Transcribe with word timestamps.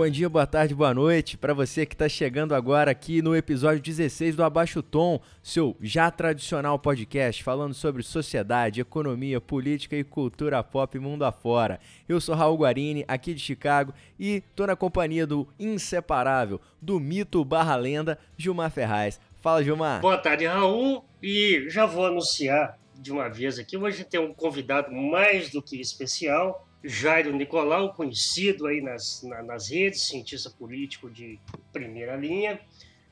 Bom 0.00 0.08
dia, 0.08 0.30
boa 0.30 0.46
tarde, 0.46 0.74
boa 0.74 0.94
noite 0.94 1.36
para 1.36 1.52
você 1.52 1.84
que 1.84 1.94
está 1.94 2.08
chegando 2.08 2.54
agora 2.54 2.90
aqui 2.90 3.20
no 3.20 3.36
episódio 3.36 3.82
16 3.82 4.34
do 4.34 4.42
Abaixo 4.42 4.82
Tom, 4.82 5.20
seu 5.42 5.76
já 5.78 6.10
tradicional 6.10 6.78
podcast 6.78 7.44
falando 7.44 7.74
sobre 7.74 8.02
sociedade, 8.02 8.80
economia, 8.80 9.42
política 9.42 9.94
e 9.94 10.02
cultura 10.02 10.64
pop 10.64 10.98
mundo 10.98 11.22
afora. 11.22 11.78
Eu 12.08 12.18
sou 12.18 12.34
Raul 12.34 12.56
Guarini, 12.56 13.04
aqui 13.06 13.34
de 13.34 13.40
Chicago, 13.40 13.92
e 14.18 14.42
tô 14.56 14.66
na 14.66 14.74
companhia 14.74 15.26
do 15.26 15.46
inseparável, 15.58 16.58
do 16.80 16.98
mito 16.98 17.44
barra 17.44 17.76
lenda, 17.76 18.18
Gilmar 18.38 18.70
Ferraz. 18.70 19.20
Fala, 19.42 19.62
Gilmar. 19.62 20.00
Boa 20.00 20.16
tarde, 20.16 20.46
Raul, 20.46 21.04
e 21.22 21.66
já 21.68 21.84
vou 21.84 22.06
anunciar 22.06 22.78
de 22.94 23.12
uma 23.12 23.28
vez 23.28 23.58
aqui, 23.58 23.76
hoje 23.76 24.02
tem 24.04 24.18
um 24.18 24.32
convidado 24.32 24.90
mais 24.90 25.50
do 25.50 25.60
que 25.60 25.78
especial, 25.78 26.66
Jairo 26.82 27.34
Nicolau, 27.34 27.92
conhecido 27.92 28.66
aí 28.66 28.80
nas, 28.80 29.22
na, 29.22 29.42
nas 29.42 29.70
redes, 29.70 30.02
cientista 30.02 30.50
político 30.50 31.10
de 31.10 31.38
primeira 31.72 32.16
linha. 32.16 32.60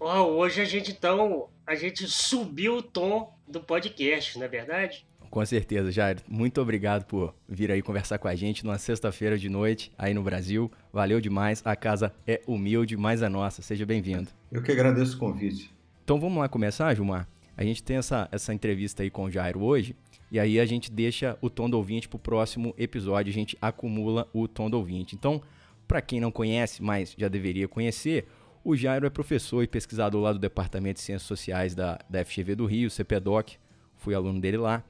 Oh, 0.01 0.23
hoje 0.23 0.61
a 0.61 0.65
gente 0.65 0.93
então 0.93 1.49
a 1.67 1.75
gente 1.75 2.07
subiu 2.07 2.77
o 2.77 2.83
tom 2.83 3.35
do 3.47 3.61
podcast, 3.61 4.39
não 4.39 4.47
é 4.47 4.49
verdade? 4.49 5.07
Com 5.31 5.45
certeza, 5.45 5.93
Jairo. 5.93 6.21
Muito 6.27 6.61
obrigado 6.61 7.05
por 7.05 7.35
vir 7.47 7.71
aí 7.71 7.83
conversar 7.83 8.19
com 8.19 8.29
a 8.29 8.35
gente 8.35 8.65
numa 8.65 8.79
sexta-feira 8.79 9.37
de 9.37 9.49
noite 9.49 9.93
aí 9.99 10.15
no 10.15 10.23
Brasil. 10.23 10.71
Valeu 10.91 11.21
demais. 11.21 11.61
A 11.65 11.77
casa 11.77 12.15
é 12.27 12.41
humilde, 12.47 12.97
mas 12.97 13.21
é 13.21 13.29
nossa. 13.29 13.61
Seja 13.61 13.85
bem-vindo. 13.85 14.31
Eu 14.51 14.63
que 14.63 14.73
agradeço 14.73 15.17
o 15.17 15.19
convite. 15.19 15.71
Então 16.03 16.19
vamos 16.19 16.39
lá 16.39 16.49
começar, 16.49 16.95
Gilmar? 16.95 17.29
A 17.57 17.63
gente 17.63 17.83
tem 17.83 17.99
essa, 17.99 18.29
essa 18.33 18.55
entrevista 18.55 19.03
aí 19.03 19.11
com 19.11 19.25
o 19.25 19.31
Jairo 19.31 19.63
hoje 19.63 19.95
e 20.31 20.39
aí 20.39 20.61
a 20.61 20.67
gente 20.67 20.91
deixa 20.91 21.39
o 21.41 21.49
tom 21.49 21.69
do 21.69 21.77
ouvinte 21.77 22.09
para 22.09 22.17
o 22.17 22.21
próximo 22.21 22.75
episódio, 22.77 23.31
a 23.31 23.35
gente 23.35 23.57
acumula 23.61 24.29
o 24.33 24.47
tom 24.47 24.69
do 24.69 24.77
ouvinte. 24.77 25.15
Então, 25.15 25.43
para 25.87 26.03
quem 26.03 26.21
não 26.21 26.31
conhece, 26.31 26.83
mas 26.83 27.15
já 27.17 27.29
deveria 27.29 27.67
conhecer, 27.67 28.29
o 28.63 28.77
Jairo 28.77 29.07
é 29.07 29.11
professor 29.11 29.63
e 29.63 29.67
pesquisador 29.67 30.21
lá 30.21 30.33
do 30.33 30.39
Departamento 30.39 30.99
de 30.99 31.05
Ciências 31.05 31.27
Sociais 31.27 31.75
da, 31.75 31.99
da 32.11 32.25
FGV 32.25 32.55
do 32.55 32.67
Rio, 32.67 32.91
CPDOC, 32.91 33.57
fui 33.97 34.15
aluno 34.15 34.41
dele 34.41 34.59
lá, 34.59 34.85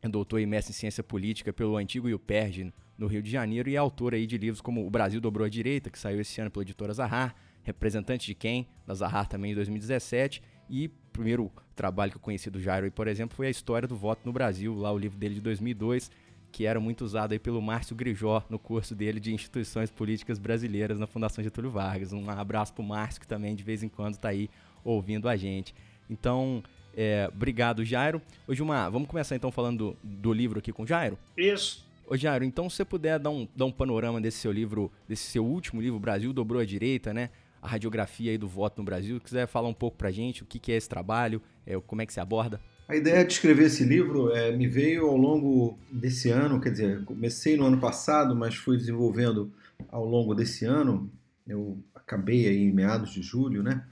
é 0.00 0.08
doutor 0.08 0.40
e 0.40 0.46
mestre 0.46 0.72
em 0.72 0.76
Ciência 0.76 1.02
Política 1.02 1.52
pelo 1.52 1.76
antigo 1.76 2.08
IUPERJ 2.08 2.72
no 2.96 3.06
Rio 3.06 3.22
de 3.22 3.30
Janeiro 3.30 3.68
e 3.68 3.74
é 3.74 3.78
autor 3.78 4.14
aí 4.14 4.26
de 4.26 4.38
livros 4.38 4.60
como 4.60 4.86
O 4.86 4.90
Brasil 4.90 5.20
Dobrou 5.20 5.44
a 5.44 5.48
Direita, 5.48 5.90
que 5.90 5.98
saiu 5.98 6.20
esse 6.20 6.40
ano 6.40 6.50
pela 6.50 6.62
editora 6.62 6.92
Zahar, 6.92 7.34
representante 7.62 8.26
de 8.26 8.34
quem? 8.34 8.68
Da 8.86 8.94
Zahar 8.94 9.26
também 9.26 9.52
em 9.52 9.54
2017, 9.54 10.40
e 10.70 10.88
primeiro 11.16 11.50
trabalho 11.74 12.12
que 12.12 12.16
eu 12.16 12.20
conheci 12.20 12.50
do 12.50 12.60
Jairo, 12.60 12.90
por 12.92 13.08
exemplo, 13.08 13.36
foi 13.36 13.46
a 13.46 13.50
história 13.50 13.88
do 13.88 13.96
voto 13.96 14.20
no 14.24 14.32
Brasil, 14.32 14.74
lá 14.74 14.92
o 14.92 14.98
livro 14.98 15.18
dele 15.18 15.34
de 15.34 15.40
2002, 15.40 16.10
que 16.52 16.64
era 16.64 16.78
muito 16.78 17.04
usado 17.04 17.32
aí 17.32 17.38
pelo 17.38 17.60
Márcio 17.60 17.96
Grijó 17.96 18.42
no 18.48 18.58
curso 18.58 18.94
dele 18.94 19.20
de 19.20 19.32
Instituições 19.32 19.90
Políticas 19.90 20.38
Brasileiras 20.38 20.98
na 20.98 21.06
Fundação 21.06 21.42
Getúlio 21.42 21.70
Vargas. 21.70 22.12
Um 22.12 22.30
abraço 22.30 22.72
pro 22.72 22.82
Márcio, 22.82 23.20
que 23.20 23.26
também 23.26 23.54
de 23.54 23.62
vez 23.62 23.82
em 23.82 23.88
quando 23.88 24.14
está 24.14 24.28
aí 24.28 24.48
ouvindo 24.84 25.28
a 25.28 25.36
gente. 25.36 25.74
Então, 26.08 26.62
é, 26.96 27.28
obrigado, 27.32 27.84
Jairo. 27.84 28.22
Ô, 28.46 28.54
Gilmar, 28.54 28.90
vamos 28.90 29.08
começar 29.08 29.36
então 29.36 29.50
falando 29.50 29.96
do, 30.02 30.08
do 30.20 30.32
livro 30.32 30.58
aqui 30.58 30.72
com 30.72 30.84
o 30.84 30.86
Jairo? 30.86 31.18
Isso. 31.36 31.86
Ô, 32.08 32.16
Jairo, 32.16 32.44
então 32.44 32.70
se 32.70 32.76
você 32.76 32.84
puder 32.84 33.18
dar 33.18 33.30
um, 33.30 33.46
dar 33.54 33.64
um 33.64 33.72
panorama 33.72 34.20
desse 34.20 34.38
seu 34.38 34.52
livro, 34.52 34.90
desse 35.08 35.24
seu 35.24 35.44
último 35.44 35.80
livro, 35.80 35.98
Brasil 35.98 36.32
Dobrou 36.32 36.60
a 36.60 36.64
Direita, 36.64 37.12
né? 37.12 37.30
A 37.60 37.68
radiografia 37.68 38.30
aí 38.30 38.38
do 38.38 38.48
voto 38.48 38.78
no 38.78 38.84
Brasil. 38.84 39.20
Quiser 39.20 39.46
falar 39.46 39.68
um 39.68 39.74
pouco 39.74 39.96
para 39.96 40.10
gente 40.10 40.42
o 40.42 40.46
que, 40.46 40.58
que 40.58 40.72
é 40.72 40.76
esse 40.76 40.88
trabalho, 40.88 41.40
é, 41.66 41.78
como 41.80 42.02
é 42.02 42.06
que 42.06 42.12
se 42.12 42.20
aborda? 42.20 42.60
A 42.88 42.94
ideia 42.94 43.24
de 43.24 43.32
escrever 43.32 43.66
esse 43.66 43.82
livro 43.82 44.30
é, 44.30 44.56
me 44.56 44.68
veio 44.68 45.06
ao 45.06 45.16
longo 45.16 45.76
desse 45.90 46.30
ano, 46.30 46.60
quer 46.60 46.70
dizer, 46.70 47.04
comecei 47.04 47.56
no 47.56 47.66
ano 47.66 47.78
passado, 47.78 48.36
mas 48.36 48.54
fui 48.54 48.76
desenvolvendo 48.76 49.52
ao 49.88 50.04
longo 50.04 50.34
desse 50.34 50.64
ano. 50.64 51.10
Eu 51.48 51.78
acabei 51.94 52.46
aí 52.46 52.62
em 52.62 52.72
meados 52.72 53.12
de 53.12 53.22
julho, 53.22 53.62
né? 53.62 53.84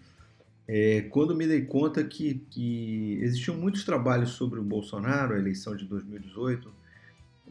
É, 0.66 1.02
quando 1.10 1.34
me 1.34 1.46
dei 1.46 1.62
conta 1.62 2.02
que, 2.04 2.40
que 2.50 3.18
existiam 3.20 3.56
muitos 3.56 3.84
trabalhos 3.84 4.30
sobre 4.30 4.60
o 4.60 4.62
Bolsonaro, 4.62 5.34
a 5.34 5.38
eleição 5.38 5.76
de 5.76 5.84
2018, 5.84 6.72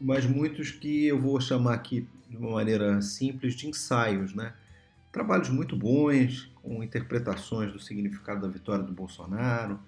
mas 0.00 0.26
muitos 0.26 0.70
que 0.70 1.06
eu 1.06 1.20
vou 1.20 1.40
chamar 1.40 1.74
aqui 1.74 2.08
de 2.28 2.36
uma 2.36 2.52
maneira 2.52 3.00
simples 3.00 3.54
de 3.54 3.68
ensaios, 3.68 4.34
né? 4.34 4.54
Trabalhos 5.14 5.48
muito 5.48 5.76
bons, 5.76 6.50
com 6.60 6.82
interpretações 6.82 7.72
do 7.72 7.78
significado 7.78 8.40
da 8.40 8.48
vitória 8.48 8.82
do 8.82 8.92
Bolsonaro, 8.92 9.78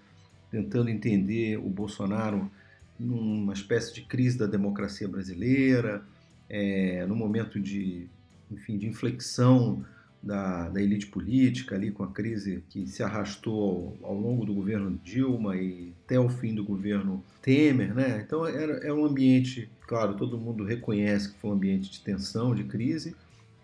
tentando 0.53 0.88
entender 0.88 1.56
o 1.56 1.69
Bolsonaro 1.69 2.48
numa 2.97 3.53
espécie 3.53 3.92
de 3.92 4.03
crise 4.03 4.38
da 4.38 4.47
democracia 4.47 5.09
brasileira, 5.09 6.04
é, 6.48 7.04
no 7.06 7.16
momento 7.16 7.59
de, 7.59 8.06
enfim, 8.53 8.78
de 8.78 8.87
inflexão 8.87 9.84
da, 10.22 10.69
da, 10.69 10.81
elite 10.81 11.09
política, 11.09 11.75
ali 11.75 11.91
com 11.91 12.04
a 12.04 12.12
crise 12.12 12.62
que 12.70 12.87
se 12.87 13.03
arrastou 13.03 13.98
ao, 14.00 14.10
ao, 14.10 14.20
longo 14.20 14.47
do 14.47 14.54
governo 14.54 14.97
Dilma 15.03 15.56
e 15.56 15.93
até 16.04 16.20
o 16.20 16.28
fim 16.28 16.54
do 16.54 16.62
governo 16.62 17.20
Temer, 17.43 17.93
né? 17.93 18.22
Então 18.25 18.47
era, 18.47 18.75
era 18.75 18.94
um 18.94 19.04
ambiente, 19.04 19.69
claro, 19.88 20.14
todo 20.14 20.38
mundo 20.38 20.62
reconhece 20.62 21.32
que 21.32 21.41
foi 21.41 21.50
um 21.50 21.54
ambiente 21.54 21.91
de 21.91 22.00
tensão, 22.00 22.54
de 22.54 22.62
crise, 22.62 23.16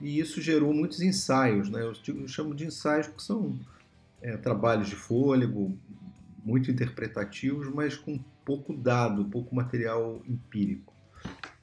e 0.03 0.19
isso 0.19 0.43
gerou 0.43 0.75
muitos 0.75 1.01
ensaios, 1.01 1.71
né? 1.71 1.81
eu, 1.81 1.93
eu 2.15 2.29
chamo 2.29 2.55
de 2.55 2.67
ensaios 2.67 3.07
porque 3.07 3.23
são 3.23 3.57
é, 4.21 4.37
trabalhos 4.37 4.89
de 4.89 4.97
fôlego, 4.97 5.79
muito 6.45 6.71
interpretativos, 6.71 7.69
mas 7.69 7.97
com 7.97 8.19
pouco 8.45 8.75
dado, 8.75 9.25
pouco 9.27 9.55
material 9.55 10.21
empírico. 10.29 10.93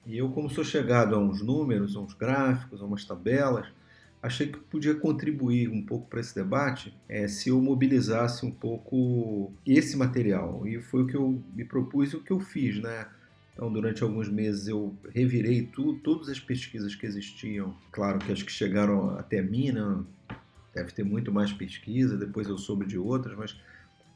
E 0.06 0.18
eu, 0.18 0.30
como 0.30 0.50
sou 0.50 0.64
chegado 0.64 1.16
a 1.16 1.20
uns 1.20 1.42
números, 1.42 1.96
a 1.96 2.00
uns 2.00 2.14
gráficos, 2.14 2.82
a 2.82 2.86
umas 2.86 3.04
tabelas, 3.04 3.68
achei 4.24 4.48
que 4.48 4.58
podia 4.58 4.96
contribuir 4.96 5.70
um 5.70 5.86
pouco 5.86 6.08
para 6.08 6.22
esse 6.22 6.34
debate 6.34 6.98
é, 7.08 7.28
se 7.28 7.50
eu 7.50 7.62
mobilizasse 7.62 8.46
um 8.46 8.52
pouco 8.52 9.52
esse 9.66 9.98
material. 9.98 10.66
E 10.66 10.82
foi 10.82 11.04
o 11.04 11.08
que 11.08 11.16
eu 11.16 11.44
me 11.54 11.66
propus 11.66 12.14
e 12.14 12.16
o 12.16 12.24
que 12.24 12.32
eu 12.32 12.40
fiz, 12.40 12.82
né? 12.82 13.06
Então, 13.60 13.70
durante 13.74 14.02
alguns 14.04 14.30
meses 14.30 14.70
eu 14.70 14.96
revirei 15.14 15.64
tudo, 15.64 16.00
todas 16.00 16.30
as 16.30 16.40
pesquisas 16.40 16.96
que 16.96 17.06
existiam. 17.06 17.76
Claro 17.92 18.18
que 18.18 18.32
as 18.32 18.42
que 18.42 18.50
chegaram 18.50 19.10
até 19.18 19.42
mim, 19.42 19.74
né? 19.74 20.02
deve 20.74 20.94
ter 20.94 21.04
muito 21.04 21.30
mais 21.30 21.52
pesquisa, 21.52 22.16
depois 22.16 22.48
eu 22.48 22.58
soube 22.58 22.86
de 22.86 22.98
outras, 22.98 23.38
mas 23.38 23.60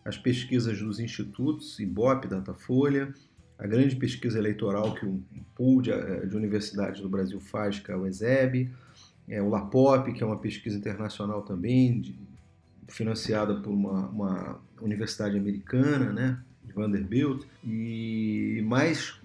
as 0.05 0.17
pesquisas 0.17 0.79
dos 0.79 0.97
institutos, 0.97 1.77
IBOP, 1.77 2.29
Datafolha, 2.29 3.13
a 3.59 3.67
grande 3.67 3.97
pesquisa 3.97 4.39
eleitoral 4.39 4.95
que 4.95 5.05
o 5.05 5.21
pool 5.53 5.81
de, 5.81 5.91
eh, 5.91 6.25
de 6.25 6.37
universidades 6.37 7.01
do 7.01 7.09
Brasil 7.09 7.41
faz, 7.41 7.79
que 7.79 7.91
é 7.91 7.97
o 7.97 8.07
ESEB, 8.07 8.71
é, 9.27 9.41
o 9.41 9.49
LAPOP, 9.49 10.13
que 10.13 10.23
é 10.23 10.25
uma 10.25 10.39
pesquisa 10.39 10.77
internacional 10.77 11.41
também, 11.41 11.99
de, 11.99 12.17
financiada 12.87 13.55
por 13.55 13.73
uma, 13.73 14.07
uma 14.07 14.61
universidade 14.79 15.37
americana, 15.37 16.13
né? 16.13 16.41
De 16.65 16.73
Vanderbilt, 16.73 17.43
e 17.63 18.63
mais 18.65 19.15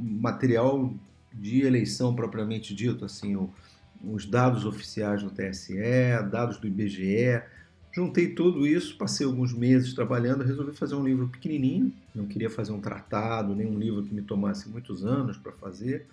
material 0.00 0.92
de 1.32 1.62
eleição 1.62 2.14
propriamente 2.14 2.74
dito, 2.74 3.04
assim, 3.04 3.48
os 4.04 4.26
dados 4.26 4.64
oficiais 4.64 5.22
do 5.22 5.30
TSE, 5.30 5.74
dados 6.30 6.58
do 6.58 6.66
IBGE. 6.66 7.42
Juntei 7.94 8.28
tudo 8.28 8.66
isso, 8.66 8.96
passei 8.96 9.26
alguns 9.26 9.52
meses 9.52 9.92
trabalhando, 9.92 10.44
resolvi 10.44 10.72
fazer 10.72 10.94
um 10.94 11.04
livro 11.04 11.28
pequenininho, 11.28 11.92
não 12.14 12.26
queria 12.26 12.48
fazer 12.48 12.72
um 12.72 12.80
tratado, 12.80 13.54
nem 13.54 13.66
um 13.66 13.78
livro 13.78 14.02
que 14.02 14.14
me 14.14 14.22
tomasse 14.22 14.68
muitos 14.68 15.04
anos 15.04 15.36
para 15.36 15.52
fazer, 15.52 16.06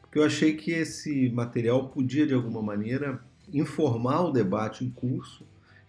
porque 0.00 0.20
eu 0.20 0.24
achei 0.24 0.54
que 0.54 0.70
esse 0.70 1.28
material 1.30 1.88
podia, 1.88 2.26
de 2.26 2.32
alguma 2.32 2.62
maneira, 2.62 3.20
informar 3.52 4.22
o 4.22 4.30
debate 4.30 4.84
em 4.84 4.90
curso 4.90 5.44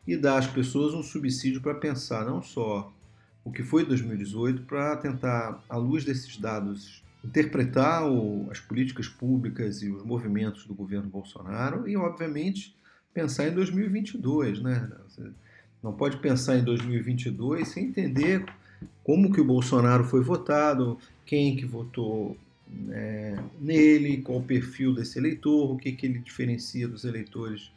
e 0.07 0.17
dar 0.17 0.39
às 0.39 0.47
pessoas 0.47 0.93
um 0.93 1.03
subsídio 1.03 1.61
para 1.61 1.75
pensar 1.75 2.25
não 2.25 2.41
só 2.41 2.91
o 3.47 3.51
que 3.51 3.63
foi 3.63 3.85
2018 3.85 4.63
para 4.63 4.97
tentar, 4.97 5.63
à 5.69 5.77
luz 5.77 6.03
desses 6.03 6.35
dados, 6.37 7.01
interpretar 7.23 8.05
o, 8.05 8.45
as 8.51 8.59
políticas 8.59 9.07
públicas 9.07 9.81
e 9.81 9.89
os 9.89 10.03
movimentos 10.03 10.65
do 10.65 10.75
governo 10.75 11.07
Bolsonaro 11.07 11.87
e, 11.87 11.95
obviamente, 11.95 12.75
pensar 13.13 13.47
em 13.47 13.53
2022, 13.53 14.61
né? 14.61 14.91
Não 15.81 15.93
pode 15.93 16.17
pensar 16.17 16.57
em 16.57 16.63
2022 16.63 17.69
sem 17.69 17.85
entender 17.85 18.45
como 19.01 19.31
que 19.31 19.39
o 19.39 19.45
Bolsonaro 19.45 20.03
foi 20.03 20.21
votado, 20.21 20.99
quem 21.25 21.55
que 21.55 21.65
votou 21.65 22.35
é, 22.89 23.37
nele, 23.61 24.17
qual 24.17 24.39
o 24.39 24.43
perfil 24.43 24.93
desse 24.93 25.17
eleitor, 25.17 25.71
o 25.71 25.77
que, 25.77 25.93
que 25.93 26.05
ele 26.05 26.19
diferencia 26.19 26.85
dos 26.85 27.05
eleitores 27.05 27.71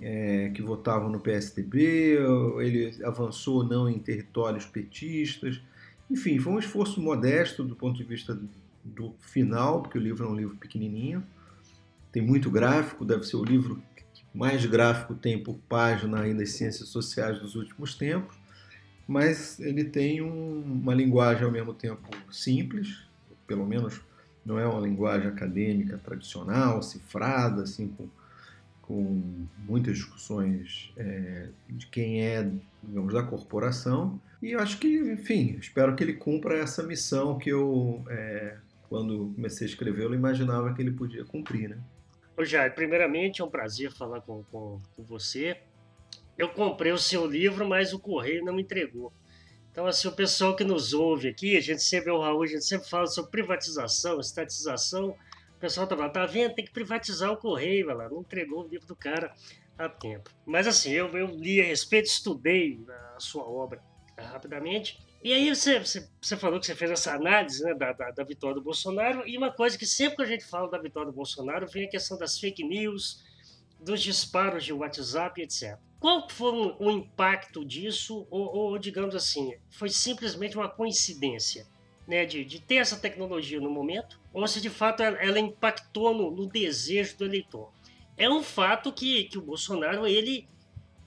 é, 0.00 0.50
que 0.54 0.62
votavam 0.62 1.10
no 1.10 1.20
PSDB, 1.20 2.18
ele 2.60 3.04
avançou 3.04 3.58
ou 3.58 3.64
não 3.64 3.88
em 3.88 3.98
territórios 3.98 4.64
petistas. 4.64 5.60
Enfim, 6.10 6.38
foi 6.38 6.52
um 6.52 6.58
esforço 6.58 7.00
modesto 7.00 7.62
do 7.62 7.76
ponto 7.76 7.96
de 7.96 8.04
vista 8.04 8.38
do 8.84 9.14
final, 9.20 9.82
porque 9.82 9.98
o 9.98 10.00
livro 10.00 10.26
é 10.26 10.28
um 10.28 10.34
livro 10.34 10.56
pequenininho, 10.56 11.22
tem 12.10 12.22
muito 12.22 12.50
gráfico, 12.50 13.04
deve 13.04 13.24
ser 13.24 13.36
o 13.36 13.44
livro 13.44 13.82
que 14.04 14.24
mais 14.34 14.64
gráfico 14.64 15.14
tem 15.14 15.42
por 15.42 15.56
página 15.68 16.22
aí 16.22 16.34
nas 16.34 16.50
ciências 16.52 16.88
sociais 16.88 17.38
dos 17.38 17.54
últimos 17.54 17.94
tempos, 17.94 18.36
mas 19.06 19.60
ele 19.60 19.84
tem 19.84 20.22
um, 20.22 20.62
uma 20.62 20.94
linguagem 20.94 21.44
ao 21.44 21.50
mesmo 21.50 21.74
tempo 21.74 22.08
simples, 22.30 23.04
pelo 23.46 23.66
menos 23.66 24.00
não 24.44 24.58
é 24.58 24.66
uma 24.66 24.80
linguagem 24.80 25.28
acadêmica 25.28 25.98
tradicional, 25.98 26.82
cifrada, 26.82 27.62
assim, 27.62 27.88
com 27.88 28.08
com 28.90 29.46
muitas 29.68 29.98
discussões 29.98 30.92
é, 30.96 31.46
de 31.68 31.86
quem 31.86 32.26
é, 32.26 32.50
digamos, 32.82 33.14
da 33.14 33.22
corporação. 33.22 34.20
E 34.42 34.52
acho 34.52 34.78
que, 34.78 34.88
enfim, 35.12 35.56
espero 35.60 35.94
que 35.94 36.02
ele 36.02 36.14
cumpra 36.14 36.58
essa 36.58 36.82
missão 36.82 37.38
que 37.38 37.50
eu, 37.50 38.04
é, 38.08 38.56
quando 38.88 39.32
comecei 39.36 39.68
a 39.68 39.70
escrever, 39.70 40.06
eu 40.06 40.12
imaginava 40.12 40.74
que 40.74 40.82
ele 40.82 40.90
podia 40.90 41.24
cumprir, 41.24 41.68
né? 41.68 41.78
Ô 42.36 42.44
Jair, 42.44 42.74
primeiramente 42.74 43.40
é 43.40 43.44
um 43.44 43.48
prazer 43.48 43.92
falar 43.92 44.22
com, 44.22 44.42
com, 44.50 44.80
com 44.96 45.04
você. 45.04 45.56
Eu 46.36 46.48
comprei 46.48 46.90
o 46.90 46.98
seu 46.98 47.24
livro, 47.24 47.68
mas 47.68 47.92
o 47.92 47.98
correio 48.00 48.44
não 48.44 48.52
me 48.52 48.62
entregou. 48.62 49.12
Então, 49.70 49.86
assim, 49.86 50.08
o 50.08 50.12
pessoal 50.12 50.56
que 50.56 50.64
nos 50.64 50.92
ouve 50.92 51.28
aqui, 51.28 51.56
a 51.56 51.60
gente 51.60 51.84
sempre, 51.84 52.10
o 52.10 52.20
Raul, 52.20 52.42
a 52.42 52.46
gente 52.46 52.64
sempre 52.64 52.88
fala 52.88 53.06
sobre 53.06 53.30
privatização, 53.30 54.18
estatização. 54.18 55.14
O 55.60 55.66
pessoal 55.68 55.86
tá 55.86 55.94
falando, 55.94 56.12
tá 56.14 56.24
vendo? 56.24 56.54
Tem 56.54 56.64
que 56.64 56.70
privatizar 56.70 57.30
o 57.30 57.36
correio, 57.36 57.94
lá. 57.94 58.08
Não 58.08 58.22
entregou 58.22 58.64
o 58.64 58.66
livro 58.66 58.86
do 58.86 58.96
cara 58.96 59.30
há 59.76 59.90
tempo. 59.90 60.30
Mas, 60.46 60.66
assim, 60.66 60.90
eu, 60.90 61.14
eu 61.14 61.26
li 61.26 61.60
a 61.60 61.64
respeito, 61.64 62.06
estudei 62.06 62.82
a 63.14 63.20
sua 63.20 63.44
obra 63.44 63.78
rapidamente. 64.16 64.98
E 65.22 65.34
aí 65.34 65.54
você, 65.54 65.78
você, 65.78 66.08
você, 66.18 66.34
falou 66.34 66.58
que 66.58 66.64
você 66.64 66.74
fez 66.74 66.90
essa 66.90 67.12
análise 67.12 67.62
né, 67.62 67.74
da, 67.74 67.92
da, 67.92 68.10
da, 68.10 68.24
vitória 68.24 68.54
do 68.54 68.62
Bolsonaro, 68.62 69.28
e 69.28 69.36
uma 69.36 69.52
coisa 69.52 69.76
que 69.76 69.84
sempre 69.84 70.16
que 70.16 70.22
a 70.22 70.26
gente 70.26 70.46
fala 70.46 70.70
da 70.70 70.78
vitória 70.78 71.10
do 71.10 71.14
Bolsonaro 71.14 71.66
vem 71.68 71.84
a 71.84 71.90
questão 71.90 72.16
das 72.16 72.38
fake 72.38 72.64
news, 72.64 73.22
dos 73.78 74.00
disparos 74.00 74.64
de 74.64 74.72
WhatsApp, 74.72 75.42
etc. 75.42 75.78
Qual 75.98 76.26
foi 76.26 76.52
o, 76.52 76.86
o 76.86 76.90
impacto 76.90 77.66
disso, 77.66 78.26
ou, 78.30 78.56
ou, 78.56 78.78
digamos 78.78 79.14
assim, 79.14 79.52
foi 79.68 79.90
simplesmente 79.90 80.56
uma 80.56 80.70
coincidência 80.70 81.66
né, 82.10 82.26
de, 82.26 82.44
de 82.44 82.60
ter 82.60 82.76
essa 82.76 82.96
tecnologia 82.96 83.60
no 83.60 83.70
momento, 83.70 84.20
ou 84.32 84.44
se 84.48 84.60
de 84.60 84.68
fato 84.68 85.00
ela, 85.00 85.38
impactou 85.38 86.12
no, 86.12 86.32
no, 86.32 86.48
desejo 86.48 87.16
do 87.18 87.24
eleitor? 87.24 87.72
É 88.16 88.28
um 88.28 88.42
fato 88.42 88.92
que, 88.92 89.24
que 89.24 89.38
o 89.38 89.42
Bolsonaro 89.42 90.08
ele 90.08 90.48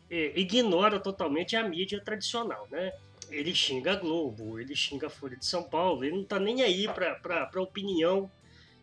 é, 0.10 0.32
ignora 0.40 1.02
totalmente 1.02 1.58
a 1.58 1.68
mídia 1.68 2.02
tradicional, 2.02 2.70
né? 2.72 2.94
ele 3.30 3.54
xinga 3.54 3.92
a 3.92 3.96
Globo, 3.96 4.58
ele 4.58 4.74
xinga 4.76 5.08
a 5.08 5.10
Folha 5.10 5.36
de 5.36 5.46
São 5.46 5.64
Paulo, 5.64 6.06
ele 6.06 6.16
não 6.16 6.24
está 6.24 6.40
nem 6.40 6.62
aí 6.62 6.88
para 6.88 7.50
a 7.54 7.62
opinião 7.62 8.32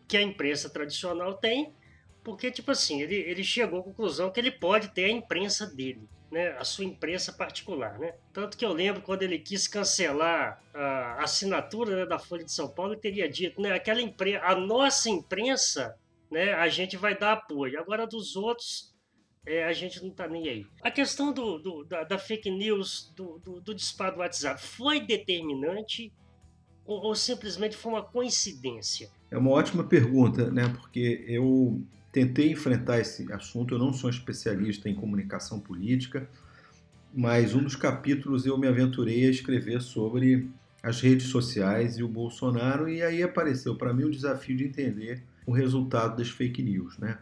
que 0.07 0.15
a 0.15 0.21
imprensa 0.21 0.69
tradicional 0.69 1.33
tem, 1.33 1.73
porque, 2.23 2.51
tipo 2.51 2.69
assim, 2.69 3.01
ele, 3.01 3.15
ele 3.15 3.43
chegou 3.43 3.79
à 3.79 3.83
conclusão 3.83 4.29
que 4.29 4.39
ele 4.39 4.51
pode 4.51 4.89
ter 4.89 5.05
a 5.05 5.09
imprensa 5.11 5.65
dele, 5.65 6.07
né? 6.31 6.55
a 6.57 6.63
sua 6.63 6.85
imprensa 6.85 7.33
particular. 7.33 7.99
Né? 7.99 8.13
Tanto 8.31 8.57
que 8.57 8.65
eu 8.65 8.71
lembro 8.71 9.01
quando 9.01 9.23
ele 9.23 9.37
quis 9.37 9.67
cancelar 9.67 10.61
a 10.73 11.23
assinatura 11.23 11.97
né, 11.97 12.05
da 12.05 12.17
Folha 12.17 12.45
de 12.45 12.51
São 12.51 12.69
Paulo, 12.69 12.93
ele 12.93 13.01
teria 13.01 13.29
dito, 13.29 13.61
né, 13.61 13.73
aquela 13.73 14.01
imprensa, 14.01 14.45
a 14.45 14.55
nossa 14.55 15.09
imprensa, 15.09 15.97
né, 16.31 16.53
a 16.53 16.69
gente 16.69 16.95
vai 16.95 17.17
dar 17.17 17.33
apoio, 17.33 17.79
agora 17.79 18.07
dos 18.07 18.35
outros 18.35 18.91
é, 19.45 19.65
a 19.65 19.73
gente 19.73 20.01
não 20.01 20.09
está 20.09 20.27
nem 20.27 20.47
aí. 20.47 20.65
A 20.81 20.91
questão 20.91 21.33
do, 21.33 21.57
do 21.57 21.83
da, 21.83 22.03
da, 22.03 22.17
fake 22.17 22.49
news, 22.49 23.11
do, 23.15 23.39
do, 23.39 23.59
do, 23.59 23.73
disparo 23.73 24.15
do 24.15 24.19
WhatsApp, 24.19 24.61
foi 24.61 24.99
determinante 24.99 26.13
ou, 26.85 27.05
ou, 27.05 27.15
simplesmente 27.15 27.75
foi 27.75 27.91
uma 27.91 28.03
coincidência? 28.03 29.09
É 29.29 29.37
uma 29.37 29.51
ótima 29.51 29.83
pergunta, 29.83 30.51
né? 30.51 30.69
Porque 30.79 31.25
eu 31.27 31.81
tentei 32.11 32.51
enfrentar 32.51 32.99
esse 32.99 33.31
assunto, 33.31 33.73
eu 33.73 33.79
não 33.79 33.93
sou 33.93 34.09
especialista 34.09 34.89
em 34.89 34.95
comunicação 34.95 35.59
política, 35.59 36.27
mas 37.13 37.53
um 37.53 37.63
dos 37.63 37.75
capítulos 37.75 38.45
eu 38.45 38.57
me 38.57 38.67
aventurei 38.67 39.25
a 39.25 39.29
escrever 39.29 39.81
sobre 39.81 40.49
as 40.83 40.99
redes 40.99 41.27
sociais 41.27 41.97
e 41.97 42.03
o 42.03 42.07
Bolsonaro, 42.07 42.89
e 42.89 43.01
aí 43.01 43.21
apareceu 43.21 43.75
para 43.75 43.93
mim 43.93 44.05
o 44.05 44.11
desafio 44.11 44.57
de 44.57 44.65
entender 44.65 45.23
o 45.45 45.51
resultado 45.51 46.17
das 46.17 46.29
fake 46.29 46.61
news, 46.61 46.97
né? 46.97 47.19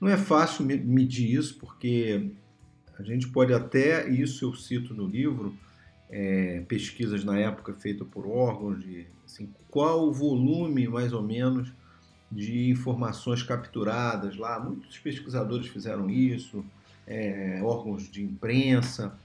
Não 0.00 0.08
é 0.08 0.16
fácil 0.16 0.64
medir 0.64 1.34
isso, 1.34 1.58
porque 1.58 2.30
a 2.98 3.02
gente 3.02 3.28
pode 3.28 3.52
até, 3.52 4.08
isso 4.08 4.44
eu 4.44 4.54
cito 4.54 4.94
no 4.94 5.06
livro, 5.06 5.56
é, 6.10 6.64
pesquisas 6.68 7.24
na 7.24 7.38
época 7.38 7.72
feitas 7.74 8.06
por 8.08 8.26
órgãos, 8.26 8.80
de 8.80 9.06
assim, 9.24 9.52
qual 9.68 10.08
o 10.08 10.12
volume 10.12 10.88
mais 10.88 11.12
ou 11.12 11.22
menos 11.22 11.72
de 12.30 12.70
informações 12.70 13.42
capturadas 13.42 14.36
lá. 14.36 14.58
Muitos 14.60 14.98
pesquisadores 14.98 15.68
fizeram 15.68 16.10
isso, 16.10 16.64
é, 17.06 17.60
órgãos 17.62 18.10
de 18.10 18.22
imprensa, 18.22 19.18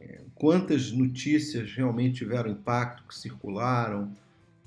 é, 0.00 0.20
quantas 0.34 0.90
notícias 0.90 1.72
realmente 1.72 2.16
tiveram 2.16 2.50
impacto, 2.50 3.04
que 3.08 3.14
circularam. 3.14 4.10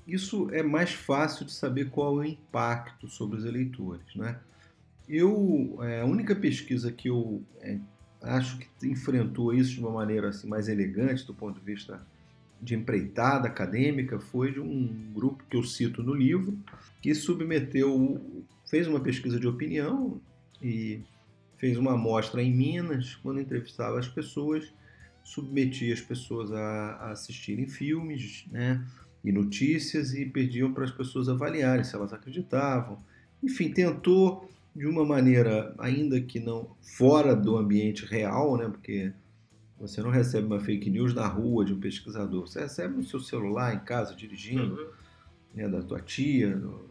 Isso 0.06 0.48
é 0.50 0.62
mais 0.62 0.92
fácil 0.92 1.44
de 1.44 1.52
saber 1.52 1.90
qual 1.90 2.22
é 2.22 2.26
o 2.26 2.30
impacto 2.30 3.08
sobre 3.08 3.36
os 3.36 3.44
eleitores, 3.44 4.14
né? 4.14 4.38
Eu, 5.06 5.78
é, 5.82 6.00
a 6.00 6.04
única 6.04 6.34
pesquisa 6.34 6.92
que 6.92 7.08
eu 7.08 7.42
é, 7.60 7.78
acho 8.22 8.58
que 8.58 8.86
enfrentou 8.86 9.54
isso 9.54 9.72
de 9.72 9.80
uma 9.80 9.90
maneira 9.90 10.28
assim, 10.28 10.46
mais 10.46 10.68
elegante 10.68 11.26
do 11.26 11.34
ponto 11.34 11.58
de 11.58 11.64
vista 11.64 12.00
de 12.60 12.74
empreitada 12.74 13.48
acadêmica 13.48 14.18
foi 14.18 14.52
de 14.52 14.60
um 14.60 15.12
grupo 15.12 15.44
que 15.48 15.56
eu 15.56 15.62
cito 15.62 16.02
no 16.02 16.14
livro, 16.14 16.58
que 17.00 17.14
submeteu, 17.14 18.44
fez 18.68 18.86
uma 18.86 19.00
pesquisa 19.00 19.38
de 19.38 19.46
opinião 19.46 20.20
e 20.62 21.00
fez 21.56 21.76
uma 21.76 21.94
amostra 21.94 22.42
em 22.42 22.54
Minas, 22.54 23.14
quando 23.16 23.40
entrevistava 23.40 23.98
as 23.98 24.08
pessoas, 24.08 24.72
submetia 25.22 25.92
as 25.92 26.00
pessoas 26.00 26.52
a, 26.52 26.90
a 27.00 27.10
assistirem 27.10 27.66
filmes 27.66 28.46
né, 28.50 28.84
e 29.24 29.32
notícias 29.32 30.14
e 30.14 30.24
pediam 30.24 30.72
para 30.72 30.84
as 30.84 30.90
pessoas 30.90 31.28
avaliarem 31.28 31.84
se 31.84 31.94
elas 31.94 32.12
acreditavam. 32.12 33.02
Enfim, 33.42 33.70
tentou 33.70 34.48
de 34.74 34.86
uma 34.86 35.04
maneira, 35.04 35.74
ainda 35.78 36.20
que 36.20 36.38
não 36.38 36.70
fora 36.80 37.34
do 37.34 37.56
ambiente 37.56 38.04
real, 38.06 38.56
né? 38.56 38.68
Porque 38.68 39.12
você 39.80 40.02
não 40.02 40.10
recebe 40.10 40.46
uma 40.46 40.60
fake 40.60 40.90
news 40.90 41.14
na 41.14 41.26
rua 41.26 41.64
de 41.64 41.72
um 41.72 41.80
pesquisador, 41.80 42.46
você 42.46 42.60
recebe 42.60 42.96
no 42.96 43.04
seu 43.04 43.20
celular, 43.20 43.74
em 43.74 43.80
casa, 43.80 44.14
dirigindo, 44.14 44.74
uhum. 44.74 44.88
né, 45.54 45.68
da 45.68 45.82
tua 45.82 46.00
tia, 46.00 46.56
do, 46.56 46.88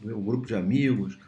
do 0.00 0.06
meu 0.06 0.20
grupo 0.20 0.46
de 0.46 0.54
amigos. 0.54 1.18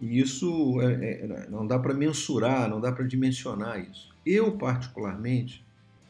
E 0.00 0.18
isso 0.18 0.80
é, 0.80 0.92
é, 0.92 1.46
não 1.50 1.66
dá 1.66 1.78
para 1.78 1.92
mensurar, 1.92 2.68
não 2.68 2.80
dá 2.80 2.90
para 2.92 3.06
dimensionar 3.06 3.80
isso. 3.80 4.14
Eu, 4.24 4.56
particularmente, 4.56 5.64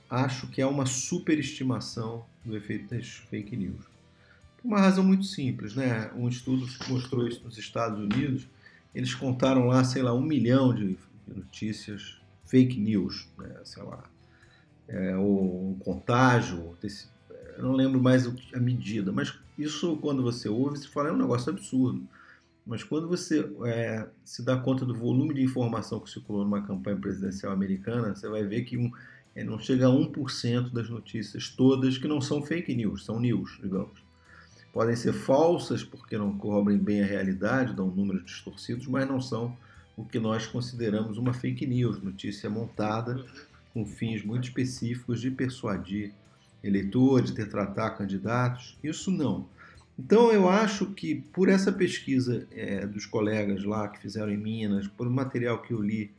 acho 0.09 0.49
que 0.49 0.61
é 0.61 0.66
uma 0.66 0.87
superestimação 0.87 2.25
do 2.45 2.56
efeito 2.56 2.95
das 2.95 3.06
fake 3.06 3.56
news. 3.56 3.85
Por 4.56 4.68
uma 4.68 4.80
razão 4.80 5.02
muito 5.02 5.25
simples, 5.25 5.75
né? 5.75 6.11
Um 6.14 6.28
estudo 6.28 6.66
mostrou 6.88 7.26
isso 7.26 7.42
nos 7.45 7.56
Estados 7.59 7.99
Unidos 7.99 8.47
eles 8.95 9.14
contaram 9.14 9.66
lá, 9.66 9.85
sei 9.85 10.02
lá, 10.02 10.12
um 10.12 10.23
milhão 10.23 10.75
de 10.75 10.99
notícias 11.26 12.20
fake 12.50 12.78
news, 12.78 13.28
né? 13.38 13.49
sei 13.64 13.83
lá, 13.83 14.02
é, 14.88 15.16
o, 15.16 15.76
contágio, 15.80 16.76
desse, 16.83 17.09
eu 17.57 17.62
não 17.62 17.73
lembro 17.73 18.00
mais 18.00 18.26
a 18.52 18.59
medida, 18.59 19.12
mas 19.12 19.38
isso 19.57 19.97
quando 19.99 20.23
você 20.23 20.49
ouve, 20.49 20.78
você 20.78 20.88
fala, 20.88 21.09
é 21.09 21.12
um 21.12 21.16
negócio 21.16 21.50
absurdo. 21.50 22.02
Mas 22.66 22.85
quando 22.85 23.09
você 23.09 23.49
é, 23.64 24.07
se 24.25 24.45
dá 24.45 24.57
conta 24.57 24.85
do 24.85 24.95
volume 24.95 25.35
de 25.35 25.42
informação 25.42 25.99
que 26.00 26.11
circulou 26.11 26.45
numa 26.45 26.62
campanha 26.62 26.97
presidencial 26.97 27.52
americana, 27.52 28.14
você 28.14 28.28
vai 28.28 28.45
ver 28.45 28.62
que 28.62 28.76
um, 28.76 28.90
é, 29.35 29.42
não 29.42 29.59
chega 29.59 29.87
a 29.87 29.90
1% 29.90 30.73
das 30.73 30.88
notícias 30.88 31.49
todas 31.49 31.99
que 31.99 32.07
não 32.07 32.21
são 32.21 32.42
fake 32.42 32.75
news, 32.75 33.04
são 33.04 33.19
news, 33.19 33.59
digamos 33.62 34.11
podem 34.73 34.95
ser 34.95 35.12
falsas 35.12 35.83
porque 35.83 36.16
não 36.16 36.37
cobrem 36.37 36.78
bem 36.78 37.02
a 37.02 37.07
realidade, 37.07 37.75
dão 37.75 37.88
números 37.88 38.25
distorcidos, 38.25 38.87
mas 38.87 39.09
não 39.09 39.21
são 39.21 39.57
o 40.00 40.04
que 40.04 40.19
nós 40.19 40.47
consideramos 40.47 41.19
uma 41.19 41.33
fake 41.33 41.66
news, 41.66 42.02
notícia 42.02 42.49
montada 42.49 43.25
com 43.73 43.87
fins 43.87 44.25
muito 44.25 44.45
específicos 44.45 45.21
de 45.21 45.30
persuadir 45.30 46.12
eleitores, 46.62 47.33
de 47.33 47.47
tratar 47.47 47.90
candidatos. 47.90 48.76
Isso 48.83 49.11
não. 49.11 49.47
Então 49.99 50.33
eu 50.33 50.49
acho 50.49 50.87
que 50.87 51.16
por 51.33 51.49
essa 51.49 51.71
pesquisa 51.71 52.47
é, 52.50 52.87
dos 52.87 53.07
colegas 53.07 53.64
lá 53.64 53.88
que 53.88 54.00
fizeram 54.00 54.33
em 54.33 54.37
Minas, 54.37 54.88
por 54.88 55.07
um 55.07 55.12
material 55.12 55.62
que 55.62 55.73
eu 55.73 55.83
li 55.83 56.11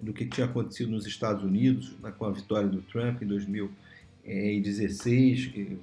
do 0.00 0.12
que 0.12 0.26
tinha 0.26 0.46
acontecido 0.46 0.90
nos 0.90 1.06
Estados 1.06 1.42
Unidos 1.42 1.96
né, 2.02 2.12
com 2.16 2.26
a 2.26 2.30
vitória 2.30 2.68
do 2.68 2.82
Trump 2.82 3.22
em 3.22 3.26
2016, 3.26 5.46
que 5.46 5.78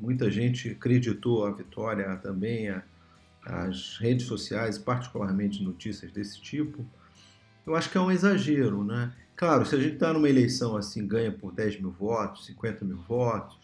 Muita 0.00 0.30
gente 0.30 0.70
acreditou 0.70 1.44
a 1.44 1.50
vitória 1.50 2.16
também, 2.16 2.70
a, 2.70 2.82
as 3.50 3.96
redes 3.98 4.26
sociais, 4.26 4.78
particularmente 4.78 5.62
notícias 5.62 6.12
desse 6.12 6.40
tipo. 6.40 6.84
Eu 7.66 7.74
acho 7.74 7.90
que 7.90 7.98
é 7.98 8.00
um 8.00 8.10
exagero, 8.10 8.84
né? 8.84 9.12
Claro, 9.36 9.64
se 9.64 9.74
a 9.74 9.78
gente 9.78 9.94
está 9.94 10.12
numa 10.12 10.28
eleição 10.28 10.76
assim, 10.76 11.06
ganha 11.06 11.32
por 11.32 11.52
10 11.52 11.80
mil 11.80 11.90
votos, 11.90 12.46
50 12.46 12.84
mil 12.84 12.98
votos, 12.98 13.58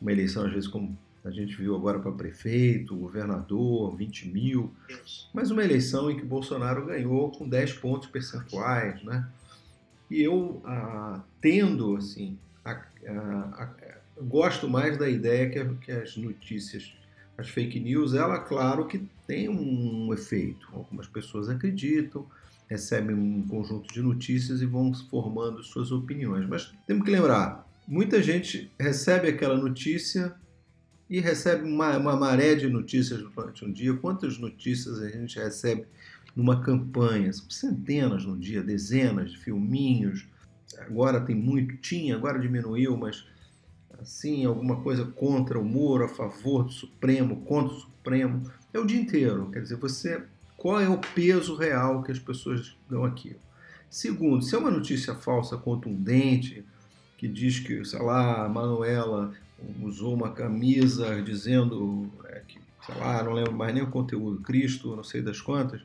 uma 0.00 0.12
eleição 0.12 0.44
às 0.44 0.52
vezes 0.52 0.68
como 0.68 0.96
a 1.24 1.30
gente 1.30 1.56
viu 1.56 1.74
agora 1.74 1.98
para 1.98 2.12
prefeito, 2.12 2.94
governador, 2.94 3.96
20 3.96 4.28
mil, 4.28 4.72
mas 5.34 5.50
uma 5.50 5.64
eleição 5.64 6.08
em 6.08 6.16
que 6.16 6.24
Bolsonaro 6.24 6.86
ganhou 6.86 7.32
com 7.32 7.48
10 7.48 7.72
pontos 7.74 8.08
percentuais, 8.08 9.02
né? 9.02 9.28
E 10.08 10.22
eu 10.22 10.62
ah, 10.64 11.20
tendo, 11.40 11.96
assim, 11.96 12.38
a, 12.64 12.70
a, 12.70 13.64
a, 13.64 13.68
gosto 14.22 14.68
mais 14.68 14.96
da 14.96 15.08
ideia 15.08 15.50
que, 15.50 15.64
que 15.84 15.90
as 15.90 16.16
notícias, 16.16 16.94
as 17.38 17.48
fake 17.48 17.78
news, 17.80 18.14
ela, 18.14 18.38
claro 18.38 18.86
que 18.86 19.06
tem 19.26 19.48
um 19.48 20.12
efeito. 20.12 20.66
Algumas 20.72 21.06
pessoas 21.06 21.48
acreditam, 21.48 22.26
recebem 22.68 23.14
um 23.14 23.46
conjunto 23.46 23.92
de 23.92 24.00
notícias 24.00 24.62
e 24.62 24.66
vão 24.66 24.92
formando 25.10 25.62
suas 25.62 25.92
opiniões. 25.92 26.48
Mas 26.48 26.72
temos 26.86 27.04
que 27.04 27.10
lembrar, 27.10 27.66
muita 27.86 28.22
gente 28.22 28.70
recebe 28.78 29.28
aquela 29.28 29.56
notícia 29.56 30.34
e 31.08 31.20
recebe 31.20 31.68
uma, 31.68 31.96
uma 31.98 32.16
maré 32.16 32.54
de 32.54 32.68
notícias 32.68 33.22
durante 33.22 33.64
um 33.64 33.72
dia. 33.72 33.94
Quantas 33.94 34.38
notícias 34.38 35.00
a 35.00 35.08
gente 35.08 35.38
recebe 35.38 35.84
numa 36.34 36.60
campanha? 36.62 37.30
Centenas 37.48 38.24
no 38.24 38.36
dia, 38.36 38.62
dezenas 38.62 39.32
de 39.32 39.38
filminhos. 39.38 40.26
Agora 40.78 41.20
tem 41.20 41.36
muito, 41.36 41.76
tinha, 41.76 42.16
agora 42.16 42.38
diminuiu, 42.38 42.96
mas 42.96 43.24
assim, 44.00 44.44
alguma 44.44 44.80
coisa 44.82 45.04
contra 45.04 45.58
o 45.58 45.64
Moro, 45.64 46.04
a 46.04 46.08
favor 46.08 46.64
do 46.64 46.72
Supremo, 46.72 47.42
contra 47.42 47.74
o 47.74 47.80
Supremo. 47.80 48.50
É 48.72 48.78
o 48.78 48.86
dia 48.86 49.00
inteiro. 49.00 49.50
Quer 49.52 49.62
dizer, 49.62 49.76
você. 49.76 50.22
Qual 50.56 50.80
é 50.80 50.88
o 50.88 50.98
peso 50.98 51.54
real 51.54 52.02
que 52.02 52.10
as 52.10 52.18
pessoas 52.18 52.74
dão 52.88 53.04
aqui? 53.04 53.36
Segundo, 53.90 54.42
se 54.42 54.54
é 54.54 54.58
uma 54.58 54.70
notícia 54.70 55.14
falsa 55.14 55.56
contundente, 55.56 56.64
que 57.16 57.28
diz 57.28 57.60
que, 57.60 57.84
sei 57.84 58.00
lá, 58.00 58.44
a 58.44 58.48
Manuela 58.48 59.32
usou 59.82 60.14
uma 60.14 60.32
camisa 60.32 61.22
dizendo 61.22 62.10
é, 62.24 62.42
que, 62.46 62.58
sei 62.84 62.94
lá, 62.96 63.22
não 63.22 63.32
lembro 63.32 63.52
mais 63.52 63.72
nem 63.74 63.82
o 63.82 63.90
conteúdo, 63.90 64.40
Cristo, 64.42 64.96
não 64.96 65.04
sei 65.04 65.22
das 65.22 65.40
quantas. 65.40 65.82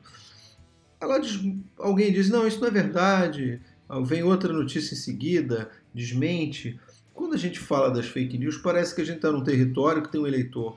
Ela 1.00 1.18
diz, 1.18 1.40
alguém 1.78 2.12
diz, 2.12 2.28
não, 2.28 2.46
isso 2.46 2.60
não 2.60 2.68
é 2.68 2.70
verdade. 2.70 3.60
Vem 4.04 4.22
outra 4.22 4.52
notícia 4.52 4.94
em 4.94 4.98
seguida, 4.98 5.70
desmente. 5.94 6.78
Quando 7.14 7.34
a 7.34 7.38
gente 7.38 7.58
fala 7.58 7.90
das 7.90 8.06
fake 8.06 8.38
news, 8.38 8.56
parece 8.56 8.94
que 8.94 9.00
a 9.00 9.04
gente 9.04 9.16
está 9.16 9.30
num 9.30 9.44
território 9.44 10.02
que 10.02 10.10
tem 10.10 10.20
um 10.20 10.26
eleitor 10.26 10.76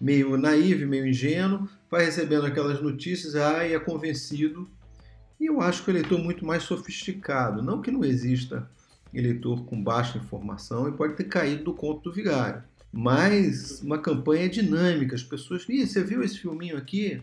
meio 0.00 0.36
naivo, 0.36 0.86
meio 0.86 1.06
ingênuo, 1.06 1.68
vai 1.90 2.04
recebendo 2.04 2.46
aquelas 2.46 2.80
notícias, 2.80 3.34
ah, 3.34 3.66
e 3.66 3.74
é 3.74 3.78
convencido. 3.78 4.68
E 5.40 5.46
eu 5.46 5.60
acho 5.60 5.82
que 5.82 5.90
o 5.90 5.92
eleitor 5.92 6.18
é 6.18 6.22
muito 6.22 6.44
mais 6.46 6.62
sofisticado. 6.62 7.62
Não 7.62 7.80
que 7.80 7.90
não 7.90 8.04
exista 8.04 8.68
eleitor 9.12 9.64
com 9.64 9.82
baixa 9.82 10.18
informação 10.18 10.88
e 10.88 10.92
pode 10.92 11.14
ter 11.14 11.24
caído 11.24 11.64
do 11.64 11.74
conto 11.74 12.02
do 12.02 12.12
vigário. 12.12 12.62
Mas 12.92 13.80
uma 13.82 13.98
campanha 13.98 14.48
dinâmica, 14.48 15.14
as 15.14 15.22
pessoas, 15.22 15.66
Ih, 15.68 15.86
você 15.86 16.02
viu 16.02 16.22
esse 16.22 16.38
filminho 16.38 16.76
aqui? 16.76 17.22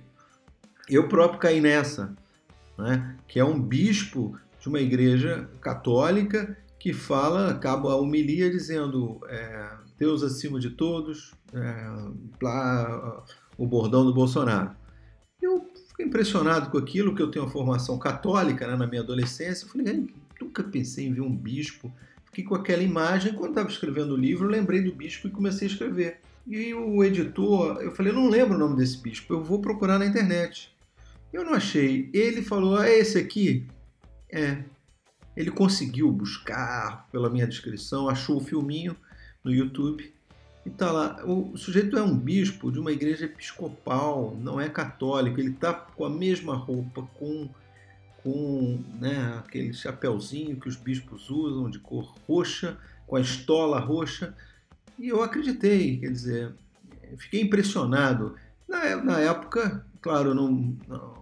Eu 0.89 1.07
próprio 1.07 1.39
caí 1.39 1.61
nessa, 1.61 2.15
né? 2.77 3.15
que 3.27 3.39
é 3.39 3.45
um 3.45 3.59
bispo 3.59 4.37
de 4.59 4.67
uma 4.67 4.79
igreja 4.79 5.49
católica 5.61 6.57
que 6.83 6.91
fala, 6.91 7.49
acaba 7.49 7.93
a 7.93 7.95
homilia 7.95 8.51
dizendo 8.51 9.21
é, 9.29 9.69
Deus 9.97 10.21
acima 10.21 10.59
de 10.59 10.71
todos, 10.71 11.33
é, 11.53 11.87
o 13.57 13.65
bordão 13.65 14.05
do 14.05 14.13
Bolsonaro. 14.13 14.75
Eu 15.41 15.65
fiquei 15.87 16.05
impressionado 16.05 16.69
com 16.69 16.77
aquilo, 16.77 17.15
que 17.15 17.21
eu 17.21 17.31
tenho 17.31 17.45
uma 17.45 17.51
formação 17.51 17.97
católica 17.97 18.67
né, 18.67 18.75
na 18.75 18.85
minha 18.85 19.01
adolescência. 19.01 19.63
Eu 19.63 19.69
falei, 19.69 20.09
nunca 20.41 20.61
pensei 20.61 21.07
em 21.07 21.13
ver 21.13 21.21
um 21.21 21.33
bispo. 21.33 21.89
Fiquei 22.25 22.43
com 22.43 22.53
aquela 22.53 22.83
imagem. 22.83 23.31
Quando 23.31 23.51
estava 23.51 23.69
escrevendo 23.69 24.15
o 24.15 24.17
livro, 24.17 24.45
lembrei 24.45 24.81
do 24.81 24.93
bispo 24.93 25.29
e 25.29 25.31
comecei 25.31 25.69
a 25.69 25.71
escrever. 25.71 26.19
E 26.45 26.73
o 26.73 27.01
editor, 27.01 27.81
eu 27.81 27.93
falei, 27.93 28.11
não 28.11 28.27
lembro 28.27 28.55
o 28.55 28.59
nome 28.59 28.75
desse 28.75 28.97
bispo, 28.97 29.33
eu 29.33 29.41
vou 29.41 29.61
procurar 29.61 29.97
na 29.99 30.05
internet. 30.05 30.75
Eu 31.31 31.45
não 31.45 31.53
achei. 31.53 32.09
Ele 32.13 32.41
falou, 32.41 32.83
é 32.83 32.93
esse 32.93 33.17
aqui? 33.17 33.65
É. 34.29 34.65
Ele 35.35 35.51
conseguiu 35.51 36.11
buscar 36.11 37.07
pela 37.11 37.29
minha 37.29 37.47
descrição, 37.47 38.07
achou 38.07 38.37
o 38.37 38.43
filminho 38.43 38.95
no 39.43 39.51
YouTube 39.51 40.13
e 40.65 40.69
tá 40.69 40.91
lá. 40.91 41.25
O 41.25 41.57
sujeito 41.57 41.97
é 41.97 42.03
um 42.03 42.17
bispo 42.17 42.71
de 42.71 42.79
uma 42.79 42.91
igreja 42.91 43.25
episcopal, 43.25 44.37
não 44.39 44.61
é 44.61 44.69
católico. 44.69 45.39
Ele 45.39 45.51
tá 45.51 45.73
com 45.73 46.05
a 46.05 46.09
mesma 46.09 46.55
roupa, 46.55 47.07
com 47.15 47.49
com 48.23 48.81
né, 48.99 49.37
aquele 49.37 49.73
chapéuzinho 49.73 50.55
que 50.55 50.69
os 50.69 50.77
bispos 50.77 51.29
usam 51.29 51.69
de 51.69 51.77
cor 51.77 52.15
roxa, 52.25 52.77
com 53.05 53.17
a 53.17 53.21
estola 53.21 53.79
roxa. 53.79 54.33
E 54.97 55.09
eu 55.09 55.21
acreditei, 55.21 55.97
quer 55.97 56.09
dizer, 56.09 56.53
fiquei 57.17 57.41
impressionado. 57.41 58.35
Na, 58.67 58.95
na 58.95 59.19
época, 59.19 59.85
claro, 60.01 60.33
não, 60.33 60.49
não, 60.87 61.13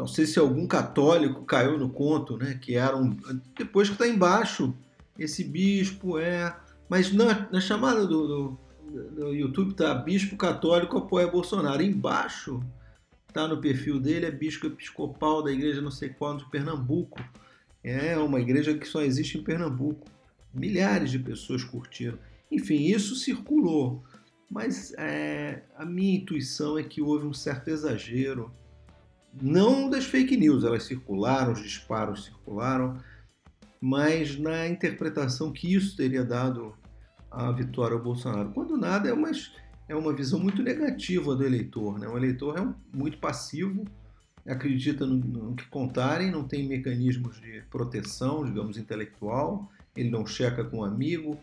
não, 0.00 0.06
sei 0.06 0.26
se 0.26 0.38
algum 0.38 0.66
católico 0.66 1.44
caiu 1.44 1.78
no 1.78 1.90
conto, 1.90 2.36
né, 2.36 2.58
que 2.60 2.74
era 2.74 2.96
um. 2.96 3.16
Depois 3.56 3.88
que 3.88 3.94
está 3.94 4.08
embaixo, 4.08 4.74
esse 5.18 5.44
bispo 5.44 6.18
é. 6.18 6.56
Mas 6.88 7.12
na, 7.12 7.48
na 7.52 7.60
chamada 7.60 8.06
do, 8.06 8.26
do, 8.26 8.58
do 9.10 9.34
YouTube 9.34 9.74
tá 9.74 9.94
Bispo 9.94 10.36
Católico 10.36 10.98
apoia 10.98 11.26
Bolsonaro. 11.26 11.82
Embaixo 11.82 12.60
está 13.28 13.46
no 13.46 13.60
perfil 13.60 14.00
dele, 14.00 14.26
é 14.26 14.30
bispo 14.30 14.66
episcopal 14.66 15.42
da 15.42 15.52
igreja 15.52 15.80
não 15.80 15.90
sei 15.90 16.08
qual 16.08 16.36
de 16.36 16.44
Pernambuco. 16.46 17.22
É 17.82 18.16
uma 18.18 18.40
igreja 18.40 18.76
que 18.76 18.86
só 18.86 19.02
existe 19.02 19.38
em 19.38 19.42
Pernambuco. 19.44 20.06
Milhares 20.52 21.10
de 21.10 21.18
pessoas 21.18 21.62
curtiram. 21.62 22.18
Enfim, 22.50 22.86
isso 22.86 23.14
circulou. 23.14 24.02
Mas 24.50 24.92
é, 24.98 25.62
a 25.76 25.84
minha 25.84 26.16
intuição 26.16 26.76
é 26.76 26.82
que 26.82 27.00
houve 27.00 27.26
um 27.26 27.32
certo 27.32 27.68
exagero. 27.68 28.52
Não 29.40 29.88
das 29.88 30.04
fake 30.04 30.36
news, 30.36 30.64
elas 30.64 30.84
circularam, 30.84 31.52
os 31.52 31.62
disparos 31.62 32.24
circularam, 32.24 32.98
mas 33.80 34.38
na 34.38 34.66
interpretação 34.66 35.52
que 35.52 35.72
isso 35.72 35.96
teria 35.96 36.24
dado 36.24 36.74
à 37.30 37.50
vitória 37.52 37.96
ao 37.96 38.02
Bolsonaro. 38.02 38.50
Quando 38.50 38.76
nada 38.76 39.08
é 39.08 39.12
umas 39.12 39.52
é 39.90 39.96
uma 39.96 40.12
visão 40.12 40.38
muito 40.38 40.62
negativa 40.62 41.34
do 41.34 41.44
eleitor. 41.44 41.98
Né? 41.98 42.06
O 42.06 42.16
eleitor 42.16 42.56
é 42.56 42.60
um, 42.60 42.72
muito 42.94 43.18
passivo, 43.18 43.84
acredita 44.46 45.04
no, 45.04 45.16
no, 45.16 45.56
que 45.56 45.66
contarem, 45.66 46.30
não 46.30 46.46
tem 46.46 46.66
mecanismos 46.66 47.40
de 47.40 47.62
proteção, 47.68 48.44
digamos, 48.44 48.78
intelectual, 48.78 49.68
ele 49.96 50.08
não 50.08 50.24
checa 50.24 50.62
com 50.62 50.78
um 50.78 50.84
amigo. 50.84 51.40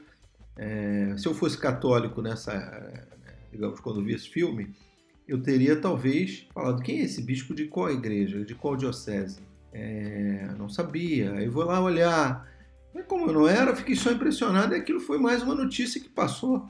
É, 0.55 1.13
se 1.17 1.27
eu 1.27 1.33
fosse 1.33 1.57
católico 1.57 2.21
nessa, 2.21 3.05
digamos, 3.51 3.81
quando 3.81 4.01
vi 4.01 4.13
esse 4.13 4.29
filme, 4.29 4.73
eu 5.27 5.41
teria 5.41 5.75
talvez 5.75 6.47
falado 6.53 6.81
quem 6.81 6.99
é 6.99 7.03
esse 7.03 7.21
bispo 7.21 7.53
de 7.53 7.65
qual 7.65 7.91
igreja, 7.91 8.45
de 8.45 8.55
qual 8.55 8.77
diocese. 8.77 9.39
É, 9.73 10.47
não 10.57 10.69
sabia. 10.69 11.33
Aí 11.33 11.49
vou 11.49 11.65
lá 11.65 11.81
olhar. 11.81 12.47
Mas 12.93 13.05
como 13.05 13.27
eu 13.27 13.33
não 13.33 13.47
era, 13.47 13.75
fiquei 13.75 13.95
só 13.95 14.11
impressionado 14.11 14.73
e 14.73 14.77
aquilo 14.77 14.99
foi 14.99 15.17
mais 15.17 15.43
uma 15.43 15.53
notícia 15.53 15.99
que 15.99 16.09
passou 16.09 16.69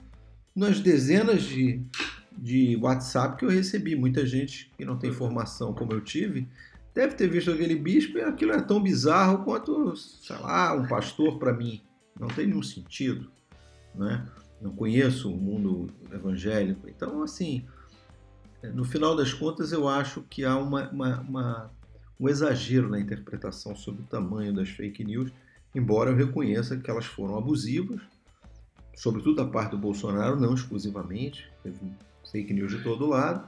nas 0.55 0.79
dezenas 0.79 1.43
de, 1.43 1.81
de 2.35 2.75
WhatsApp 2.81 3.37
que 3.37 3.45
eu 3.45 3.49
recebi. 3.49 3.95
Muita 3.95 4.25
gente 4.25 4.71
que 4.75 4.83
não 4.83 4.97
tem 4.97 5.11
formação 5.11 5.73
como 5.73 5.93
eu 5.93 6.01
tive 6.01 6.47
deve 6.95 7.13
ter 7.13 7.29
visto 7.29 7.51
aquele 7.51 7.75
bispo 7.75 8.17
e 8.17 8.21
aquilo 8.21 8.53
é 8.53 8.59
tão 8.59 8.81
bizarro 8.81 9.43
quanto, 9.43 9.95
sei 9.95 10.35
lá, 10.37 10.73
um 10.73 10.87
pastor 10.87 11.37
para 11.37 11.53
mim. 11.53 11.83
Não 12.19 12.27
tem 12.27 12.47
nenhum 12.47 12.63
sentido, 12.63 13.29
né? 13.93 14.25
Não 14.59 14.71
conheço 14.71 15.31
o 15.31 15.37
mundo 15.37 15.85
evangélico. 16.11 16.89
Então, 16.89 17.21
assim, 17.21 17.63
no 18.63 18.83
final 18.83 19.15
das 19.15 19.33
contas, 19.33 19.71
eu 19.71 19.87
acho 19.87 20.23
que 20.23 20.43
há 20.43 20.57
uma, 20.57 20.89
uma, 20.89 21.21
uma, 21.21 21.71
um 22.19 22.27
exagero 22.27 22.89
na 22.89 22.99
interpretação 22.99 23.75
sobre 23.75 24.01
o 24.01 24.05
tamanho 24.05 24.53
das 24.53 24.69
fake 24.69 25.03
news, 25.03 25.31
embora 25.75 26.09
eu 26.09 26.15
reconheça 26.15 26.77
que 26.77 26.89
elas 26.89 27.05
foram 27.05 27.37
abusivas, 27.37 28.01
sobretudo 28.95 29.35
da 29.35 29.45
parte 29.45 29.71
do 29.71 29.77
Bolsonaro, 29.77 30.39
não 30.39 30.53
exclusivamente, 30.53 31.51
teve 31.61 31.79
fake 32.31 32.53
news 32.53 32.71
de 32.71 32.83
todo 32.83 33.05
lado, 33.05 33.47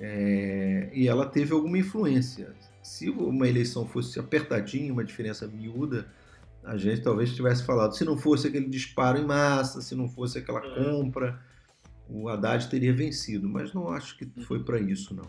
é, 0.00 0.90
e 0.92 1.08
ela 1.08 1.26
teve 1.26 1.52
alguma 1.52 1.78
influência. 1.78 2.54
Se 2.82 3.08
uma 3.10 3.48
eleição 3.48 3.86
fosse 3.86 4.18
apertadinha, 4.18 4.92
uma 4.92 5.04
diferença 5.04 5.46
miúda, 5.46 6.06
a 6.64 6.76
gente 6.76 7.00
talvez 7.02 7.34
tivesse 7.34 7.64
falado. 7.64 7.96
Se 7.96 8.04
não 8.04 8.16
fosse 8.16 8.48
aquele 8.48 8.68
disparo 8.68 9.18
em 9.18 9.26
massa, 9.26 9.80
se 9.80 9.94
não 9.94 10.08
fosse 10.08 10.38
aquela 10.38 10.64
é. 10.64 10.74
compra, 10.74 11.40
o 12.08 12.28
Haddad 12.28 12.68
teria 12.68 12.92
vencido. 12.92 13.48
Mas 13.48 13.72
não 13.72 13.88
acho 13.88 14.16
que 14.16 14.26
foi 14.44 14.62
para 14.62 14.80
isso, 14.80 15.14
não. 15.14 15.28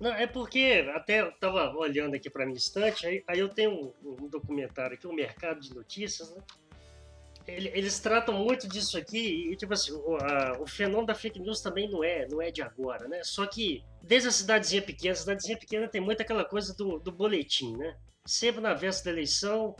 Não, 0.00 0.12
é 0.12 0.26
porque 0.26 0.88
até 0.94 1.22
eu 1.22 1.30
estava 1.30 1.74
olhando 1.76 2.14
aqui 2.14 2.30
para 2.30 2.46
minha 2.46 2.56
estante, 2.56 3.04
aí, 3.04 3.22
aí 3.26 3.40
eu 3.40 3.48
tenho 3.48 3.72
um, 3.72 4.24
um, 4.24 4.28
documentário 4.28 4.94
aqui, 4.94 5.06
o 5.08 5.12
Mercado 5.12 5.60
de 5.60 5.74
Notícias, 5.74 6.30
né? 6.30 6.42
eles 7.48 7.98
tratam 7.98 8.34
muito 8.34 8.68
disso 8.68 8.98
aqui 8.98 9.50
e 9.50 9.56
tipo 9.56 9.72
assim 9.72 9.92
o, 9.92 10.16
a, 10.16 10.60
o, 10.60 10.66
fenômeno 10.66 11.06
da 11.06 11.14
fake 11.14 11.40
news 11.40 11.62
também 11.62 11.90
não 11.90 12.04
é 12.04 12.28
não 12.28 12.42
é 12.42 12.50
de 12.50 12.60
agora 12.60 13.08
né 13.08 13.22
só 13.24 13.46
que 13.46 13.82
desde 14.02 14.28
a 14.28 14.30
cidadezinha 14.30 14.82
pequena 14.82 15.12
a 15.12 15.16
cidadezinha 15.16 15.56
pequena 15.56 15.88
tem 15.88 15.98
muito 15.98 16.20
aquela 16.20 16.44
coisa 16.44 16.76
do, 16.76 16.98
do 16.98 17.10
boletim 17.10 17.74
né 17.74 17.96
sempre 18.26 18.60
na 18.60 18.74
véspera 18.74 19.14
da 19.14 19.20
eleição 19.20 19.74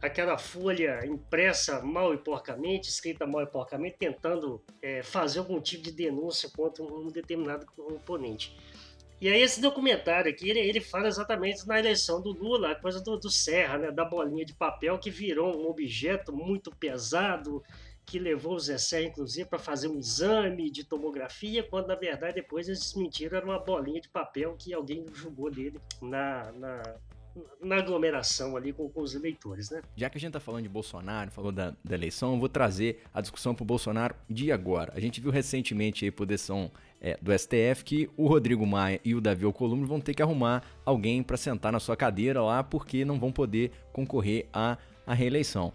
aquela 0.00 0.36
folha 0.36 1.04
impressa 1.06 1.82
mal 1.82 2.12
e 2.12 2.18
porcamente 2.18 2.88
escrita 2.88 3.26
mal 3.26 3.42
e 3.42 3.46
porcamente 3.46 3.96
tentando 3.98 4.62
é, 4.82 5.02
fazer 5.02 5.38
algum 5.38 5.60
tipo 5.60 5.84
de 5.84 5.92
denúncia 5.92 6.50
contra 6.54 6.84
um 6.84 7.08
determinado 7.08 7.66
oponente. 7.78 8.56
E 9.18 9.30
aí 9.30 9.40
esse 9.40 9.62
documentário 9.62 10.30
aqui, 10.30 10.50
ele, 10.50 10.60
ele 10.60 10.80
fala 10.80 11.08
exatamente 11.08 11.66
na 11.66 11.78
eleição 11.78 12.20
do 12.20 12.32
Lula, 12.32 12.72
a 12.72 12.74
coisa 12.74 13.00
do, 13.00 13.16
do 13.16 13.30
Serra, 13.30 13.78
né, 13.78 13.90
da 13.90 14.04
bolinha 14.04 14.44
de 14.44 14.52
papel 14.52 14.98
que 14.98 15.10
virou 15.10 15.56
um 15.56 15.68
objeto 15.68 16.36
muito 16.36 16.70
pesado, 16.70 17.62
que 18.04 18.18
levou 18.18 18.54
o 18.54 18.60
Zé 18.60 18.76
Serra, 18.76 19.06
inclusive, 19.06 19.48
para 19.48 19.58
fazer 19.58 19.88
um 19.88 19.98
exame 19.98 20.70
de 20.70 20.84
tomografia, 20.84 21.62
quando 21.62 21.88
na 21.88 21.96
verdade 21.96 22.34
depois 22.34 22.68
eles 22.68 22.80
desmentiram, 22.80 23.38
era 23.38 23.46
uma 23.46 23.58
bolinha 23.58 24.00
de 24.00 24.08
papel 24.08 24.54
que 24.56 24.72
alguém 24.72 25.04
jogou 25.14 25.50
dele 25.50 25.80
na, 26.00 26.52
na, 26.52 26.82
na 27.60 27.76
aglomeração 27.76 28.56
ali 28.56 28.72
com, 28.72 28.88
com, 28.88 29.00
os 29.00 29.14
eleitores, 29.14 29.70
né? 29.70 29.82
Já 29.96 30.08
que 30.08 30.18
a 30.18 30.20
gente 30.20 30.32
tá 30.32 30.40
falando 30.40 30.62
de 30.62 30.68
Bolsonaro, 30.68 31.30
falou 31.30 31.52
da, 31.52 31.74
da 31.84 31.94
eleição, 31.94 32.34
eu 32.34 32.38
vou 32.38 32.48
trazer 32.48 33.02
a 33.12 33.20
discussão 33.20 33.54
pro 33.54 33.64
Bolsonaro 33.64 34.14
de 34.28 34.50
agora. 34.52 34.92
A 34.94 35.00
gente 35.00 35.20
viu 35.20 35.30
recentemente 35.30 36.04
aí 36.04 36.10
por 36.10 36.26
decisão 36.26 36.70
é, 37.00 37.18
do 37.20 37.36
STF 37.36 37.84
que 37.84 38.10
o 38.16 38.26
Rodrigo 38.26 38.66
Maia 38.66 39.00
e 39.04 39.14
o 39.14 39.20
Davi 39.20 39.44
Alcolumbre 39.44 39.86
vão 39.86 40.00
ter 40.00 40.14
que 40.14 40.22
arrumar 40.22 40.62
alguém 40.84 41.22
para 41.22 41.36
sentar 41.36 41.72
na 41.72 41.80
sua 41.80 41.96
cadeira 41.96 42.42
lá 42.42 42.62
porque 42.62 43.04
não 43.04 43.18
vão 43.18 43.32
poder 43.32 43.70
concorrer 43.92 44.46
à, 44.52 44.78
à 45.06 45.14
reeleição. 45.14 45.72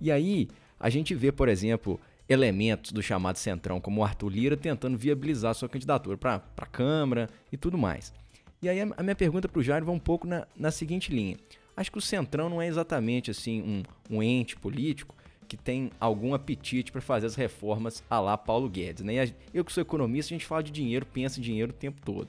E 0.00 0.12
aí 0.12 0.48
a 0.78 0.90
gente 0.90 1.14
vê, 1.14 1.32
por 1.32 1.48
exemplo, 1.48 2.00
elementos 2.28 2.92
do 2.92 3.02
chamado 3.02 3.36
Centrão, 3.36 3.80
como 3.80 4.00
o 4.00 4.04
Arthur 4.04 4.28
Lira, 4.28 4.56
tentando 4.56 4.98
viabilizar 4.98 5.54
sua 5.54 5.68
candidatura 5.68 6.16
para 6.16 6.42
a 6.56 6.66
Câmara 6.66 7.28
e 7.50 7.56
tudo 7.56 7.78
mais. 7.78 8.12
E 8.60 8.68
aí 8.68 8.80
a 8.80 9.02
minha 9.02 9.14
pergunta 9.14 9.48
para 9.48 9.60
o 9.60 9.62
Jair 9.62 9.84
vai 9.84 9.94
um 9.94 10.00
pouco 10.00 10.26
na, 10.26 10.46
na 10.56 10.70
seguinte 10.70 11.12
linha. 11.12 11.36
Acho 11.76 11.92
que 11.92 11.98
o 11.98 12.02
Centrão 12.02 12.48
não 12.48 12.60
é 12.60 12.66
exatamente 12.66 13.30
assim 13.30 13.62
um, 13.62 14.16
um 14.16 14.22
ente 14.22 14.56
político 14.56 15.14
que 15.46 15.56
tem 15.56 15.90
algum 15.98 16.34
apetite 16.34 16.92
para 16.92 17.00
fazer 17.00 17.26
as 17.26 17.34
reformas 17.34 18.02
a 18.10 18.20
lá 18.20 18.36
Paulo 18.36 18.68
Guedes. 18.68 19.04
Né? 19.04 19.32
Eu 19.54 19.64
que 19.64 19.72
sou 19.72 19.80
economista, 19.80 20.34
a 20.34 20.36
gente 20.36 20.46
fala 20.46 20.62
de 20.62 20.70
dinheiro, 20.70 21.06
pensa 21.06 21.38
em 21.38 21.42
dinheiro 21.42 21.70
o 21.70 21.74
tempo 21.74 22.00
todo. 22.04 22.28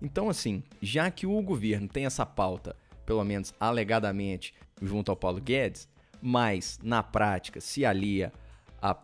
Então, 0.00 0.28
assim, 0.28 0.62
já 0.80 1.10
que 1.10 1.26
o 1.26 1.42
governo 1.42 1.88
tem 1.88 2.06
essa 2.06 2.24
pauta, 2.24 2.76
pelo 3.04 3.22
menos 3.24 3.52
alegadamente, 3.60 4.54
junto 4.80 5.10
ao 5.10 5.16
Paulo 5.16 5.40
Guedes, 5.40 5.88
mas 6.22 6.78
na 6.82 7.02
prática 7.02 7.60
se 7.60 7.84
alia 7.84 8.32
a 8.80 8.94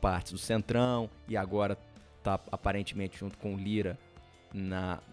partes 0.00 0.32
do 0.32 0.38
Centrão 0.38 1.10
e 1.28 1.36
agora 1.36 1.76
está 2.18 2.40
aparentemente 2.50 3.18
junto 3.18 3.36
com 3.36 3.54
o 3.54 3.58
Lira 3.58 3.98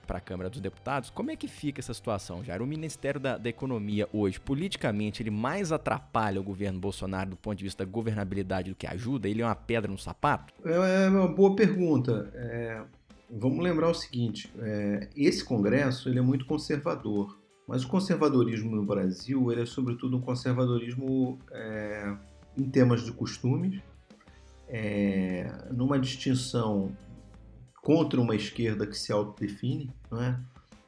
para 0.05 0.17
a 0.17 0.21
Câmara 0.21 0.49
dos 0.49 0.59
Deputados. 0.59 1.09
Como 1.09 1.31
é 1.31 1.35
que 1.35 1.47
fica 1.47 1.81
essa 1.81 1.93
situação, 1.93 2.43
Jair? 2.43 2.61
O 2.61 2.67
Ministério 2.67 3.19
da, 3.19 3.37
da, 3.37 3.49
Economia 3.49 4.07
hoje, 4.13 4.39
politicamente, 4.39 5.23
ele 5.23 5.31
mais 5.31 5.71
atrapalha 5.71 6.39
o 6.39 6.43
governo 6.43 6.79
Bolsonaro 6.79 7.31
do 7.31 7.35
ponto 7.35 7.57
de 7.57 7.63
vista 7.63 7.83
da 7.83 7.91
governabilidade 7.91 8.69
do 8.69 8.75
que 8.75 8.85
ajuda? 8.85 9.27
Ele 9.27 9.41
é 9.41 9.45
uma 9.45 9.55
pedra 9.55 9.91
no 9.91 9.97
sapato? 9.97 10.53
É, 10.63 11.05
é 11.05 11.09
uma 11.09 11.27
boa 11.27 11.55
pergunta. 11.55 12.31
É, 12.35 12.83
vamos 13.29 13.63
lembrar 13.63 13.89
o 13.89 13.93
seguinte: 13.93 14.51
é, 14.59 15.09
esse 15.15 15.43
Congresso 15.43 16.07
ele 16.07 16.19
é 16.19 16.21
muito 16.21 16.45
conservador, 16.45 17.39
mas 17.67 17.83
o 17.83 17.87
conservadorismo 17.87 18.75
no 18.75 18.85
Brasil 18.85 19.51
ele 19.51 19.61
é 19.61 19.65
sobretudo 19.65 20.17
um 20.17 20.21
conservadorismo 20.21 21.39
é, 21.51 22.15
em 22.57 22.69
temas 22.69 23.03
de 23.03 23.11
costumes, 23.11 23.81
é, 24.67 25.51
numa 25.71 25.97
distinção 25.97 26.95
contra 27.81 28.21
uma 28.21 28.35
esquerda 28.35 28.85
que 28.85 28.97
se 28.97 29.11
autodefine, 29.11 29.89
não 30.09 30.21
é? 30.21 30.39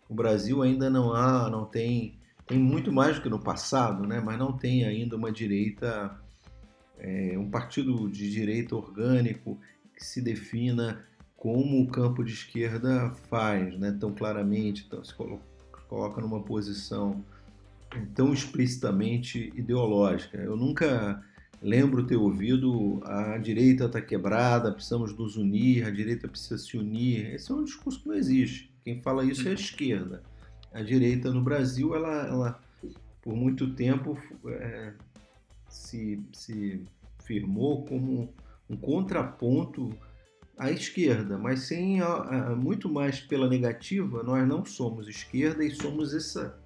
O 0.08 0.14
Brasil 0.14 0.62
ainda 0.62 0.90
não 0.90 1.14
há, 1.14 1.50
não 1.50 1.66
tem, 1.66 2.20
tem 2.46 2.60
muito 2.60 2.92
mais 2.92 3.16
do 3.16 3.24
que 3.24 3.30
no 3.30 3.40
passado, 3.40 4.06
né? 4.06 4.22
Mas 4.22 4.38
não 4.38 4.54
tem 4.54 4.86
ainda 4.86 5.16
uma 5.16 5.32
direita, 5.32 6.16
é, 7.00 7.36
um 7.38 7.50
partido 7.50 8.10
de 8.10 8.30
direita 8.30 8.76
orgânico 8.76 9.60
que 9.96 10.06
se 10.06 10.22
defina 10.22 11.04
como 11.36 11.82
o 11.82 11.88
campo 11.88 12.24
de 12.24 12.32
esquerda 12.32 13.12
faz, 13.30 13.78
né? 13.80 13.96
Tão 14.00 14.14
claramente, 14.14 14.86
então, 14.86 15.04
se 15.04 15.14
coloca 15.88 16.22
numa 16.22 16.42
posição 16.42 17.24
tão 18.16 18.34
explicitamente 18.34 19.52
ideológica. 19.56 20.38
Eu 20.38 20.56
nunca 20.56 21.24
Lembro 21.64 22.06
ter 22.06 22.18
ouvido 22.18 23.00
a 23.06 23.38
direita 23.38 23.86
está 23.86 24.02
quebrada, 24.02 24.74
precisamos 24.74 25.18
nos 25.18 25.38
unir, 25.38 25.86
a 25.86 25.90
direita 25.90 26.28
precisa 26.28 26.58
se 26.58 26.78
unir. 26.78 27.34
Esse 27.34 27.54
é 27.54 27.56
um 27.56 27.64
discurso 27.64 28.02
que 28.02 28.10
não 28.10 28.16
existe. 28.16 28.70
Quem 28.84 29.02
fala 29.02 29.24
isso 29.24 29.44
é 29.44 29.46
a 29.46 29.48
uhum. 29.48 29.54
esquerda. 29.54 30.24
A 30.74 30.82
direita 30.82 31.32
no 31.32 31.42
Brasil, 31.42 31.96
ela, 31.96 32.28
ela 32.28 32.62
por 33.22 33.34
muito 33.34 33.74
tempo 33.76 34.18
é, 34.46 34.92
se, 35.70 36.22
se 36.34 36.82
firmou 37.24 37.86
como 37.86 38.34
um 38.70 38.76
contraponto 38.76 39.90
à 40.58 40.70
esquerda, 40.70 41.38
mas 41.38 41.62
sem 41.62 42.02
a, 42.02 42.08
a, 42.08 42.56
muito 42.58 42.90
mais 42.90 43.22
pela 43.22 43.48
negativa, 43.48 44.22
nós 44.22 44.46
não 44.46 44.66
somos 44.66 45.08
esquerda 45.08 45.64
e 45.64 45.72
somos 45.72 46.14
essa 46.14 46.60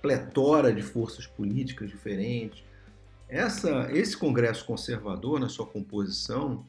pletora 0.00 0.72
de 0.74 0.82
forças 0.82 1.28
políticas 1.28 1.88
diferentes 1.88 2.64
essa, 3.32 3.88
esse 3.90 4.14
Congresso 4.14 4.66
conservador, 4.66 5.40
na 5.40 5.48
sua 5.48 5.66
composição, 5.66 6.66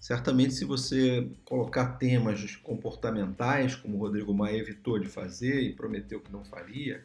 certamente 0.00 0.52
se 0.52 0.64
você 0.64 1.30
colocar 1.44 1.92
temas 1.92 2.56
comportamentais, 2.56 3.76
como 3.76 3.96
o 3.96 4.00
Rodrigo 4.00 4.34
Maia 4.34 4.58
evitou 4.58 4.98
de 4.98 5.08
fazer 5.08 5.60
e 5.60 5.72
prometeu 5.72 6.20
que 6.20 6.32
não 6.32 6.44
faria, 6.44 7.04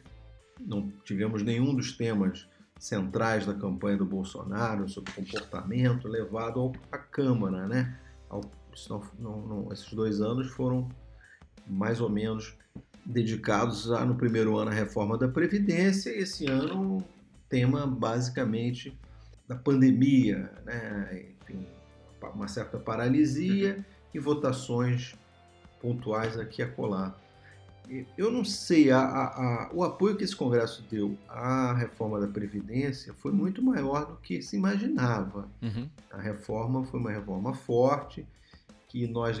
não 0.60 0.90
tivemos 1.04 1.44
nenhum 1.44 1.76
dos 1.76 1.96
temas 1.96 2.48
centrais 2.76 3.46
da 3.46 3.54
campanha 3.54 3.96
do 3.96 4.04
Bolsonaro 4.04 4.88
sobre 4.88 5.12
comportamento 5.12 6.08
levado 6.08 6.72
à 6.90 6.98
Câmara, 6.98 7.68
né? 7.68 7.96
Ao, 8.28 8.40
não, 9.16 9.46
não, 9.46 9.72
esses 9.72 9.92
dois 9.92 10.20
anos 10.20 10.48
foram 10.48 10.88
mais 11.68 12.00
ou 12.00 12.08
menos 12.08 12.56
dedicados 13.06 13.92
a, 13.92 14.04
no 14.04 14.16
primeiro 14.16 14.56
ano, 14.56 14.72
à 14.72 14.74
reforma 14.74 15.16
da 15.16 15.28
Previdência, 15.28 16.10
e 16.10 16.18
esse 16.18 16.46
ano 16.46 17.04
tema 17.48 17.86
basicamente 17.86 18.96
da 19.46 19.56
pandemia, 19.56 20.50
né? 20.64 21.26
Enfim, 21.42 21.66
uma 22.34 22.48
certa 22.48 22.78
paralisia 22.78 23.76
uhum. 23.76 23.84
e 24.14 24.18
votações 24.18 25.14
pontuais 25.80 26.38
aqui 26.38 26.60
e 26.60 26.64
acolá. 26.64 27.14
Eu 28.18 28.30
não 28.30 28.44
sei, 28.44 28.90
a, 28.90 29.00
a, 29.00 29.24
a, 29.24 29.70
o 29.72 29.82
apoio 29.82 30.14
que 30.14 30.22
esse 30.22 30.36
Congresso 30.36 30.84
deu 30.90 31.16
à 31.26 31.72
reforma 31.72 32.20
da 32.20 32.28
Previdência 32.28 33.14
foi 33.14 33.32
muito 33.32 33.62
maior 33.62 34.04
do 34.04 34.16
que 34.16 34.42
se 34.42 34.56
imaginava. 34.56 35.48
Uhum. 35.62 35.88
A 36.10 36.20
reforma 36.20 36.84
foi 36.84 37.00
uma 37.00 37.10
reforma 37.10 37.54
forte, 37.54 38.26
que 38.88 39.06
nós, 39.06 39.38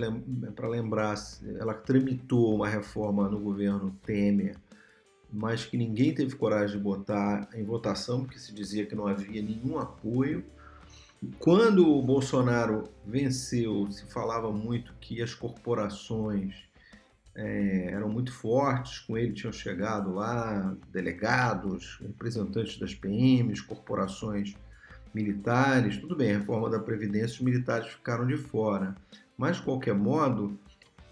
para 0.54 0.68
lembrar, 0.68 1.14
ela 1.58 1.74
tramitou 1.74 2.54
uma 2.54 2.68
reforma 2.68 3.28
no 3.28 3.38
governo 3.38 3.94
Temer 4.04 4.56
mas 5.32 5.64
que 5.64 5.76
ninguém 5.76 6.14
teve 6.14 6.34
coragem 6.34 6.76
de 6.76 6.82
botar 6.82 7.48
em 7.54 7.62
votação, 7.62 8.24
porque 8.24 8.38
se 8.38 8.52
dizia 8.52 8.86
que 8.86 8.94
não 8.94 9.06
havia 9.06 9.42
nenhum 9.42 9.78
apoio. 9.78 10.44
Quando 11.38 11.86
o 11.88 12.02
Bolsonaro 12.02 12.84
venceu, 13.04 13.90
se 13.90 14.06
falava 14.06 14.50
muito 14.50 14.94
que 15.00 15.20
as 15.20 15.34
corporações 15.34 16.68
é, 17.34 17.90
eram 17.92 18.08
muito 18.08 18.32
fortes, 18.32 19.00
com 19.00 19.16
ele 19.16 19.32
tinham 19.32 19.52
chegado 19.52 20.12
lá 20.12 20.76
delegados, 20.92 21.98
representantes 22.00 22.78
das 22.78 22.94
PMs, 22.94 23.60
corporações 23.60 24.54
militares, 25.14 25.96
tudo 25.98 26.16
bem, 26.16 26.34
a 26.34 26.38
reforma 26.38 26.70
da 26.70 26.78
Previdência, 26.78 27.36
os 27.36 27.40
militares 27.40 27.88
ficaram 27.88 28.26
de 28.26 28.36
fora. 28.36 28.94
Mas, 29.36 29.56
de 29.56 29.62
qualquer 29.62 29.94
modo, 29.94 30.58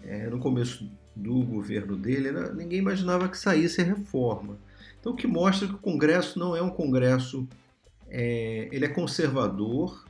é, 0.03 0.27
no 0.27 0.39
começo 0.39 0.89
do 1.17 1.43
governo 1.43 1.97
dele, 1.97 2.29
era, 2.29 2.53
ninguém 2.53 2.79
imaginava 2.79 3.27
que 3.27 3.37
saísse 3.37 3.81
a 3.81 3.83
reforma. 3.83 4.57
Então, 4.99 5.13
o 5.13 5.15
que 5.15 5.27
mostra 5.27 5.67
que 5.67 5.73
o 5.73 5.79
Congresso 5.79 6.37
não 6.37 6.55
é 6.55 6.61
um 6.61 6.69
Congresso, 6.69 7.47
é, 8.07 8.69
ele 8.71 8.85
é 8.85 8.89
conservador, 8.89 10.05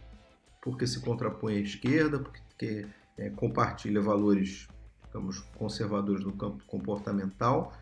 porque 0.62 0.86
se 0.86 1.00
contrapõe 1.00 1.58
à 1.58 1.60
esquerda, 1.60 2.20
porque 2.20 2.86
é, 3.18 3.30
compartilha 3.30 4.02
valores, 4.02 4.68
digamos, 5.06 5.40
conservadores 5.58 6.24
no 6.24 6.34
campo 6.34 6.64
comportamental, 6.68 7.74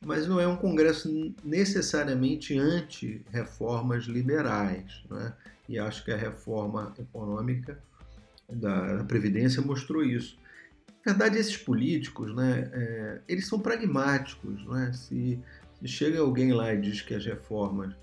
mas 0.00 0.28
não 0.28 0.40
é 0.40 0.46
um 0.46 0.56
Congresso 0.56 1.34
necessariamente 1.44 2.56
anti-reformas 2.56 4.04
liberais. 4.04 5.02
Né? 5.10 5.32
E 5.68 5.78
acho 5.78 6.04
que 6.04 6.12
a 6.12 6.16
reforma 6.16 6.94
econômica 6.98 7.82
da, 8.48 8.98
da 8.98 9.04
Previdência 9.04 9.60
mostrou 9.60 10.04
isso. 10.04 10.38
Na 11.08 11.14
verdade, 11.14 11.38
esses 11.38 11.56
políticos, 11.56 12.34
né, 12.34 12.70
é, 12.70 13.20
eles 13.26 13.46
são 13.46 13.58
pragmáticos. 13.58 14.62
Né? 14.66 14.92
Se, 14.92 15.40
se 15.80 15.88
chega 15.88 16.20
alguém 16.20 16.52
lá 16.52 16.74
e 16.74 16.78
diz 16.78 17.00
que 17.00 17.14
as 17.14 17.24
reformas, 17.24 17.94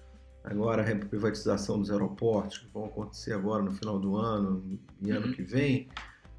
agora 0.44 0.82
a 0.82 0.96
privatização 1.06 1.80
dos 1.80 1.91
aeroportos, 1.91 2.58
que 2.58 2.68
vão 2.74 2.86
acontecer 2.86 3.34
agora 3.34 3.62
no 3.62 3.72
final 3.72 4.00
do 4.00 4.18
ano 4.18 4.80
e 5.04 5.12
ano 5.12 5.28
uhum. 5.28 5.34
que 5.34 5.44
vem, 5.44 5.88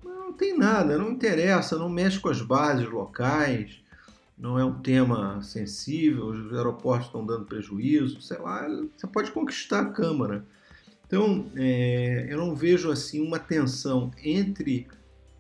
não 0.05 0.33
tem 0.33 0.59
nada, 0.59 0.99
não 0.99 1.13
interessa, 1.13 1.79
não 1.79 1.89
mexe 1.89 2.19
com 2.19 2.31
as 2.31 2.43
bases 2.43 2.91
locais, 2.91 3.81
não 4.37 4.59
é 4.59 4.65
um 4.65 4.81
tema 4.81 5.41
sensível, 5.45 6.27
os 6.27 6.53
aeroportos 6.53 7.07
estão 7.07 7.25
dando 7.25 7.45
prejuízo, 7.45 8.21
sei 8.21 8.39
lá, 8.39 8.67
você 8.97 9.07
pode 9.07 9.31
conquistar 9.31 9.83
a 9.83 9.91
Câmara. 9.91 10.45
Então, 11.07 11.49
é, 11.55 12.27
eu 12.29 12.37
não 12.39 12.57
vejo 12.57 12.91
assim 12.91 13.25
uma 13.25 13.39
tensão 13.39 14.11
entre 14.25 14.89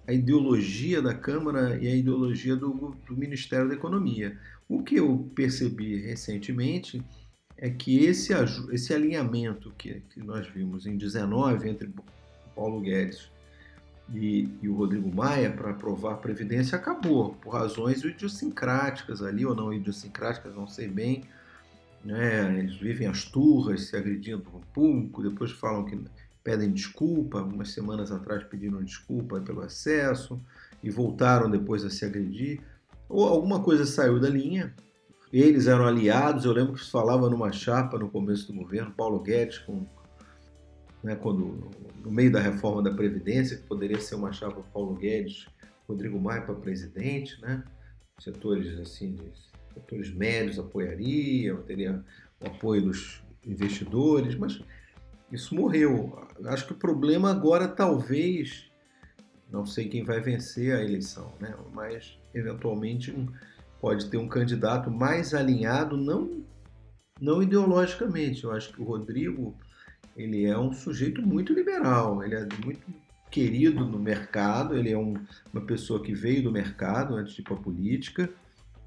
a 0.07 0.13
ideologia 0.13 1.03
da 1.03 1.15
Câmara 1.15 1.77
e 1.83 1.89
a 1.89 1.95
ideologia 1.95 2.55
do, 2.55 2.97
do 3.07 3.17
Ministério 3.17 3.69
da 3.69 3.75
Economia. 3.75 4.39
O 4.69 4.83
que 4.83 4.97
eu 4.97 5.31
percebi 5.35 5.97
recentemente 6.01 7.03
é 7.57 7.71
que 7.71 8.05
esse, 8.05 8.33
esse 8.73 8.95
alinhamento 8.95 9.73
que, 9.77 10.01
que 10.11 10.21
nós 10.21 10.47
vimos 10.49 10.87
em 10.87 10.97
19 10.97 11.69
entre 11.69 11.93
Paulo 12.55 12.81
Guedes 12.81 13.31
e, 14.15 14.49
e 14.63 14.69
o 14.69 14.75
Rodrigo 14.75 15.13
Maia 15.13 15.51
para 15.51 15.71
aprovar 15.71 16.13
a 16.13 16.17
Previdência 16.17 16.77
acabou, 16.77 17.35
por 17.35 17.51
razões 17.51 18.05
idiosincráticas 18.05 19.23
ali, 19.23 19.45
ou 19.45 19.55
não 19.55 19.73
idiosincráticas, 19.73 20.55
não 20.55 20.69
sei 20.69 20.87
bem, 20.87 21.25
né? 22.05 22.59
eles 22.59 22.77
vivem 22.77 23.09
as 23.09 23.25
turras, 23.25 23.83
se 23.83 23.97
agredindo 23.97 24.43
com 24.43 24.59
o 24.59 24.67
público, 24.73 25.23
depois 25.23 25.51
falam 25.51 25.85
que 25.85 25.99
pedem 26.47 26.71
desculpa, 26.71 27.41
algumas 27.41 27.73
semanas 27.73 28.13
atrás 28.13 28.45
pediram 28.45 28.81
desculpa 28.81 29.41
pelo 29.41 29.65
excesso 29.65 30.41
e 30.81 30.89
voltaram 30.89 31.51
depois 31.51 31.85
a 31.85 31.91
se 31.91 32.05
agredir. 32.05 32.61
Ou 33.09 33.27
alguma 33.27 33.65
coisa 33.65 33.85
saiu 33.85 34.21
da 34.21 34.29
linha. 34.29 34.73
Eles 35.33 35.67
eram 35.67 35.85
aliados, 35.85 36.45
eu 36.45 36.53
lembro 36.53 36.75
que 36.75 36.85
se 36.85 36.91
falava 36.93 37.29
numa 37.29 37.51
chapa 37.51 37.99
no 37.99 38.09
começo 38.09 38.47
do 38.47 38.61
governo, 38.61 38.93
Paulo 38.93 39.19
Guedes 39.19 39.59
com 39.59 39.85
né, 41.03 41.17
quando 41.17 41.69
no 42.05 42.11
meio 42.13 42.31
da 42.31 42.41
reforma 42.41 42.81
da 42.81 42.95
previdência, 42.95 43.57
que 43.57 43.65
poderia 43.65 44.01
ser 44.01 44.15
uma 44.15 44.33
chapa 44.33 44.63
Paulo 44.73 44.95
Guedes, 44.95 45.49
Rodrigo 45.89 46.21
Maia 46.21 46.43
para 46.43 46.55
presidente, 46.55 47.41
né? 47.43 47.65
Setores 48.21 48.79
assim, 48.79 49.19
setores 49.75 50.15
médios 50.15 50.61
apoiariam, 50.61 51.61
teria 51.63 52.05
o 52.41 52.47
apoio 52.47 52.83
dos 52.83 53.21
investidores, 53.45 54.37
mas 54.37 54.61
isso 55.31 55.55
morreu. 55.55 56.29
Acho 56.45 56.67
que 56.67 56.73
o 56.73 56.77
problema 56.77 57.31
agora 57.31 57.67
talvez, 57.67 58.71
não 59.51 59.67
sei 59.67 59.89
quem 59.89 60.05
vai 60.05 60.21
vencer 60.21 60.75
a 60.75 60.83
eleição, 60.83 61.33
né? 61.41 61.55
mas 61.73 62.19
eventualmente 62.35 63.15
pode 63.81 64.09
ter 64.09 64.17
um 64.17 64.29
candidato 64.29 64.91
mais 64.91 65.35
alinhado, 65.35 65.97
não, 65.97 66.43
não 67.21 67.43
ideologicamente. 67.43 68.45
Eu 68.45 68.53
acho 68.53 68.73
que 68.73 68.81
o 68.81 68.85
Rodrigo 68.85 69.57
ele 70.17 70.47
é 70.47 70.59
um 70.59 70.73
sujeito 70.73 71.21
muito 71.21 71.53
liberal, 71.53 72.23
ele 72.23 72.35
é 72.35 72.49
muito 72.65 72.87
querido 73.31 73.85
no 73.85 73.99
mercado, 73.99 74.77
ele 74.77 74.91
é 74.91 74.97
um, 74.97 75.15
uma 75.53 75.63
pessoa 75.67 76.03
que 76.03 76.15
veio 76.15 76.43
do 76.43 76.53
mercado 76.53 77.17
antes 77.17 77.35
de 77.35 77.43
ir 77.43 77.45
para 77.45 77.55
a 77.55 77.61
política. 77.61 78.31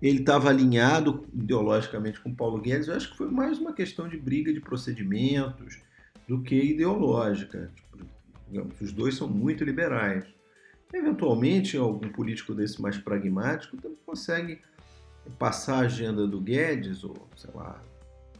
Ele 0.01 0.19
estava 0.19 0.49
alinhado 0.49 1.27
ideologicamente 1.33 2.19
com 2.21 2.33
Paulo 2.33 2.59
Guedes. 2.59 2.87
Eu 2.87 2.95
acho 2.95 3.11
que 3.11 3.17
foi 3.17 3.29
mais 3.29 3.59
uma 3.59 3.73
questão 3.73 4.07
de 4.07 4.17
briga 4.17 4.51
de 4.51 4.61
procedimentos, 4.61 5.79
do 6.29 6.43
que 6.43 6.55
ideológica. 6.55 7.71
Tipo, 7.75 8.07
os 8.79 8.91
dois 8.91 9.15
são 9.15 9.27
muito 9.27 9.63
liberais. 9.63 10.23
Eventualmente, 10.93 11.75
algum 11.75 12.07
político 12.09 12.53
desse 12.53 12.79
mais 12.79 12.99
pragmático 12.99 13.75
também 13.77 13.97
consegue 14.05 14.61
passar 15.39 15.77
a 15.77 15.85
agenda 15.87 16.27
do 16.27 16.39
Guedes, 16.39 17.03
ou 17.03 17.27
sei 17.35 17.49
lá, 17.53 17.81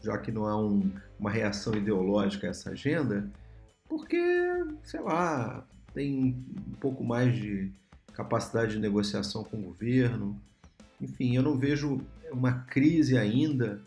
já 0.04 0.20
que 0.20 0.32
não 0.32 0.46
há 0.46 0.56
um, 0.56 0.92
uma 1.20 1.32
reação 1.32 1.74
ideológica 1.74 2.46
a 2.46 2.52
essa 2.52 2.70
agenda, 2.70 3.28
porque, 3.88 4.18
sei 4.84 5.00
lá, 5.02 5.66
tem 5.92 6.46
um 6.68 6.76
pouco 6.80 7.04
mais 7.04 7.36
de 7.36 7.72
capacidade 8.14 8.74
de 8.74 8.80
negociação 8.80 9.44
com 9.44 9.58
o 9.58 9.64
governo. 9.64 10.40
Enfim, 11.02 11.36
eu 11.36 11.42
não 11.42 11.58
vejo 11.58 12.00
uma 12.32 12.52
crise 12.52 13.18
ainda 13.18 13.82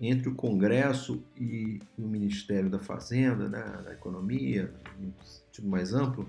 entre 0.00 0.28
o 0.28 0.34
Congresso 0.34 1.22
e 1.36 1.80
o 1.98 2.02
Ministério 2.02 2.70
da 2.70 2.78
Fazenda, 2.78 3.48
né, 3.48 3.82
da 3.84 3.92
Economia, 3.92 4.72
no 4.98 5.12
sentido 5.24 5.68
mais 5.68 5.92
amplo, 5.92 6.28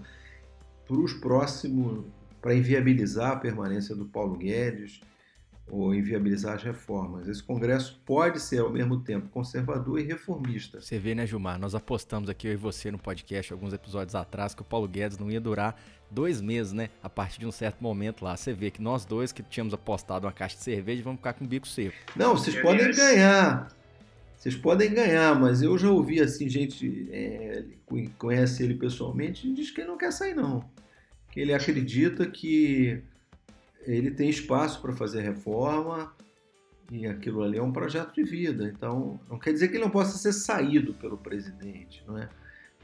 para 0.85 0.97
os 0.97 1.13
próximos, 1.13 2.05
para 2.41 2.55
inviabilizar 2.55 3.31
a 3.33 3.35
permanência 3.35 3.95
do 3.95 4.05
Paulo 4.05 4.35
Guedes 4.37 5.01
ou 5.67 5.93
inviabilizar 5.93 6.55
as 6.55 6.63
reformas. 6.63 7.27
Esse 7.27 7.43
Congresso 7.43 8.01
pode 8.05 8.39
ser, 8.39 8.59
ao 8.59 8.71
mesmo 8.71 9.01
tempo, 9.01 9.29
conservador 9.29 9.99
e 9.99 10.03
reformista. 10.03 10.81
Você 10.81 10.97
vê, 10.97 11.13
né, 11.13 11.27
Gilmar? 11.27 11.59
Nós 11.59 11.75
apostamos 11.75 12.27
aqui, 12.27 12.47
eu 12.47 12.53
e 12.53 12.55
você, 12.55 12.89
no 12.89 12.97
podcast, 12.97 13.53
alguns 13.53 13.71
episódios 13.71 14.15
atrás, 14.15 14.55
que 14.55 14.63
o 14.63 14.65
Paulo 14.65 14.87
Guedes 14.87 15.19
não 15.19 15.29
ia 15.29 15.39
durar 15.39 15.79
dois 16.09 16.41
meses, 16.41 16.73
né? 16.73 16.89
A 17.03 17.09
partir 17.09 17.39
de 17.39 17.45
um 17.45 17.51
certo 17.51 17.81
momento 17.81 18.23
lá. 18.23 18.35
Você 18.35 18.53
vê 18.53 18.71
que 18.71 18.81
nós 18.81 19.05
dois 19.05 19.31
que 19.31 19.43
tínhamos 19.43 19.73
apostado 19.73 20.25
uma 20.25 20.33
caixa 20.33 20.57
de 20.57 20.63
cerveja 20.63 21.03
vamos 21.03 21.19
ficar 21.19 21.33
com 21.33 21.45
o 21.45 21.47
bico 21.47 21.67
seco. 21.67 21.95
Não, 22.15 22.35
vocês 22.35 22.59
podem 22.61 22.91
ganhar. 22.91 23.71
Vocês 24.35 24.55
podem 24.55 24.93
ganhar, 24.93 25.37
mas 25.37 25.61
eu 25.61 25.77
já 25.77 25.91
ouvi 25.91 26.21
assim, 26.21 26.47
gente 26.47 27.09
é, 27.11 27.65
conhece 28.17 28.63
ele 28.63 28.75
pessoalmente 28.75 29.47
e 29.47 29.53
diz 29.53 29.69
que 29.69 29.81
ele 29.81 29.89
não 29.89 29.97
quer 29.97 30.13
sair, 30.13 30.33
não. 30.33 30.63
Que 31.29 31.41
ele 31.41 31.53
acredita 31.53 32.25
que 32.25 33.03
ele 33.85 34.11
tem 34.11 34.29
espaço 34.29 34.81
para 34.81 34.93
fazer 34.93 35.21
reforma 35.21 36.13
e 36.89 37.05
aquilo 37.05 37.43
ali 37.43 37.57
é 37.57 37.61
um 37.61 37.71
projeto 37.71 38.13
de 38.13 38.23
vida. 38.23 38.71
Então, 38.73 39.19
não 39.29 39.37
quer 39.37 39.51
dizer 39.51 39.67
que 39.67 39.75
ele 39.75 39.83
não 39.83 39.91
possa 39.91 40.17
ser 40.17 40.31
saído 40.31 40.93
pelo 40.93 41.17
presidente, 41.17 42.01
não 42.07 42.17
é? 42.17 42.29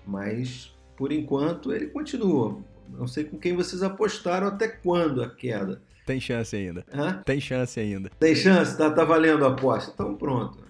Mas, 0.06 0.76
por 0.98 1.12
enquanto, 1.12 1.74
ele 1.74 1.88
continua. 1.88 2.62
Não 2.90 3.08
sei 3.08 3.26
com 3.26 3.38
quem 3.38 3.56
vocês 3.56 3.84
apostaram 3.84 4.48
até 4.48 4.68
quando 4.68 5.24
a 5.24 5.30
queda. 5.30 5.82
Tem 6.06 6.20
chance 6.20 6.56
ainda. 6.56 6.86
Hã? 6.94 7.22
Tem 7.26 7.40
chance 7.40 7.80
ainda. 7.80 8.10
Tem 8.20 8.36
chance? 8.36 8.78
Tá, 8.78 8.92
tá 8.92 9.04
valendo 9.04 9.46
a 9.46 9.50
aposta? 9.50 9.92
Então 9.94 10.16
pronto. 10.16 10.64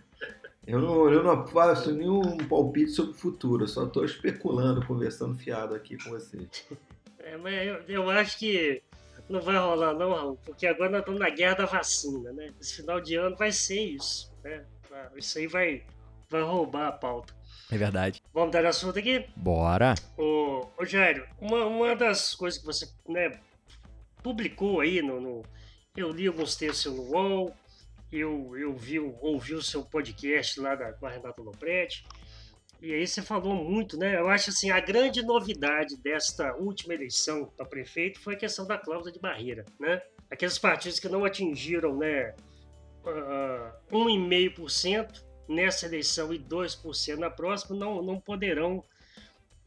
Eu 0.66 0.80
não, 0.80 1.10
eu 1.12 1.24
não 1.24 1.46
faço 1.46 1.94
nenhum 1.94 2.38
palpite 2.38 2.92
sobre 2.92 3.12
o 3.12 3.16
futuro, 3.16 3.64
eu 3.64 3.68
só 3.68 3.86
estou 3.86 4.04
especulando, 4.04 4.86
conversando 4.86 5.38
fiado 5.38 5.76
aqui 5.76 5.96
com 5.96 6.10
vocês. 6.10 6.66
É, 7.20 7.38
mas 7.38 7.68
eu, 7.68 7.76
eu 7.88 8.10
acho 8.10 8.40
que 8.40 8.82
não 9.30 9.42
vai 9.42 9.58
rolar 9.58 9.94
não, 9.94 10.14
Raul, 10.14 10.40
porque 10.44 10.66
agora 10.66 10.90
nós 10.90 11.02
estamos 11.02 11.20
na 11.20 11.30
guerra 11.30 11.56
da 11.56 11.66
vacina, 11.66 12.32
né? 12.32 12.52
Esse 12.60 12.78
final 12.78 13.00
de 13.00 13.16
ano 13.16 13.36
vai 13.36 13.52
ser 13.52 13.80
isso, 13.80 14.34
né? 14.44 14.64
Isso 15.16 15.38
aí 15.38 15.46
vai, 15.46 15.84
vai 16.30 16.42
roubar 16.42 16.88
a 16.88 16.92
pauta. 16.92 17.35
É 17.72 17.78
verdade. 17.78 18.22
Vamos 18.34 18.52
dar 18.52 18.66
assunto 18.66 19.00
aqui? 19.00 19.26
Bora! 19.36 19.96
Ô, 20.18 20.86
Jairo, 20.86 21.28
uma, 21.40 21.66
uma 21.66 21.96
das 21.96 22.36
coisas 22.36 22.60
que 22.60 22.66
você 22.66 22.88
né, 23.08 23.40
publicou 24.22 24.82
aí 24.82 25.02
no, 25.02 25.20
no, 25.20 25.44
Eu 25.96 26.12
li 26.12 26.28
alguns 26.28 26.56
textos 26.56 26.94
no 26.94 27.02
UOL, 27.12 27.56
eu, 28.12 28.56
eu 28.58 28.76
vi, 28.76 29.00
ouvi 29.00 29.56
o 29.56 29.62
seu 29.62 29.84
podcast 29.84 30.60
lá 30.60 30.76
da, 30.76 30.94
com 30.94 31.08
a 31.08 31.10
Renata 31.10 31.42
Lopretti, 31.42 32.06
e 32.82 32.94
aí 32.94 33.08
você 33.08 33.22
falou 33.22 33.56
muito, 33.56 33.98
né? 33.98 34.16
Eu 34.16 34.30
acho 34.30 34.52
assim, 34.52 34.70
a 34.70 34.80
grande 34.80 35.24
novidade 35.24 35.98
desta 35.98 36.56
última 36.56 36.94
eleição 36.94 37.52
para 37.58 37.66
prefeito 37.66 38.20
foi 38.20 38.36
a 38.36 38.38
questão 38.38 38.68
da 38.68 38.78
cláusula 38.78 39.12
de 39.12 39.20
barreira, 39.20 39.66
né? 39.80 40.02
Aqueles 40.30 40.60
partidos 40.60 41.00
que 41.00 41.10
não 41.10 41.26
atingiram, 41.26 41.98
né, 41.98 42.36
uh, 43.06 43.96
1,5% 43.96 45.24
nessa 45.48 45.86
eleição 45.86 46.34
e 46.34 46.40
2% 46.40 47.18
na 47.18 47.30
próxima 47.30 47.78
não, 47.78 48.02
não 48.02 48.20
poderão 48.20 48.84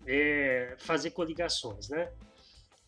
é, 0.07 0.75
fazer 0.79 1.11
coligações, 1.11 1.89
né? 1.89 2.11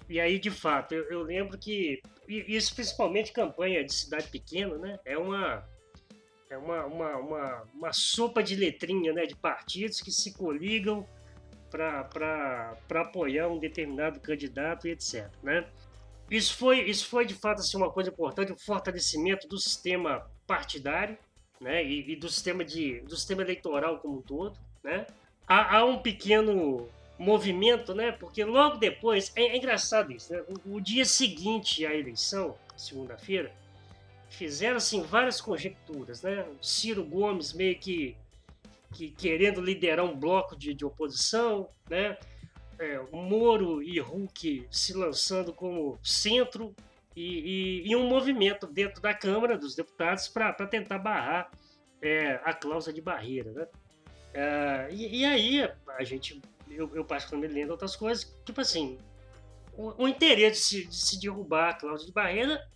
E 0.09 0.19
aí, 0.19 0.39
de 0.39 0.51
fato, 0.51 0.93
eu, 0.93 1.05
eu, 1.05 1.23
lembro 1.23 1.57
que 1.57 2.03
isso 2.27 2.75
principalmente 2.75 3.33
campanha 3.33 3.85
de 3.85 3.95
cidade 3.95 4.29
pequena, 4.29 4.77
né? 4.77 4.99
É 5.05 5.17
uma 5.17 5.65
é 6.49 6.59
uma, 6.59 6.85
uma, 6.85 7.17
uma, 7.17 7.63
uma 7.73 7.93
sopa 7.93 8.43
de 8.43 8.57
letrinha, 8.57 9.13
né? 9.13 9.25
De 9.25 9.37
partidos 9.37 10.01
que 10.01 10.11
se 10.11 10.33
coligam 10.33 11.07
para 11.71 12.77
apoiar 12.97 13.47
um 13.47 13.59
determinado 13.59 14.19
candidato 14.19 14.89
e 14.89 14.91
etc, 14.91 15.31
né? 15.45 15.69
Isso 16.29 16.57
foi, 16.57 16.81
isso 16.83 17.09
foi 17.09 17.25
de 17.25 17.35
fato 17.35 17.61
assim, 17.61 17.77
uma 17.77 17.91
coisa 17.91 18.11
importante, 18.11 18.53
o 18.53 18.59
fortalecimento 18.59 19.49
do 19.49 19.59
sistema 19.59 20.29
partidário, 20.47 21.17
né, 21.61 21.85
e, 21.85 22.13
e, 22.13 22.17
do 22.17 22.29
sistema 22.29 22.65
de 22.65 23.01
do 23.03 23.15
sistema 23.15 23.43
eleitoral 23.43 23.99
como 23.99 24.19
um 24.19 24.23
todo, 24.23 24.59
né? 24.83 25.07
Há, 25.47 25.79
há 25.79 25.85
um 25.85 25.99
pequeno 25.99 26.89
movimento, 27.19 27.95
né? 27.95 28.13
Porque 28.13 28.43
logo 28.45 28.79
depois 28.79 29.31
é, 29.37 29.43
é 29.43 29.57
engraçado 29.57 30.11
isso, 30.11 30.33
né? 30.33 30.43
O, 30.65 30.77
o, 30.77 30.81
dia 30.81 31.05
seguinte 31.05 31.85
à 31.85 31.95
eleição, 31.95 32.57
segunda-feira, 32.77 33.53
fizeram 34.31 34.79
assim 34.79 35.03
várias 35.03 35.41
conjecturas, 35.41 36.23
né? 36.23 36.47
Ciro 36.63 37.05
Gomes 37.05 37.53
meio 37.53 37.79
que, 37.79 38.17
que 38.95 39.11
querendo 39.11 39.61
liderar 39.61 40.05
um 40.05 40.17
bloco 40.17 40.57
de, 40.57 40.73
de 40.73 40.85
oposição, 40.85 41.69
né? 41.91 42.17
É, 42.79 42.99
Moro 43.13 43.83
e 43.83 44.01
Hulk 44.01 44.67
se 44.71 44.95
lançando 44.95 45.53
como 45.53 45.99
centro 46.03 46.75
e, 47.21 47.83
e, 47.85 47.91
e 47.91 47.97
um 47.97 48.09
movimento 48.09 48.67
dentro 48.67 49.03
da 49.03 49.13
Câmara 49.13 49.59
dos 49.59 49.75
Deputados 49.75 50.27
para 50.27 50.53
tentar 50.67 50.99
barrar 50.99 51.51
é, 52.01 52.41
a 52.45 52.55
cláusula 52.55 52.95
de 52.95 53.03
barreira, 53.03 53.53
né? 53.53 53.69
É, 54.33 54.89
e, 54.91 55.21
e, 55.21 55.25
aí 55.25 55.71
a 55.99 56.05
gente, 56.05 56.41
eu, 56.71 56.91
eu 56.95 57.05
particularmente 57.05 57.53
lendo 57.53 57.71
outras 57.71 57.95
coisas, 57.95 58.35
tipo 58.45 58.61
assim, 58.61 58.97
o, 59.75 60.05
o 60.05 60.09
interesse 60.09 60.87
de 60.87 60.87
se, 60.87 60.87
de 60.87 60.97
se, 60.97 61.21
derrubar 61.21 61.71
a 61.71 61.75
cláusula 61.75 62.07
de 62.07 62.13
barreira 62.13 62.67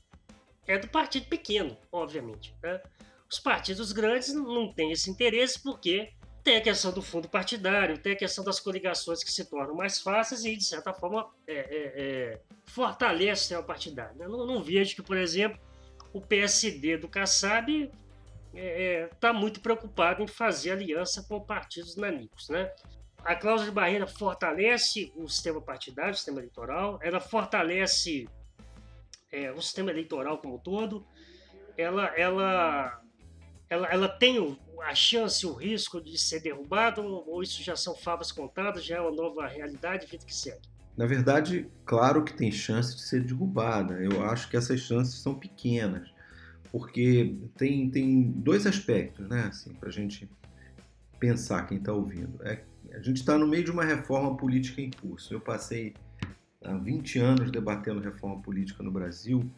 é 0.67 0.79
do 0.79 0.89
partido 0.89 1.27
pequeno, 1.27 1.77
obviamente. 1.91 2.55
Né? 2.63 2.83
Os 3.31 3.39
partidos 3.39 3.93
grandes 3.93 4.35
não 4.35 4.73
têm 4.73 4.93
esse 4.93 5.11
interesse 5.11 5.63
porque 5.63 6.13
tem 6.45 6.59
a 6.59 6.61
questão 6.61 6.93
do 6.93 7.01
fundo 7.01 7.27
partidário, 7.27 7.97
tem 7.97 8.13
a 8.13 8.17
questão 8.17 8.45
das 8.45 8.61
coligações 8.61 9.25
que 9.25 9.33
se 9.33 9.47
tornam 9.47 9.75
mais 9.75 9.99
fáceis 9.99 10.45
e, 10.45 10.55
de 10.55 10.65
certa 10.65 10.93
forma, 10.93 11.27
é, 11.47 11.55
é, 11.55 11.93
é, 11.97 12.41
fortalece 12.67 13.33
o 13.33 13.37
sistema 13.37 13.63
partidário. 13.63 14.23
Eu 14.23 14.29
não, 14.29 14.47
não, 14.47 14.63
vejo 14.63 14.95
que, 14.95 15.03
por 15.03 15.17
exemplo, 15.17 15.59
o 16.13 16.21
PSD 16.21 16.99
do 16.99 17.09
Kassab 17.09 17.91
está 18.53 19.29
é, 19.29 19.31
é, 19.31 19.33
muito 19.33 19.63
preocupado 19.63 20.23
em 20.23 20.27
fazer 20.27 20.73
aliança 20.73 21.25
com 21.27 21.41
partidos 21.41 21.97
nanicos. 21.97 22.51
Né? 22.51 22.71
A 23.25 23.35
cláusula 23.35 23.71
de 23.71 23.75
barreira 23.75 24.07
fortalece 24.07 25.11
o 25.17 25.27
sistema 25.27 25.63
partidário, 25.63 26.13
o 26.13 26.17
sistema 26.17 26.41
eleitoral, 26.41 26.99
ela 27.01 27.21
fortalece 27.21 28.29
é, 29.33 29.51
o 29.51 29.63
sistema 29.63 29.91
eleitoral 29.91 30.37
como 30.37 30.57
um 30.57 30.59
todo, 30.59 31.07
ela, 31.79 32.07
ela 32.19 33.03
ela, 33.69 33.89
ela 33.89 34.09
tem 34.09 34.39
o, 34.39 34.57
a 34.83 34.95
chance, 34.95 35.47
o 35.47 35.53
risco 35.53 36.01
de 36.01 36.19
ser 36.19 36.41
derrubado, 36.41 37.03
ou 37.03 37.43
isso 37.43 37.63
já 37.63 37.77
são 37.77 37.95
favas 37.95 38.33
contadas, 38.33 38.85
já 38.85 38.97
é 38.97 39.01
uma 39.01 39.11
nova 39.11 39.47
realidade, 39.47 40.07
vida 40.07 40.25
que 40.25 40.35
segue? 40.35 40.63
Na 40.97 41.07
verdade, 41.07 41.69
claro 41.85 42.23
que 42.23 42.33
tem 42.33 42.53
chance 42.53 42.95
de 42.95 43.03
ser 43.03 43.25
derrubada. 43.25 43.95
Eu 43.95 44.23
acho 44.25 44.49
que 44.49 44.57
essas 44.57 44.81
chances 44.81 45.21
são 45.21 45.35
pequenas, 45.35 46.09
porque 46.71 47.37
tem, 47.57 47.91
tem 47.91 48.31
dois 48.31 48.67
aspectos, 48.67 49.29
né, 49.29 49.47
assim, 49.49 49.75
para 49.75 49.89
a 49.89 49.93
gente 49.93 50.29
pensar 51.19 51.67
quem 51.67 51.79
está 51.79 51.93
ouvindo. 51.93 52.41
É, 52.47 52.63
a 52.93 53.01
gente 53.01 53.17
está 53.17 53.37
no 53.37 53.47
meio 53.47 53.65
de 53.65 53.71
uma 53.71 53.85
reforma 53.85 54.37
política 54.37 54.81
em 54.81 54.91
curso. 54.91 55.35
Eu 55.35 55.41
passei 55.41 55.95
há 56.63 56.75
20 56.77 57.19
anos 57.19 57.51
debatendo 57.51 58.01
reforma 58.01 58.41
política 58.41 58.83
no 58.83 58.91
Brasil 58.91 59.51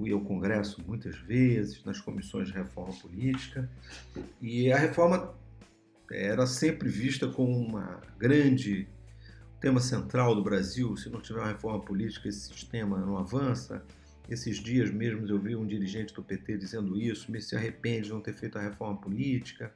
fui 0.00 0.12
ao 0.12 0.20
Congresso 0.22 0.82
muitas 0.86 1.14
vezes, 1.18 1.84
nas 1.84 2.00
comissões 2.00 2.48
de 2.48 2.54
reforma 2.54 2.94
política, 2.94 3.70
e 4.40 4.72
a 4.72 4.78
reforma 4.78 5.34
era 6.10 6.46
sempre 6.46 6.88
vista 6.88 7.28
como 7.28 7.54
uma 7.54 8.00
grande 8.18 8.88
tema 9.60 9.78
central 9.78 10.34
do 10.34 10.42
Brasil. 10.42 10.96
Se 10.96 11.10
não 11.10 11.20
tiver 11.20 11.40
uma 11.40 11.48
reforma 11.48 11.80
política, 11.80 12.30
esse 12.30 12.48
sistema 12.48 12.98
não 12.98 13.18
avança. 13.18 13.84
Esses 14.26 14.56
dias 14.56 14.90
mesmo 14.90 15.26
eu 15.28 15.38
vi 15.38 15.54
um 15.54 15.66
dirigente 15.66 16.14
do 16.14 16.22
PT 16.22 16.56
dizendo 16.56 16.98
isso, 16.98 17.30
me 17.30 17.40
se 17.42 17.54
arrepende 17.54 18.04
de 18.04 18.10
não 18.10 18.22
ter 18.22 18.32
feito 18.32 18.56
a 18.56 18.62
reforma 18.62 18.96
política. 18.96 19.70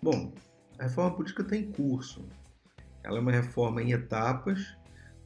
Bom, 0.00 0.32
a 0.78 0.84
reforma 0.84 1.16
política 1.16 1.42
tem 1.42 1.72
curso. 1.72 2.24
Ela 3.02 3.18
é 3.18 3.20
uma 3.20 3.32
reforma 3.32 3.82
em 3.82 3.90
etapas, 3.90 4.76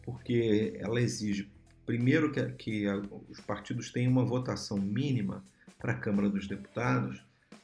porque 0.03 0.75
ela 0.81 1.01
exige 1.03 1.51
Primeiro, 1.85 2.33
que, 2.33 2.43
que 2.53 2.87
os 3.29 3.41
partidos 3.41 3.91
tenham 3.91 4.13
uma 4.13 4.25
votação 4.25 4.79
mínima 4.79 5.45
para 5.79 5.93
a 5.93 5.99
Câmara 5.99 6.31
dos 6.31 6.47
Deputados, 6.47 7.21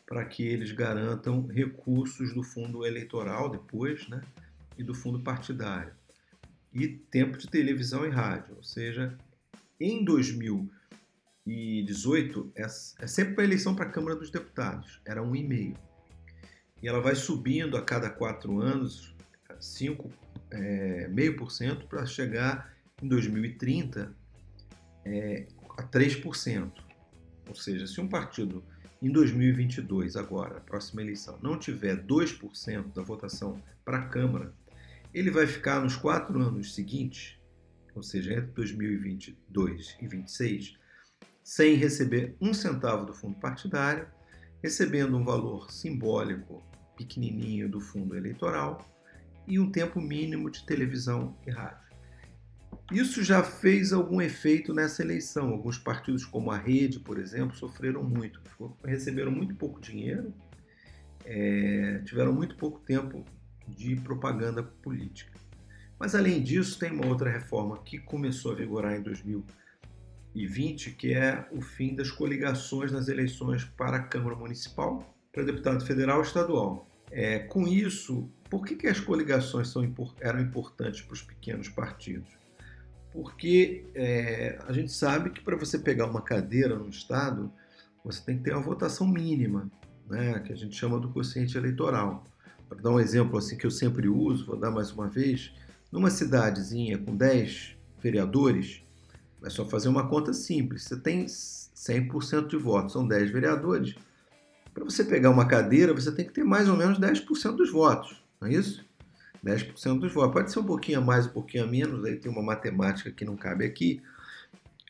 para 0.06 0.24
que 0.24 0.42
eles 0.42 0.72
garantam 0.72 1.46
recursos 1.46 2.34
do 2.34 2.42
fundo 2.42 2.84
eleitoral 2.84 3.48
depois, 3.50 4.08
né, 4.08 4.20
e 4.76 4.82
do 4.82 4.92
fundo 4.94 5.20
partidário. 5.20 5.92
E 6.72 6.88
tempo 6.88 7.38
de 7.38 7.46
televisão 7.46 8.04
e 8.06 8.10
rádio, 8.10 8.56
ou 8.56 8.62
seja, 8.62 9.16
em 9.78 10.04
2018 10.04 12.52
é, 12.56 12.62
é 12.62 13.06
sempre 13.06 13.34
para 13.34 13.44
a 13.44 13.46
eleição 13.46 13.74
para 13.74 13.84
a 13.86 13.90
Câmara 13.90 14.16
dos 14.16 14.30
Deputados, 14.30 15.00
era 15.04 15.22
um 15.22 15.36
e 15.36 15.44
meio. 15.44 15.76
E 16.82 16.88
ela 16.88 17.00
vai 17.00 17.14
subindo 17.14 17.76
a 17.76 17.82
cada 17.82 18.10
quatro 18.10 18.60
anos, 18.60 19.14
5,5% 19.60 20.10
é, 20.50 21.08
cento 21.50 21.86
para 21.86 22.06
chegar 22.06 22.77
em 23.02 23.08
2030 23.08 24.14
é, 25.04 25.46
a 25.76 25.82
3%. 25.82 26.72
Ou 27.48 27.54
seja, 27.54 27.86
se 27.86 28.00
um 28.00 28.08
partido 28.08 28.62
em 29.00 29.10
2022, 29.10 30.16
agora, 30.16 30.58
a 30.58 30.60
próxima 30.60 31.02
eleição, 31.02 31.38
não 31.40 31.58
tiver 31.58 31.96
2% 32.04 32.92
da 32.92 33.02
votação 33.02 33.62
para 33.84 33.98
a 33.98 34.06
Câmara, 34.08 34.52
ele 35.14 35.30
vai 35.30 35.46
ficar 35.46 35.80
nos 35.80 35.96
quatro 35.96 36.40
anos 36.40 36.74
seguintes, 36.74 37.38
ou 37.94 38.02
seja, 38.02 38.32
entre 38.32 38.50
2022 38.52 39.36
e 39.38 39.52
2026, 39.52 40.76
sem 41.42 41.76
receber 41.76 42.36
um 42.40 42.52
centavo 42.52 43.06
do 43.06 43.14
fundo 43.14 43.38
partidário, 43.38 44.06
recebendo 44.62 45.16
um 45.16 45.24
valor 45.24 45.70
simbólico 45.70 46.62
pequenininho 46.96 47.68
do 47.68 47.80
fundo 47.80 48.16
eleitoral 48.16 48.84
e 49.46 49.58
um 49.58 49.70
tempo 49.70 50.00
mínimo 50.00 50.50
de 50.50 50.66
televisão 50.66 51.36
e 51.46 51.50
rádio. 51.50 51.87
Isso 52.90 53.22
já 53.22 53.42
fez 53.42 53.92
algum 53.92 54.20
efeito 54.20 54.72
nessa 54.72 55.02
eleição. 55.02 55.50
Alguns 55.50 55.76
partidos, 55.76 56.24
como 56.24 56.50
a 56.50 56.56
Rede, 56.56 56.98
por 56.98 57.18
exemplo, 57.18 57.54
sofreram 57.54 58.02
muito, 58.02 58.40
receberam 58.82 59.30
muito 59.30 59.54
pouco 59.54 59.78
dinheiro, 59.78 60.32
é, 61.24 62.00
tiveram 62.06 62.32
muito 62.32 62.56
pouco 62.56 62.80
tempo 62.80 63.26
de 63.68 63.96
propaganda 63.96 64.62
política. 64.62 65.38
Mas, 65.98 66.14
além 66.14 66.42
disso, 66.42 66.78
tem 66.78 66.90
uma 66.90 67.06
outra 67.06 67.30
reforma 67.30 67.82
que 67.82 67.98
começou 67.98 68.52
a 68.52 68.54
vigorar 68.54 68.96
em 68.96 69.02
2020, 69.02 70.92
que 70.92 71.12
é 71.12 71.46
o 71.52 71.60
fim 71.60 71.94
das 71.94 72.10
coligações 72.10 72.90
nas 72.90 73.08
eleições 73.08 73.64
para 73.64 73.98
a 73.98 74.02
Câmara 74.02 74.34
Municipal, 74.34 75.14
para 75.30 75.42
deputado 75.42 75.84
federal 75.84 76.20
e 76.20 76.22
estadual. 76.22 76.88
É, 77.10 77.40
com 77.40 77.68
isso, 77.68 78.30
por 78.48 78.64
que, 78.64 78.76
que 78.76 78.86
as 78.86 79.00
coligações 79.00 79.68
são, 79.68 79.82
eram 80.20 80.40
importantes 80.40 81.02
para 81.02 81.12
os 81.12 81.22
pequenos 81.22 81.68
partidos? 81.68 82.38
Porque 83.12 83.84
é, 83.94 84.58
a 84.66 84.72
gente 84.72 84.92
sabe 84.92 85.30
que 85.30 85.40
para 85.40 85.56
você 85.56 85.78
pegar 85.78 86.06
uma 86.06 86.20
cadeira 86.20 86.76
no 86.76 86.88
Estado, 86.88 87.50
você 88.04 88.22
tem 88.22 88.38
que 88.38 88.44
ter 88.44 88.52
uma 88.52 88.62
votação 88.62 89.06
mínima, 89.06 89.70
né, 90.08 90.40
que 90.40 90.52
a 90.52 90.56
gente 90.56 90.76
chama 90.76 90.98
do 90.98 91.10
quociente 91.10 91.56
eleitoral. 91.56 92.24
Para 92.68 92.80
dar 92.80 92.90
um 92.90 93.00
exemplo 93.00 93.38
assim 93.38 93.56
que 93.56 93.66
eu 93.66 93.70
sempre 93.70 94.08
uso, 94.08 94.46
vou 94.46 94.56
dar 94.56 94.70
mais 94.70 94.90
uma 94.90 95.08
vez, 95.08 95.52
numa 95.90 96.10
cidadezinha 96.10 96.98
com 96.98 97.16
10 97.16 97.76
vereadores, 98.00 98.82
é 99.42 99.50
só 99.50 99.64
fazer 99.64 99.88
uma 99.88 100.08
conta 100.08 100.32
simples. 100.32 100.84
Você 100.84 100.96
tem 100.96 101.24
100% 101.24 102.48
de 102.48 102.56
votos, 102.56 102.92
são 102.92 103.06
10 103.06 103.30
vereadores. 103.30 103.94
Para 104.74 104.84
você 104.84 105.04
pegar 105.04 105.30
uma 105.30 105.46
cadeira, 105.46 105.94
você 105.94 106.12
tem 106.12 106.24
que 106.26 106.32
ter 106.32 106.44
mais 106.44 106.68
ou 106.68 106.76
menos 106.76 106.98
10% 106.98 107.56
dos 107.56 107.70
votos, 107.70 108.22
não 108.40 108.48
é 108.48 108.52
isso? 108.52 108.87
10% 109.44 109.98
dos 109.98 110.12
votos. 110.12 110.32
Pode 110.32 110.52
ser 110.52 110.60
um 110.60 110.64
pouquinho 110.64 110.98
a 110.98 111.00
mais, 111.00 111.26
um 111.26 111.30
pouquinho 111.30 111.64
a 111.64 111.66
menos, 111.66 112.04
aí 112.04 112.16
tem 112.16 112.30
uma 112.30 112.42
matemática 112.42 113.10
que 113.10 113.24
não 113.24 113.36
cabe 113.36 113.64
aqui. 113.64 114.02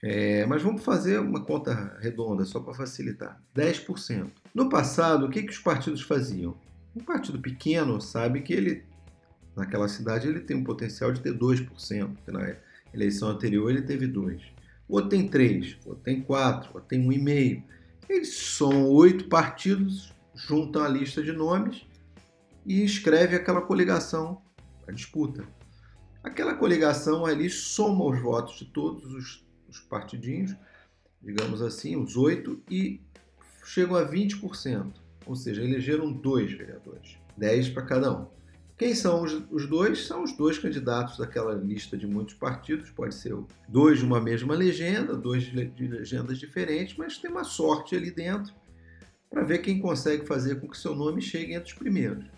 É, 0.03 0.47
mas 0.47 0.63
vamos 0.63 0.85
fazer 0.85 1.19
uma 1.19 1.45
conta 1.45 1.97
redonda, 2.01 2.45
só 2.45 2.61
para 2.61 2.75
facilitar. 2.75 3.41
10%. 3.57 4.31
No 4.55 4.69
passado, 4.69 5.27
o 5.27 5.31
que, 5.31 5.43
que 5.43 5.53
os 5.53 5.59
partidos 5.59 6.03
faziam? 6.03 6.57
Um 6.95 7.01
partido 7.01 7.39
pequeno 7.39 8.01
sabe 8.01 8.43
que 8.43 8.53
ele, 8.53 8.85
naquela 9.57 9.89
cidade, 9.89 10.29
ele 10.29 10.41
tem 10.41 10.57
um 10.57 10.65
potencial 10.65 11.13
de 11.13 11.21
ter 11.21 11.35
2%, 11.37 11.67
porque 12.15 12.31
na 12.31 12.55
eleição 12.95 13.29
anterior 13.29 13.71
ele 13.71 13.83
teve 13.83 14.07
2%. 14.07 14.41
O 14.89 14.95
outro 14.95 15.11
tem 15.11 15.29
3%, 15.29 15.77
o 15.85 15.89
outro 15.91 16.05
tem 16.05 16.23
4%, 16.23 16.29
o 16.29 16.75
outro 16.75 16.89
tem 16.89 17.07
1,5%. 17.07 17.63
Eles 18.09 18.35
são 18.35 18.87
oito 18.87 19.29
partidos, 19.29 20.15
juntam 20.35 20.83
a 20.83 20.89
lista 20.89 21.23
de 21.23 21.33
nomes 21.33 21.88
e 22.69 22.85
escreve 22.85 23.35
aquela 23.35 23.63
coligação, 23.63 24.43
a 24.87 24.93
disputa. 24.93 25.43
Aquela 26.23 26.55
coligação 26.55 27.25
ali 27.25 27.49
soma 27.49 28.05
os 28.05 28.21
votos 28.21 28.59
de 28.59 28.67
todos 28.67 29.11
os, 29.15 29.47
os 29.67 29.81
partidinhos, 29.81 30.55
digamos 31.23 31.63
assim, 31.63 31.97
os 31.97 32.15
oito, 32.15 32.63
e 32.71 33.01
chegam 33.65 33.97
a 33.97 34.07
20%. 34.07 34.93
Ou 35.25 35.35
seja, 35.35 35.65
elegeram 35.65 36.13
dois 36.13 36.53
vereadores, 36.53 37.17
10 37.39 37.71
para 37.71 37.83
cada 37.85 38.13
um. 38.13 38.27
Quem 38.77 38.95
são 38.95 39.23
os, 39.23 39.33
os, 39.51 39.67
dois? 39.67 40.07
São 40.07 40.23
os 40.23 40.37
dois 40.37 40.59
candidatos 40.59 41.17
daquela 41.17 41.55
lista 41.55 41.97
de 41.97 42.07
muitos 42.07 42.35
partidos. 42.35 42.91
Pode 42.91 43.15
ser 43.15 43.35
dois 43.67 43.99
de 43.99 44.05
uma 44.05 44.21
mesma 44.21 44.55
legenda, 44.55 45.17
dois 45.17 45.45
de 45.45 45.89
legendas 45.89 46.39
diferentes, 46.39 46.97
mas 46.99 47.17
tem 47.17 47.31
uma 47.31 47.45
sorte 47.45 47.97
ali 47.97 48.11
dentro 48.11 48.55
para 49.31 49.43
ver 49.43 49.59
quem 49.59 49.81
consegue 49.81 50.27
fazer 50.27 50.61
com 50.61 50.69
que 50.69 50.77
seu 50.77 50.95
nome 50.95 51.23
chegue 51.23 51.55
entre 51.55 51.73
os 51.73 51.79
primeiros. 51.79 52.38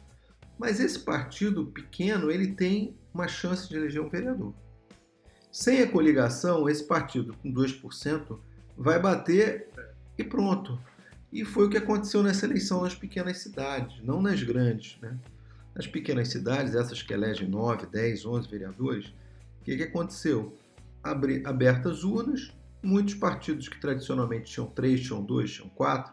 Mas 0.61 0.79
esse 0.79 0.99
partido 0.99 1.65
pequeno 1.69 2.31
ele 2.31 2.49
tem 2.49 2.95
uma 3.15 3.27
chance 3.27 3.67
de 3.67 3.77
eleger 3.77 4.03
um 4.03 4.11
vereador. 4.11 4.53
Sem 5.51 5.81
a 5.81 5.91
coligação, 5.91 6.69
esse 6.69 6.85
partido 6.85 7.35
com 7.43 7.51
2% 7.51 8.39
vai 8.77 9.01
bater 9.01 9.71
e 10.19 10.23
pronto. 10.23 10.79
E 11.33 11.47
foi 11.47 11.67
o 11.67 11.71
que 11.71 11.79
aconteceu 11.79 12.23
nessa 12.23 12.45
eleição 12.45 12.83
nas 12.83 12.95
pequenas 12.95 13.39
cidades, 13.39 14.05
não 14.05 14.21
nas 14.21 14.43
grandes. 14.43 15.01
Né? 15.01 15.19
Nas 15.75 15.87
pequenas 15.87 16.29
cidades, 16.29 16.75
essas 16.75 17.03
que 17.03 17.15
elegem 17.15 17.49
9, 17.49 17.87
10, 17.87 18.27
11 18.27 18.47
vereadores, 18.47 19.07
o 19.07 19.65
que, 19.65 19.79
que 19.79 19.85
aconteceu? 19.85 20.59
Abri, 21.03 21.43
abertas 21.47 22.05
urnas, 22.05 22.53
muitos 22.83 23.15
partidos 23.15 23.67
que 23.67 23.81
tradicionalmente 23.81 24.53
tinham 24.53 24.67
3, 24.67 25.01
tinham 25.01 25.25
2, 25.25 25.51
tinham 25.51 25.71
4, 25.71 26.13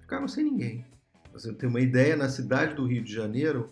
ficaram 0.00 0.26
sem 0.26 0.44
ninguém 0.44 0.86
você 1.34 1.52
tem 1.52 1.68
uma 1.68 1.80
ideia, 1.80 2.16
na 2.16 2.28
cidade 2.28 2.76
do 2.76 2.86
Rio 2.86 3.02
de 3.02 3.12
Janeiro, 3.12 3.70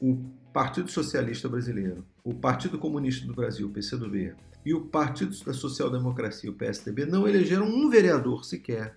o 0.00 0.16
Partido 0.54 0.90
Socialista 0.90 1.46
Brasileiro, 1.46 2.04
o 2.24 2.32
Partido 2.32 2.78
Comunista 2.78 3.26
do 3.26 3.34
Brasil, 3.34 3.68
PCdoB, 3.68 4.34
e 4.64 4.72
o 4.72 4.86
Partido 4.86 5.36
da 5.44 5.52
Social 5.52 5.90
Democracia, 5.90 6.50
o 6.50 6.54
PSDB, 6.54 7.04
não 7.04 7.28
elegeram 7.28 7.66
um 7.66 7.90
vereador 7.90 8.44
sequer. 8.44 8.96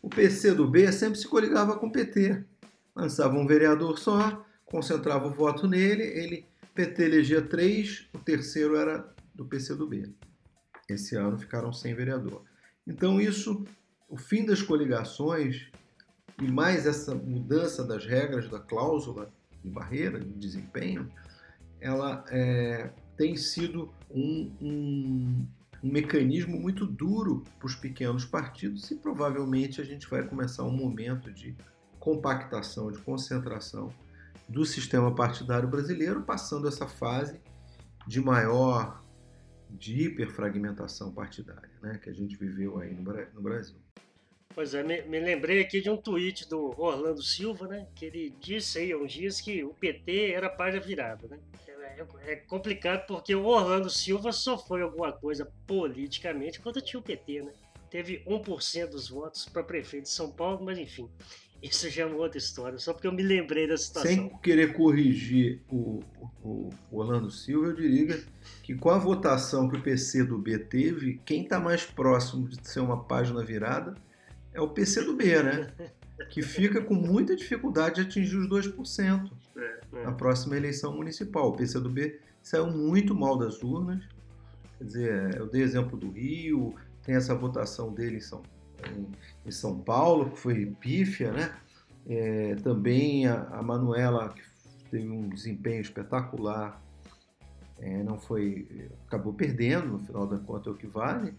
O 0.00 0.08
PCdoB 0.08 0.90
sempre 0.92 1.18
se 1.18 1.28
coligava 1.28 1.76
com 1.78 1.88
o 1.88 1.92
PT. 1.92 2.42
Lançava 2.96 3.36
um 3.36 3.46
vereador 3.46 3.98
só, 3.98 4.44
concentrava 4.64 5.26
o 5.26 5.30
voto 5.30 5.68
nele, 5.68 6.02
ele 6.02 6.46
PT 6.74 7.02
elegia 7.02 7.42
três, 7.42 8.08
o 8.14 8.18
terceiro 8.18 8.76
era 8.76 9.06
do 9.34 9.44
PCdoB. 9.44 10.14
Esse 10.88 11.16
ano 11.16 11.38
ficaram 11.38 11.72
sem 11.72 11.94
vereador. 11.94 12.44
Então 12.86 13.20
isso, 13.20 13.64
o 14.08 14.16
fim 14.16 14.44
das 14.44 14.62
coligações 14.62 15.70
e 16.40 16.50
mais 16.50 16.86
essa 16.86 17.14
mudança 17.14 17.84
das 17.84 18.06
regras 18.06 18.48
da 18.48 18.58
cláusula 18.58 19.30
de 19.62 19.68
barreira 19.68 20.18
de 20.18 20.32
desempenho, 20.32 21.10
ela 21.80 22.24
é, 22.28 22.90
tem 23.16 23.36
sido 23.36 23.92
um, 24.10 24.50
um, 24.60 25.46
um 25.82 25.92
mecanismo 25.92 26.58
muito 26.58 26.86
duro 26.86 27.44
para 27.58 27.66
os 27.66 27.74
pequenos 27.74 28.24
partidos 28.24 28.90
e 28.90 28.96
provavelmente 28.96 29.80
a 29.80 29.84
gente 29.84 30.08
vai 30.08 30.26
começar 30.26 30.64
um 30.64 30.72
momento 30.72 31.30
de 31.32 31.54
compactação, 31.98 32.90
de 32.90 32.98
concentração 32.98 33.92
do 34.48 34.64
sistema 34.64 35.14
partidário 35.14 35.68
brasileiro, 35.68 36.22
passando 36.22 36.66
essa 36.66 36.86
fase 36.86 37.40
de 38.06 38.20
maior, 38.20 39.04
de 39.70 40.06
hiperfragmentação 40.06 41.12
partidária, 41.12 41.70
né, 41.80 41.98
que 42.02 42.10
a 42.10 42.12
gente 42.12 42.36
viveu 42.36 42.80
aí 42.80 42.94
no, 42.94 43.42
Brasil. 43.42 43.76
Pois 44.54 44.74
é, 44.74 44.82
me, 44.82 45.02
me, 45.02 45.20
lembrei 45.20 45.60
aqui 45.60 45.80
de 45.80 45.88
um 45.88 45.96
tweet 45.96 46.48
do 46.48 46.74
Orlando 46.76 47.22
Silva, 47.22 47.68
né, 47.68 47.86
que 47.94 48.04
ele 48.04 48.34
disse 48.40 48.78
aí 48.78 48.94
uns 48.94 49.12
dias 49.12 49.40
que 49.40 49.62
o 49.62 49.70
PT 49.74 50.32
era 50.32 50.50
página 50.50 50.82
virada, 50.82 51.28
né. 51.28 51.38
É, 52.26 52.32
é 52.32 52.36
complicado 52.36 53.06
porque 53.06 53.34
o 53.34 53.44
Orlando 53.44 53.88
Silva 53.88 54.32
só 54.32 54.58
foi 54.58 54.82
alguma 54.82 55.12
coisa 55.12 55.50
politicamente 55.66 56.60
quando 56.60 56.82
tinha 56.82 56.98
o 56.98 57.02
PT, 57.02 57.42
né. 57.42 57.52
Teve 57.90 58.22
1% 58.26 58.90
dos 58.90 59.08
votos 59.08 59.46
para 59.46 59.64
prefeito 59.64 60.04
de 60.04 60.10
São 60.10 60.30
Paulo, 60.30 60.64
mas 60.64 60.78
enfim. 60.78 61.08
Isso 61.62 61.90
já 61.90 62.04
é 62.04 62.06
uma 62.06 62.16
outra 62.16 62.38
história, 62.38 62.78
só 62.78 62.92
porque 62.92 63.06
eu 63.06 63.12
me 63.12 63.22
lembrei 63.22 63.66
da 63.66 63.76
situação. 63.76 64.10
Sem 64.10 64.28
querer 64.38 64.72
corrigir 64.72 65.60
o, 65.68 66.00
o, 66.42 66.70
o 66.90 66.98
Orlando 66.98 67.30
Silva, 67.30 67.66
eu 67.66 67.74
diria 67.74 68.24
que 68.62 68.74
com 68.74 68.90
a 68.90 68.96
votação 68.96 69.68
que 69.68 69.76
o 69.76 69.82
PC 69.82 70.24
do 70.24 70.38
B 70.38 70.58
teve, 70.58 71.20
quem 71.24 71.42
está 71.42 71.60
mais 71.60 71.84
próximo 71.84 72.48
de 72.48 72.66
ser 72.66 72.80
uma 72.80 73.04
página 73.04 73.44
virada 73.44 73.94
é 74.52 74.60
o 74.60 74.68
PC 74.68 75.04
do 75.04 75.14
B, 75.14 75.42
né? 75.42 75.72
Que 76.28 76.42
fica 76.42 76.82
com 76.82 76.92
muita 76.92 77.34
dificuldade 77.34 77.94
de 77.94 78.00
atingir 78.02 78.36
os 78.36 78.46
2% 78.46 79.30
é, 79.56 79.80
é. 79.94 80.04
na 80.04 80.12
próxima 80.12 80.54
eleição 80.54 80.94
municipal. 80.94 81.48
O 81.48 81.56
PC 81.56 81.80
do 81.80 81.88
B 81.88 82.20
saiu 82.42 82.66
muito 82.66 83.14
mal 83.14 83.38
das 83.38 83.62
urnas. 83.62 84.04
Quer 84.76 84.84
dizer, 84.84 85.36
eu 85.36 85.48
dei 85.48 85.62
exemplo 85.62 85.96
do 85.96 86.10
Rio, 86.10 86.74
tem 87.02 87.14
essa 87.14 87.34
votação 87.34 87.94
dele 87.94 88.18
em 88.18 88.20
São 88.20 88.42
em 89.44 89.50
São 89.50 89.78
Paulo, 89.78 90.30
que 90.30 90.38
foi 90.38 90.66
pífia, 90.80 91.32
né? 91.32 91.54
É, 92.06 92.54
também 92.56 93.26
a, 93.26 93.42
a, 93.50 93.62
Manuela, 93.62 94.30
que 94.30 94.42
teve 94.90 95.08
um 95.08 95.28
desempenho 95.28 95.80
espetacular, 95.80 96.82
é, 97.78 98.02
não 98.02 98.18
foi, 98.18 98.88
acabou 99.06 99.32
perdendo, 99.32 99.86
no 99.86 99.98
final 100.00 100.26
da 100.26 100.38
conta 100.38 100.70
é 100.70 100.72
o 100.72 100.76
que 100.76 100.86
vale. 100.86 101.34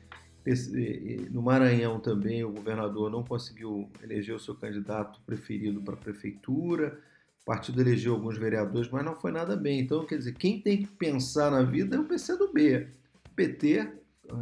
No 1.29 1.41
Maranhão 1.41 1.99
também 1.99 2.43
o 2.43 2.51
governador 2.51 3.11
não 3.11 3.23
conseguiu 3.23 3.89
eleger 4.01 4.35
o 4.35 4.39
seu 4.39 4.55
candidato 4.55 5.19
preferido 5.25 5.81
para 5.81 5.93
a 5.93 5.97
prefeitura. 5.97 6.99
O 7.41 7.45
partido 7.45 7.81
elegeu 7.81 8.13
alguns 8.13 8.37
vereadores, 8.37 8.89
mas 8.89 9.03
não 9.03 9.15
foi 9.15 9.31
nada 9.31 9.55
bem. 9.55 9.79
Então, 9.79 10.05
quer 10.05 10.17
dizer, 10.17 10.33
quem 10.33 10.59
tem 10.59 10.83
que 10.83 10.87
pensar 10.87 11.51
na 11.51 11.63
vida 11.63 11.95
é 11.95 11.99
o 11.99 12.05
PCdoB. 12.05 12.87
O 13.27 13.35
PT, 13.35 13.91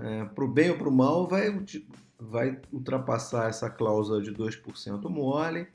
é, 0.01 0.25
para 0.25 0.43
o 0.43 0.47
bem 0.47 0.69
ou 0.69 0.77
para 0.77 0.89
o 0.89 0.91
mal, 0.91 1.27
vai 1.27 1.49
vai 2.19 2.59
ultrapassar 2.71 3.49
essa 3.49 3.69
cláusula 3.69 4.21
de 4.21 4.33
2% 4.33 5.09
mole. 5.09 5.67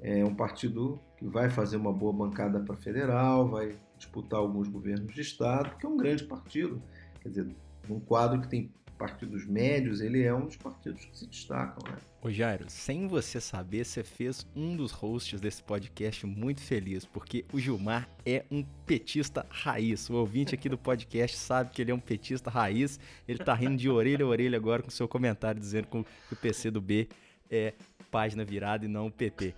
É 0.00 0.24
um 0.24 0.34
partido 0.34 0.98
que 1.16 1.26
vai 1.26 1.50
fazer 1.50 1.76
uma 1.76 1.92
boa 1.92 2.12
bancada 2.12 2.60
para 2.60 2.76
federal, 2.76 3.48
vai 3.48 3.76
disputar 3.96 4.38
alguns 4.38 4.68
governos 4.68 5.12
de 5.12 5.20
estado, 5.20 5.76
que 5.76 5.84
é 5.84 5.88
um 5.88 5.96
grande 5.96 6.24
partido. 6.24 6.80
Quer 7.20 7.28
dizer, 7.28 7.48
num 7.88 8.00
quadro 8.00 8.40
que 8.40 8.48
tem 8.48 8.72
partidos 8.98 9.46
médios, 9.46 10.00
ele 10.00 10.22
é 10.22 10.34
um 10.34 10.46
dos 10.46 10.56
partidos 10.56 11.04
que 11.04 11.16
se 11.16 11.26
destacam. 11.26 11.78
Né? 11.88 11.96
Ô 12.20 12.30
Jairo, 12.30 12.64
sem 12.68 13.06
você 13.06 13.40
saber, 13.40 13.84
você 13.84 14.02
fez 14.02 14.44
um 14.54 14.76
dos 14.76 14.90
hosts 14.90 15.40
desse 15.40 15.62
podcast 15.62 16.26
muito 16.26 16.60
feliz, 16.60 17.04
porque 17.04 17.44
o 17.52 17.60
Gilmar 17.60 18.08
é 18.26 18.44
um 18.50 18.64
petista 18.84 19.46
raiz. 19.48 20.10
O 20.10 20.14
ouvinte 20.14 20.54
aqui 20.54 20.68
do 20.68 20.76
podcast 20.76 21.36
sabe 21.36 21.70
que 21.70 21.80
ele 21.80 21.92
é 21.92 21.94
um 21.94 22.00
petista 22.00 22.50
raiz. 22.50 22.98
Ele 23.26 23.38
tá 23.38 23.54
rindo 23.54 23.76
de 23.76 23.88
orelha 23.88 24.24
a 24.24 24.28
orelha 24.28 24.58
agora 24.58 24.82
com 24.82 24.90
seu 24.90 25.06
comentário 25.06 25.60
dizendo 25.60 25.86
que 25.86 25.96
o 25.96 26.36
PC 26.36 26.70
do 26.70 26.80
B 26.80 27.08
é 27.50 27.72
página 28.10 28.44
virada 28.44 28.84
e 28.84 28.88
não 28.88 29.06
o 29.06 29.12
PP. 29.12 29.54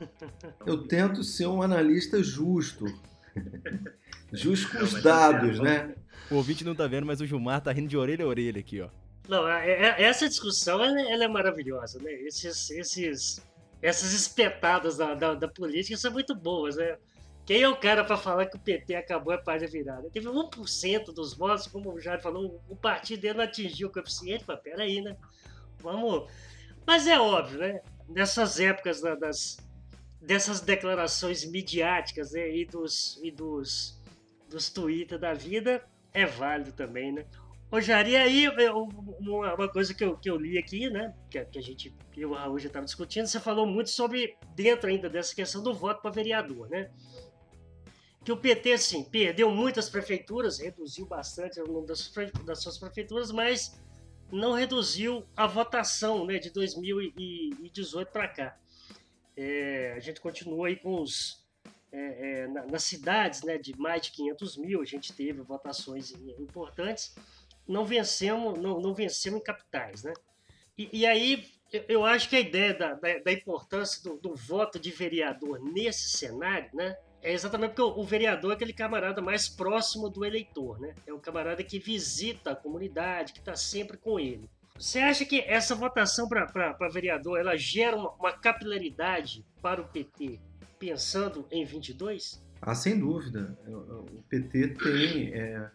Eu 0.66 0.86
tento 0.86 1.24
ser 1.24 1.46
um 1.46 1.62
analista 1.62 2.22
justo. 2.22 2.84
Justo 4.32 4.76
com 4.76 4.84
os 4.84 5.02
dados, 5.02 5.58
né? 5.58 5.94
O 6.30 6.36
ouvinte 6.36 6.64
não 6.64 6.74
tá 6.74 6.86
vendo, 6.86 7.06
mas 7.06 7.20
o 7.20 7.26
Gilmar 7.26 7.60
tá 7.60 7.72
rindo 7.72 7.88
de 7.88 7.96
orelha 7.96 8.24
a 8.24 8.28
orelha 8.28 8.60
aqui, 8.60 8.80
ó. 8.80 8.88
Não, 9.30 9.48
é, 9.48 9.70
é, 9.70 10.02
essa 10.02 10.28
discussão 10.28 10.82
ela, 10.82 11.00
ela, 11.02 11.22
é 11.22 11.28
maravilhosa, 11.28 12.00
né? 12.02 12.12
Esses, 12.12 12.68
esses, 12.68 13.40
essas 13.80 14.12
espetadas 14.12 14.96
da, 14.96 15.14
da, 15.14 15.34
da, 15.34 15.46
política 15.46 15.96
são 15.96 16.10
muito 16.10 16.34
boas, 16.34 16.74
né? 16.74 16.98
Quem 17.46 17.62
é 17.62 17.68
o 17.68 17.76
cara 17.76 18.02
para 18.02 18.16
falar 18.16 18.46
que 18.46 18.56
o 18.56 18.60
PT 18.60 18.92
acabou 18.96 19.32
a 19.32 19.38
página 19.38 19.70
virada? 19.70 20.10
Teve 20.10 20.26
1% 20.26 21.14
dos 21.14 21.32
votos, 21.32 21.68
como 21.68 21.92
o 21.92 22.00
Jair 22.00 22.20
falou, 22.20 22.60
o 22.68 22.74
partido 22.74 23.20
dele 23.20 23.38
não 23.38 23.44
atingiu 23.44 23.86
o 23.86 23.92
coeficiente, 23.92 24.44
mas 24.48 24.58
peraí, 24.58 25.00
né? 25.00 25.16
Vamos. 25.78 26.28
Mas 26.84 27.06
é 27.06 27.16
óbvio, 27.20 27.60
né? 27.60 27.82
Nessas 28.08 28.58
épocas 28.58 29.00
da, 29.00 29.14
das, 29.14 29.58
dessas 30.20 30.60
declarações 30.60 31.44
midiáticas 31.44 32.32
né? 32.32 32.52
e 32.52 32.64
dos, 32.64 33.20
e 33.22 33.30
dos, 33.30 33.96
dos 34.48 34.70
Twitter 34.70 35.20
da 35.20 35.34
vida, 35.34 35.84
é 36.12 36.26
válido 36.26 36.72
também, 36.72 37.12
né? 37.12 37.24
Ô, 37.72 37.80
Jari, 37.80 38.16
aí 38.16 38.48
uma, 38.48 39.54
uma, 39.54 39.68
coisa 39.68 39.94
que 39.94 40.04
eu, 40.04 40.16
que 40.16 40.28
eu 40.28 40.36
li 40.36 40.58
aqui, 40.58 40.90
né? 40.90 41.14
Que, 41.30 41.44
que 41.44 41.58
a 41.58 41.62
gente, 41.62 41.94
eu 42.16 42.22
e 42.22 42.24
o 42.26 42.32
Raul 42.32 42.58
já 42.58 42.66
estava 42.66 42.84
discutindo, 42.84 43.28
você 43.28 43.38
falou 43.38 43.64
muito 43.64 43.90
sobre, 43.90 44.36
dentro 44.56 44.90
ainda 44.90 45.08
dessa 45.08 45.32
questão 45.32 45.62
do 45.62 45.72
voto 45.72 46.02
para 46.02 46.10
vereador, 46.10 46.68
né? 46.68 46.90
Que 48.24 48.32
o 48.32 48.36
PT, 48.36 48.72
assim, 48.72 49.04
perdeu 49.04 49.52
muitas 49.52 49.88
prefeituras, 49.88 50.58
reduziu 50.58 51.06
bastante 51.06 51.60
o 51.60 51.64
número 51.64 51.86
das, 51.86 52.12
das 52.44 52.60
suas 52.60 52.76
prefeituras, 52.76 53.30
mas 53.30 53.80
não 54.32 54.52
reduziu 54.52 55.24
a 55.36 55.46
votação 55.46 56.26
né, 56.26 56.38
de 56.38 56.50
2018 56.50 58.10
para 58.10 58.26
cá. 58.26 58.58
É, 59.36 59.94
a 59.96 60.00
gente 60.00 60.20
continua 60.20 60.66
aí 60.66 60.76
com 60.76 61.00
os. 61.00 61.48
É, 61.92 62.42
é, 62.42 62.46
na, 62.48 62.66
nas 62.66 62.84
cidades 62.84 63.42
né, 63.42 63.58
de 63.58 63.76
mais 63.76 64.02
de 64.02 64.12
500 64.12 64.56
mil, 64.58 64.82
a 64.82 64.84
gente 64.84 65.12
teve 65.12 65.40
votações 65.40 66.12
importantes 66.38 67.14
não 67.66 67.84
vencemos, 67.84 68.58
não, 68.58 68.80
não 68.80 68.94
vencemos 68.94 69.40
em 69.40 69.42
capitais, 69.42 70.02
né? 70.02 70.12
E, 70.76 70.88
e 70.92 71.06
aí 71.06 71.44
eu 71.88 72.04
acho 72.04 72.28
que 72.28 72.36
a 72.36 72.40
ideia 72.40 72.74
da, 72.74 72.94
da, 72.94 73.18
da 73.18 73.32
importância 73.32 74.02
do, 74.02 74.16
do, 74.16 74.34
voto 74.34 74.78
de 74.78 74.90
vereador 74.90 75.60
nesse 75.60 76.10
cenário, 76.10 76.68
né? 76.74 76.96
É 77.22 77.32
exatamente 77.32 77.70
porque 77.70 77.82
o, 77.82 77.98
o, 77.98 78.04
vereador 78.04 78.52
é 78.52 78.54
aquele 78.54 78.72
camarada 78.72 79.20
mais 79.20 79.48
próximo 79.48 80.08
do 80.08 80.24
eleitor, 80.24 80.80
né? 80.80 80.94
É 81.06 81.12
o 81.12 81.18
camarada 81.18 81.62
que 81.62 81.78
visita 81.78 82.52
a 82.52 82.56
comunidade, 82.56 83.32
que 83.32 83.38
está 83.38 83.54
sempre 83.54 83.96
com 83.98 84.18
ele. 84.18 84.48
Você 84.76 84.98
acha 84.98 85.26
que 85.26 85.40
essa 85.40 85.74
votação 85.74 86.26
para 86.26 86.88
vereador 86.90 87.38
ela 87.38 87.56
gera 87.56 87.94
uma, 87.94 88.12
uma, 88.14 88.32
capilaridade 88.32 89.44
para 89.60 89.82
o 89.82 89.84
PT 89.86 90.40
pensando 90.78 91.46
em 91.50 91.64
22? 91.64 92.42
Ah, 92.62 92.74
sem 92.74 92.98
dúvida. 92.98 93.58
O 93.68 94.22
PT 94.28 94.68
tem 94.68 95.34
é, 95.34 95.70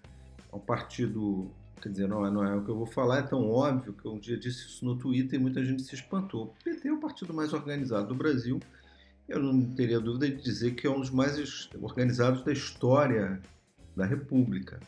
um 0.51 0.59
partido 0.59 1.51
Quer 1.81 1.89
dizer, 1.89 2.07
não 2.07 2.25
é, 2.25 2.31
não 2.31 2.43
é 2.43 2.55
o 2.55 2.63
que 2.63 2.69
eu 2.69 2.77
vou 2.77 2.85
falar, 2.85 3.19
é 3.19 3.21
tão 3.23 3.49
óbvio 3.49 3.93
que 3.93 4.05
eu 4.05 4.13
um 4.13 4.19
dia 4.19 4.37
disse 4.37 4.65
isso 4.65 4.83
no 4.85 4.95
Twitter 4.95 5.39
e 5.39 5.41
muita 5.41 5.63
gente 5.63 5.83
se 5.83 5.93
espantou. 5.93 6.55
O 6.59 6.63
PT 6.63 6.87
é 6.87 6.93
o 6.93 6.99
partido 6.99 7.33
mais 7.33 7.53
organizado 7.53 8.07
do 8.07 8.15
Brasil. 8.15 8.59
Eu 9.27 9.41
não 9.41 9.61
teria 9.73 9.99
dúvida 9.99 10.29
de 10.29 10.41
dizer 10.41 10.75
que 10.75 10.87
é 10.87 10.89
um 10.89 10.99
dos 10.99 11.09
mais 11.09 11.69
organizados 11.81 12.43
da 12.43 12.51
história 12.51 13.41
da 13.95 14.05
República, 14.05 14.79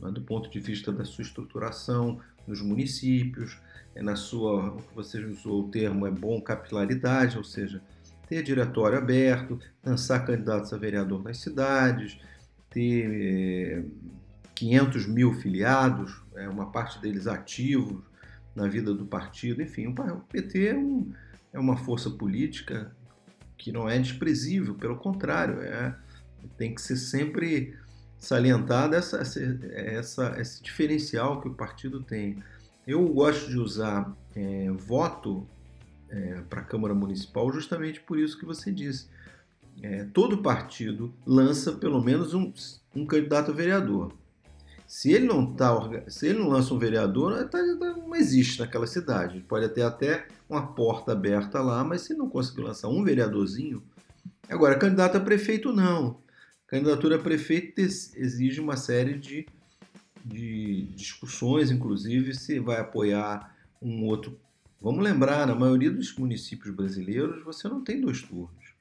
né? 0.00 0.10
do 0.10 0.22
ponto 0.22 0.50
de 0.50 0.60
vista 0.60 0.92
da 0.92 1.04
sua 1.04 1.22
estruturação 1.22 2.20
nos 2.46 2.62
municípios, 2.62 3.58
é 3.94 4.02
na 4.02 4.16
sua, 4.16 4.70
o 4.70 4.82
que 4.82 4.94
você 4.94 5.24
usou 5.24 5.64
o 5.64 5.68
termo 5.68 6.06
é 6.06 6.10
bom 6.10 6.40
capilaridade, 6.40 7.36
ou 7.36 7.44
seja, 7.44 7.82
ter 8.28 8.42
diretório 8.42 8.98
aberto, 8.98 9.58
lançar 9.84 10.24
candidatos 10.24 10.72
a 10.72 10.78
vereador 10.78 11.22
nas 11.22 11.38
cidades, 11.38 12.18
ter 12.70 13.10
eh, 13.10 13.84
500 14.60 15.06
mil 15.06 15.32
filiados, 15.32 16.22
é, 16.36 16.46
uma 16.46 16.66
parte 16.70 17.00
deles 17.00 17.26
ativos 17.26 18.02
na 18.54 18.68
vida 18.68 18.92
do 18.92 19.06
partido. 19.06 19.62
Enfim, 19.62 19.86
o 19.86 19.94
PT 20.28 20.68
é, 20.68 20.76
um, 20.76 21.10
é 21.54 21.58
uma 21.58 21.78
força 21.78 22.10
política 22.10 22.94
que 23.56 23.72
não 23.72 23.88
é 23.88 23.98
desprezível, 23.98 24.74
pelo 24.74 24.96
contrário, 24.96 25.62
é, 25.62 25.96
tem 26.58 26.74
que 26.74 26.82
ser 26.82 26.96
sempre 26.96 27.74
salientada 28.18 28.98
essa, 28.98 29.22
essa, 29.72 30.38
esse 30.38 30.62
diferencial 30.62 31.40
que 31.40 31.48
o 31.48 31.54
partido 31.54 32.02
tem. 32.02 32.42
Eu 32.86 33.08
gosto 33.08 33.48
de 33.48 33.56
usar 33.56 34.14
é, 34.36 34.70
voto 34.72 35.48
é, 36.10 36.42
para 36.50 36.60
a 36.60 36.64
Câmara 36.64 36.94
Municipal 36.94 37.50
justamente 37.50 37.98
por 38.00 38.18
isso 38.18 38.38
que 38.38 38.44
você 38.44 38.70
disse. 38.70 39.08
É, 39.82 40.04
todo 40.04 40.42
partido 40.42 41.14
lança 41.26 41.72
pelo 41.72 42.02
menos 42.02 42.34
um, 42.34 42.52
um 42.94 43.06
candidato 43.06 43.52
a 43.52 43.54
vereador. 43.54 44.20
Se 44.90 45.12
ele 45.12 45.24
não 45.24 45.54
tá, 45.54 45.72
se 46.08 46.26
ele 46.26 46.40
não 46.40 46.48
lança 46.48 46.74
um 46.74 46.78
vereador, 46.78 47.48
tá, 47.48 47.62
não 47.62 48.12
existe 48.16 48.58
naquela 48.58 48.88
cidade. 48.88 49.38
Pode 49.38 49.68
ter 49.68 49.82
até 49.82 50.26
uma 50.48 50.74
porta 50.74 51.12
aberta 51.12 51.62
lá, 51.62 51.84
mas 51.84 52.00
se 52.00 52.12
não 52.12 52.28
conseguir 52.28 52.62
lançar 52.62 52.88
um 52.88 53.04
vereadorzinho, 53.04 53.84
agora 54.48 54.76
candidato 54.76 55.16
a 55.16 55.20
prefeito 55.20 55.72
não. 55.72 56.18
Candidatura 56.66 57.14
a 57.14 57.18
prefeito 57.20 57.80
exige 57.80 58.60
uma 58.60 58.76
série 58.76 59.16
de, 59.16 59.46
de 60.24 60.86
discussões, 60.96 61.70
inclusive 61.70 62.34
se 62.34 62.58
vai 62.58 62.80
apoiar 62.80 63.54
um 63.80 64.04
outro 64.06 64.36
Vamos 64.80 65.04
lembrar, 65.04 65.46
na 65.46 65.54
maioria 65.54 65.92
dos 65.92 66.16
municípios 66.16 66.74
brasileiros 66.74 67.44
você 67.44 67.68
não 67.68 67.84
tem 67.84 68.00
dois 68.00 68.22
turnos. 68.22 68.74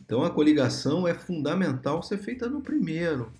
Então 0.00 0.22
a 0.22 0.30
coligação 0.30 1.08
é 1.08 1.14
fundamental 1.14 2.04
ser 2.04 2.18
feita 2.18 2.48
no 2.48 2.60
primeiro. 2.60 3.32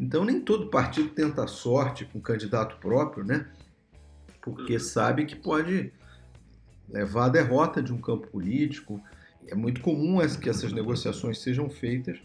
Então 0.00 0.24
nem 0.24 0.40
todo 0.40 0.70
partido 0.70 1.10
tenta 1.10 1.46
sorte 1.46 2.06
com 2.06 2.18
candidato 2.20 2.76
próprio, 2.78 3.22
né? 3.22 3.46
Porque 4.40 4.72
uhum. 4.72 4.80
sabe 4.80 5.26
que 5.26 5.36
pode 5.36 5.92
levar 6.88 7.26
à 7.26 7.28
derrota 7.28 7.82
de 7.82 7.92
um 7.92 8.00
campo 8.00 8.26
político. 8.28 8.98
É 9.46 9.54
muito 9.54 9.82
comum 9.82 10.18
que 10.40 10.48
essas 10.48 10.72
negociações 10.72 11.40
sejam 11.40 11.68
feitas 11.68 12.18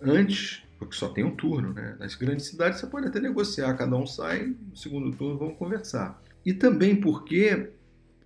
antes, 0.00 0.62
porque 0.78 0.96
só 0.96 1.08
tem 1.08 1.24
um 1.24 1.36
turno, 1.36 1.74
né? 1.74 1.94
Nas 1.98 2.14
grandes 2.14 2.46
cidades 2.46 2.80
você 2.80 2.86
pode 2.86 3.06
até 3.06 3.20
negociar, 3.20 3.74
cada 3.74 3.94
um 3.94 4.06
sai, 4.06 4.54
no 4.70 4.74
segundo 4.74 5.14
turno 5.14 5.38
vamos 5.38 5.58
conversar. 5.58 6.22
E 6.44 6.54
também 6.54 6.96
porque, 6.96 7.70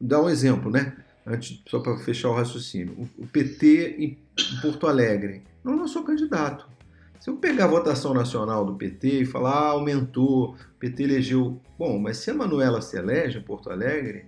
dá 0.01 0.23
um 0.23 0.29
exemplo, 0.29 0.71
né? 0.71 0.97
Antes, 1.27 1.63
só 1.67 1.81
para 1.81 1.99
fechar 1.99 2.31
o 2.31 2.35
raciocínio, 2.35 3.09
o 3.19 3.27
PT 3.27 3.97
em 3.99 4.19
Porto 4.63 4.87
Alegre 4.87 5.43
não 5.65 5.77
lançou 5.77 6.05
candidato. 6.05 6.78
Se 7.21 7.31
eu 7.31 7.37
pegar 7.37 7.65
a 7.65 7.69
votação 7.69 8.15
nacional 8.15 8.65
do 8.65 8.77
PT 8.77 9.23
e 9.23 9.27
falar, 9.27 9.53
ah, 9.53 9.69
aumentou, 9.71 10.55
o 10.55 10.79
PT 10.79 11.03
elegeu. 11.03 11.61
Bom, 11.79 11.99
mas 11.99 12.19
se 12.19 12.31
a 12.31 12.35
Manuela 12.35 12.81
se 12.81 12.97
elege 12.97 13.39
em 13.39 13.43
Porto 13.43 13.71
Alegre, 13.71 14.27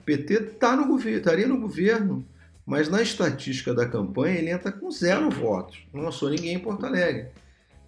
o 0.00 0.04
PT 0.04 0.40
tá 0.58 0.76
no 0.76 0.86
governo, 0.86 1.18
estaria 1.18 1.48
no 1.48 1.60
governo. 1.60 2.24
Mas 2.64 2.88
na 2.88 3.02
estatística 3.02 3.74
da 3.74 3.88
campanha 3.88 4.38
ele 4.38 4.50
entra 4.50 4.70
com 4.70 4.90
zero 4.90 5.28
votos. 5.30 5.84
Não 5.92 6.02
lançou 6.02 6.30
ninguém 6.30 6.54
em 6.54 6.58
Porto 6.60 6.86
Alegre. 6.86 7.28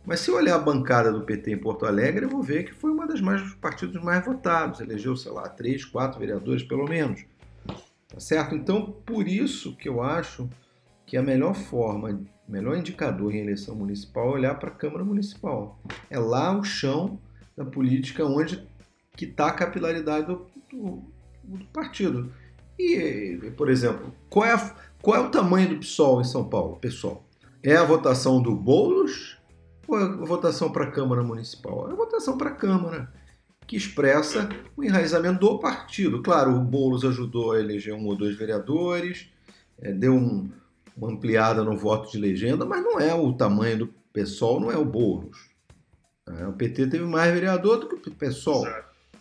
Mas 0.05 0.21
se 0.21 0.31
eu 0.31 0.35
olhar 0.35 0.57
a 0.57 0.59
bancada 0.59 1.13
do 1.13 1.23
PT 1.23 1.53
em 1.53 1.59
Porto 1.59 1.87
Alegre, 1.87 2.25
eu 2.25 2.29
vou 2.29 2.43
ver 2.43 2.65
que 2.65 2.75
foi 2.75 2.91
uma 2.91 3.07
das 3.07 3.21
mais 3.21 3.55
partidos 3.55 4.03
mais 4.03 4.25
votados. 4.25 4.81
Elegeu, 4.81 5.17
sei 5.17 5.31
lá, 5.31 5.49
três, 5.49 5.85
quatro 5.85 6.19
vereadores 6.19 6.65
pelo 6.65 6.87
menos. 6.87 7.25
Tá 8.09 8.19
certo? 8.19 8.55
Então, 8.55 8.93
por 9.07 9.29
isso 9.29 9.77
que 9.77 9.89
eu 9.89 10.03
acho 10.03 10.51
que 11.07 11.17
a 11.17 11.23
melhor 11.23 11.55
forma, 11.55 12.21
o 12.47 12.53
melhor 12.53 12.77
indicador 12.77 13.35
em 13.35 13.41
eleição 13.41 13.75
municipal 13.75 14.29
é 14.29 14.33
olhar 14.33 14.55
para 14.59 14.69
a 14.69 14.75
Câmara 14.75 15.05
Municipal. 15.05 15.81
É 16.11 16.19
lá 16.19 16.57
o 16.57 16.63
chão 16.63 17.19
da 17.57 17.65
política 17.65 18.25
onde 18.25 18.67
que 19.17 19.25
está 19.25 19.47
a 19.47 19.53
capilaridade 19.53 20.27
do, 20.27 20.47
do, 20.71 21.03
do 21.43 21.65
partido. 21.67 22.31
E, 22.79 23.53
por 23.57 23.71
exemplo, 23.71 24.13
qual 24.29 24.45
é, 24.45 24.53
a, 24.53 24.75
qual 25.01 25.17
é 25.17 25.21
o 25.21 25.31
tamanho 25.31 25.71
do 25.71 25.77
PSOL 25.77 26.21
em 26.21 26.25
São 26.25 26.49
Paulo, 26.49 26.77
pessoal? 26.77 27.25
É 27.63 27.77
a 27.77 27.85
votação 27.85 28.43
do 28.43 28.55
Boulos 28.55 29.39
ou 29.87 29.99
é 29.99 30.03
a 30.03 30.25
votação 30.25 30.71
para 30.71 30.85
a 30.85 30.91
Câmara 30.91 31.23
Municipal? 31.23 31.89
É 31.89 31.93
a 31.93 31.97
votação 31.97 32.37
para 32.37 32.51
a 32.51 32.55
Câmara, 32.55 33.13
que 33.67 33.77
expressa 33.77 34.49
o 34.77 34.83
enraizamento 34.83 35.41
do 35.41 35.59
partido. 35.59 36.23
Claro, 36.23 36.55
o 36.57 36.61
Boulos 36.61 37.05
ajudou 37.05 37.53
a 37.53 37.61
eleger 37.61 37.95
um 37.95 38.07
ou 38.07 38.17
dois 38.17 38.37
vereadores, 38.37 39.29
é, 39.79 39.93
deu 39.93 40.15
um, 40.15 40.51
uma 40.97 41.11
ampliada 41.13 41.65
no 41.65 41.77
voto 41.77 42.11
de 42.11 42.19
legenda, 42.19 42.65
mas 42.65 42.83
não 42.83 43.01
é 43.01 43.15
o 43.15 43.33
tamanho 43.33 43.79
do 43.79 43.95
PSOL, 44.13 44.61
não 44.61 44.71
é 44.71 44.77
o 44.77 44.85
Boulos. 44.85 45.51
É, 46.27 46.47
o 46.47 46.53
PT 46.53 46.87
teve 46.87 47.05
mais 47.05 47.33
vereador 47.33 47.79
do 47.79 47.89
que 47.89 48.09
o 48.09 48.15
PSOL. 48.15 48.65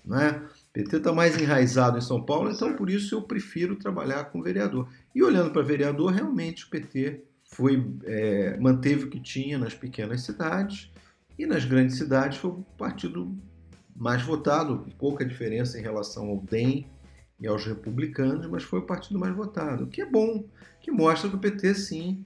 Né? 0.06 0.42
O 0.70 0.74
PT 0.74 0.98
está 0.98 1.12
mais 1.12 1.40
enraizado 1.40 1.98
em 1.98 2.02
São 2.02 2.24
Paulo, 2.24 2.52
então 2.52 2.76
por 2.76 2.90
isso 2.90 3.16
eu 3.16 3.22
prefiro 3.22 3.76
trabalhar 3.76 4.26
com 4.26 4.42
vereador. 4.42 4.88
E 5.14 5.24
olhando 5.24 5.52
para 5.52 5.62
vereador, 5.62 6.12
realmente 6.12 6.66
o 6.66 6.70
PT 6.70 7.24
foi 7.44 7.86
é, 8.06 8.58
manteve 8.58 9.06
o 9.06 9.10
que 9.10 9.20
tinha 9.20 9.58
nas 9.58 9.74
pequenas 9.74 10.22
cidades 10.22 10.92
e 11.38 11.46
nas 11.46 11.66
grandes 11.66 11.98
cidades 11.98 12.38
foi 12.38 12.52
o 12.52 12.66
partido 12.78 13.36
mais 13.96 14.22
votado, 14.24 14.88
pouca 14.98 15.24
diferença 15.24 15.78
em 15.78 15.82
relação 15.82 16.30
ao 16.30 16.38
DEM 16.38 16.88
e 17.40 17.48
aos 17.48 17.66
republicanos, 17.66 18.48
mas 18.48 18.64
foi 18.64 18.80
o 18.80 18.86
partido 18.86 19.20
mais 19.20 19.36
votado, 19.36 19.84
o 19.84 19.88
que 19.88 20.02
é 20.02 20.06
bom, 20.06 20.46
que 20.84 20.92
mostra 20.92 21.28
que 21.30 21.36
o 21.36 21.40
PT 21.40 21.74
sim 21.74 22.24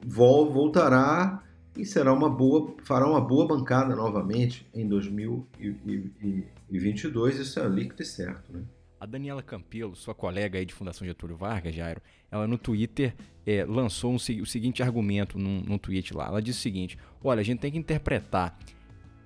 voltará 0.00 1.42
e 1.76 1.84
será 1.84 2.10
uma 2.12 2.30
boa, 2.30 2.76
fará 2.84 3.08
uma 3.08 3.20
boa 3.20 3.44
bancada 3.46 3.96
novamente 3.96 4.66
em 4.72 4.86
2022, 4.86 7.40
isso 7.40 7.60
é 7.60 7.68
líquido 7.68 8.02
e 8.02 8.06
certo, 8.06 8.52
né? 8.52 8.62
A 9.00 9.06
Daniela 9.06 9.42
Campelo, 9.42 9.96
sua 9.96 10.14
colega 10.14 10.60
aí 10.60 10.64
de 10.64 10.72
Fundação 10.72 11.04
Getúlio 11.04 11.36
Vargas, 11.36 11.74
Jairo, 11.74 12.00
ela 12.30 12.46
no 12.46 12.56
Twitter 12.56 13.16
é, 13.44 13.64
lançou 13.64 14.12
um, 14.12 14.14
o 14.14 14.46
seguinte 14.46 14.80
argumento 14.80 15.36
num, 15.36 15.60
num 15.60 15.76
tweet 15.76 16.14
lá. 16.14 16.28
Ela 16.28 16.40
disse 16.40 16.60
o 16.60 16.62
seguinte: 16.62 16.96
olha, 17.24 17.40
a 17.40 17.44
gente 17.44 17.58
tem 17.58 17.72
que 17.72 17.78
interpretar 17.78 18.56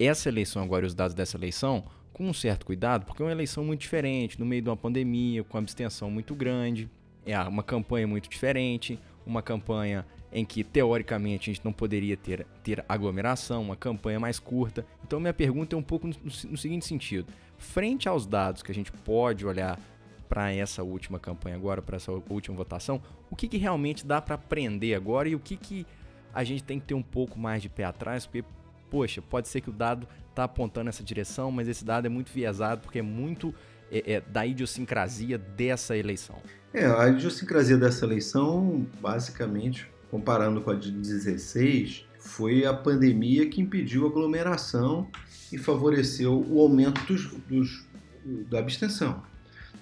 essa 0.00 0.30
eleição 0.30 0.62
agora 0.62 0.86
e 0.86 0.88
os 0.88 0.94
dados 0.94 1.14
dessa 1.14 1.36
eleição 1.36 1.84
com 2.10 2.26
um 2.26 2.32
certo 2.32 2.64
cuidado, 2.64 3.04
porque 3.04 3.22
é 3.22 3.26
uma 3.26 3.32
eleição 3.32 3.62
muito 3.62 3.82
diferente, 3.82 4.40
no 4.40 4.46
meio 4.46 4.62
de 4.62 4.70
uma 4.70 4.78
pandemia, 4.78 5.44
com 5.44 5.58
abstenção 5.58 6.10
muito 6.10 6.34
grande, 6.34 6.88
é 7.26 7.38
uma 7.40 7.62
campanha 7.62 8.06
muito 8.06 8.28
diferente, 8.28 8.98
uma 9.26 9.42
campanha 9.42 10.06
em 10.32 10.44
que 10.44 10.62
teoricamente 10.62 11.50
a 11.50 11.52
gente 11.52 11.64
não 11.64 11.72
poderia 11.72 12.16
ter, 12.16 12.46
ter 12.62 12.84
aglomeração, 12.88 13.62
uma 13.62 13.76
campanha 13.76 14.20
mais 14.20 14.38
curta. 14.38 14.86
Então 15.04 15.18
minha 15.18 15.34
pergunta 15.34 15.74
é 15.74 15.78
um 15.78 15.82
pouco 15.82 16.06
no, 16.06 16.14
no 16.22 16.56
seguinte 16.56 16.86
sentido: 16.86 17.32
frente 17.58 18.08
aos 18.08 18.26
dados 18.26 18.62
que 18.62 18.70
a 18.70 18.74
gente 18.74 18.92
pode 18.92 19.44
olhar 19.44 19.78
para 20.28 20.52
essa 20.52 20.82
última 20.82 21.18
campanha 21.18 21.56
agora, 21.56 21.80
para 21.80 21.96
essa 21.96 22.12
última 22.12 22.56
votação, 22.56 23.00
o 23.30 23.36
que, 23.36 23.48
que 23.48 23.56
realmente 23.56 24.04
dá 24.04 24.20
para 24.20 24.34
aprender 24.34 24.94
agora 24.94 25.28
e 25.28 25.34
o 25.34 25.40
que, 25.40 25.56
que 25.56 25.86
a 26.34 26.44
gente 26.44 26.62
tem 26.62 26.78
que 26.78 26.86
ter 26.86 26.94
um 26.94 27.02
pouco 27.02 27.38
mais 27.38 27.62
de 27.62 27.68
pé 27.68 27.84
atrás, 27.84 28.26
porque, 28.26 28.44
poxa, 28.90 29.22
pode 29.22 29.48
ser 29.48 29.60
que 29.60 29.70
o 29.70 29.72
dado 29.72 30.06
está 30.28 30.44
apontando 30.44 30.90
essa 30.90 31.02
direção, 31.02 31.50
mas 31.50 31.68
esse 31.68 31.84
dado 31.84 32.06
é 32.06 32.10
muito 32.10 32.30
viesado 32.30 32.82
porque 32.82 32.98
é 32.98 33.02
muito 33.02 33.54
é, 33.90 34.14
é, 34.14 34.20
da 34.20 34.44
idiosincrasia 34.44 35.38
dessa 35.38 35.96
eleição. 35.96 36.36
É, 36.76 36.84
a 36.84 37.08
idiosincrasia 37.08 37.78
dessa 37.78 38.04
eleição, 38.04 38.86
basicamente, 39.00 39.90
comparando 40.10 40.60
com 40.60 40.70
a 40.70 40.74
de 40.74 40.90
16, 40.90 42.04
foi 42.18 42.66
a 42.66 42.74
pandemia 42.74 43.48
que 43.48 43.62
impediu 43.62 44.04
a 44.04 44.10
aglomeração 44.10 45.08
e 45.50 45.56
favoreceu 45.56 46.38
o 46.46 46.60
aumento 46.60 47.00
dos, 47.06 47.32
dos, 47.48 47.86
da 48.50 48.58
abstenção. 48.58 49.22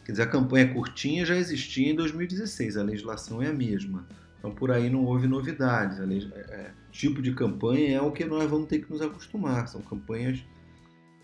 Quer 0.04 0.12
dizer, 0.12 0.22
a 0.22 0.28
campanha 0.28 0.72
curtinha 0.72 1.26
já 1.26 1.34
existia 1.34 1.90
em 1.90 1.96
2016, 1.96 2.76
a 2.76 2.84
legislação 2.84 3.42
é 3.42 3.48
a 3.48 3.52
mesma. 3.52 4.06
Então, 4.38 4.54
por 4.54 4.70
aí 4.70 4.88
não 4.88 5.04
houve 5.04 5.26
novidades. 5.26 5.98
O 5.98 6.04
é, 6.38 6.70
tipo 6.92 7.20
de 7.20 7.32
campanha 7.32 7.96
é 7.96 8.00
o 8.00 8.12
que 8.12 8.24
nós 8.24 8.48
vamos 8.48 8.68
ter 8.68 8.78
que 8.78 8.88
nos 8.88 9.02
acostumar. 9.02 9.66
São 9.66 9.80
campanhas 9.82 10.44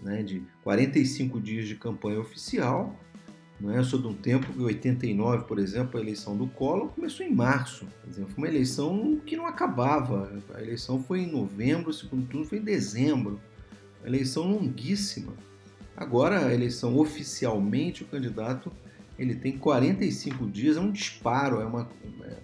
né, 0.03 0.25
de 0.25 0.43
45 0.65 1.41
dias 1.41 1.69
de 1.69 1.77
campanha 1.77 2.19
oficial. 2.19 2.99
Não 3.61 3.71
é? 3.71 3.79
Eu 3.79 3.85
sou 3.85 4.01
de 4.01 4.07
um 4.07 4.15
tempo, 4.15 4.47
em 4.57 4.63
89, 4.63 5.45
por 5.45 5.59
exemplo, 5.59 5.99
a 5.99 6.03
eleição 6.03 6.37
do 6.37 6.47
Collor 6.47 6.89
começou 6.89 7.27
em 7.27 7.35
março. 7.35 7.87
Dizer, 8.07 8.25
foi 8.25 8.39
uma 8.39 8.49
eleição 8.49 9.21
que 9.27 9.37
não 9.37 9.47
acabava. 9.47 10.33
A 10.55 10.63
eleição 10.63 11.03
foi 11.03 11.21
em 11.21 11.31
novembro, 11.31 11.93
segundo 11.93 12.27
turno 12.27 12.47
foi 12.47 12.59
em 12.59 12.63
dezembro. 12.63 13.39
Uma 14.01 14.09
eleição 14.09 14.51
longuíssima. 14.51 15.35
Agora, 15.95 16.47
a 16.47 16.55
eleição 16.55 16.97
oficialmente, 16.97 18.03
o 18.03 18.07
candidato 18.07 18.73
ele 19.19 19.35
tem 19.35 19.59
45 19.59 20.47
dias, 20.47 20.79
é 20.79 20.81
um 20.81 20.91
disparo, 20.91 21.61
é 21.61 21.67
uma 21.67 21.91
é, 22.23 22.39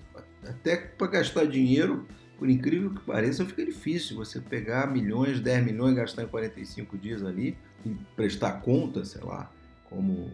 até 0.46 0.76
para 0.76 1.06
gastar 1.06 1.46
dinheiro, 1.46 2.06
por 2.38 2.50
incrível 2.50 2.90
que 2.90 3.00
pareça, 3.00 3.46
fica 3.46 3.64
difícil 3.64 4.14
você 4.14 4.38
pegar 4.42 4.92
milhões, 4.92 5.40
10 5.40 5.64
milhões, 5.64 5.94
gastar 5.94 6.24
em 6.24 6.28
45 6.28 6.98
dias 6.98 7.24
ali 7.24 7.56
e 7.82 7.96
prestar 8.14 8.60
conta, 8.60 9.06
sei 9.06 9.22
lá, 9.22 9.50
como 9.88 10.30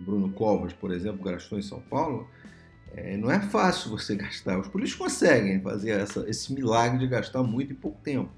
Bruno 0.00 0.30
Covas, 0.30 0.72
por 0.72 0.92
exemplo, 0.92 1.24
gastou 1.24 1.58
em 1.58 1.62
São 1.62 1.80
Paulo. 1.80 2.28
É, 2.92 3.16
não 3.16 3.30
é 3.30 3.40
fácil 3.40 3.90
você 3.90 4.14
gastar. 4.16 4.58
Os 4.58 4.68
políticos 4.68 5.06
conseguem 5.06 5.60
fazer 5.60 5.90
essa, 5.90 6.28
esse 6.28 6.52
milagre 6.52 6.98
de 6.98 7.06
gastar 7.06 7.42
muito 7.42 7.72
em 7.72 7.76
pouco 7.76 8.00
tempo, 8.02 8.30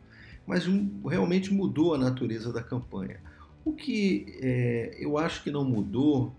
mas 0.47 0.65
realmente 1.05 1.53
mudou 1.53 1.95
a 1.95 1.99
natureza 1.99 2.53
da 2.53 2.63
campanha. 2.63 3.21
O 3.65 3.73
que 3.73 4.39
é, 4.41 4.97
eu 4.99 5.19
acho 5.19 5.43
que 5.43 5.51
não 5.51 5.65
mudou 5.65 6.33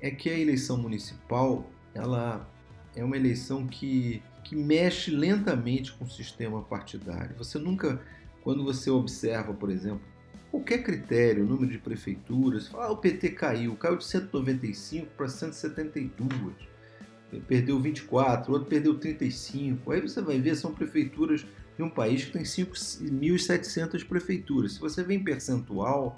é 0.00 0.10
que 0.10 0.28
a 0.28 0.38
eleição 0.38 0.76
municipal 0.76 1.64
ela 1.94 2.48
é 2.94 3.04
uma 3.04 3.16
eleição 3.16 3.66
que, 3.66 4.22
que 4.44 4.56
mexe 4.56 5.10
lentamente 5.10 5.92
com 5.92 6.04
o 6.04 6.10
sistema 6.10 6.62
partidário. 6.62 7.36
Você 7.36 7.58
nunca, 7.58 8.00
quando 8.42 8.64
você 8.64 8.90
observa, 8.90 9.52
por 9.52 9.70
exemplo, 9.70 10.02
qualquer 10.50 10.82
critério, 10.82 11.46
número 11.46 11.70
de 11.70 11.78
prefeituras, 11.78 12.66
fala, 12.66 12.86
ah, 12.86 12.92
o 12.92 12.96
PT 12.96 13.30
caiu, 13.30 13.76
caiu 13.76 13.96
de 13.96 14.04
195 14.04 15.06
para 15.16 15.28
172, 15.28 16.54
perdeu 17.46 17.80
24, 17.80 18.52
outro 18.52 18.68
perdeu 18.68 18.98
35. 18.98 19.92
Aí 19.92 20.00
você 20.00 20.20
vai 20.20 20.40
ver, 20.40 20.56
são 20.56 20.74
prefeituras 20.74 21.46
de 21.76 21.82
um 21.82 21.88
país 21.88 22.24
que 22.24 22.32
tem 22.32 22.42
5.700 22.42 24.06
prefeituras. 24.06 24.72
Se 24.72 24.80
você 24.80 25.02
vê 25.04 25.14
em 25.14 25.22
percentual, 25.22 26.16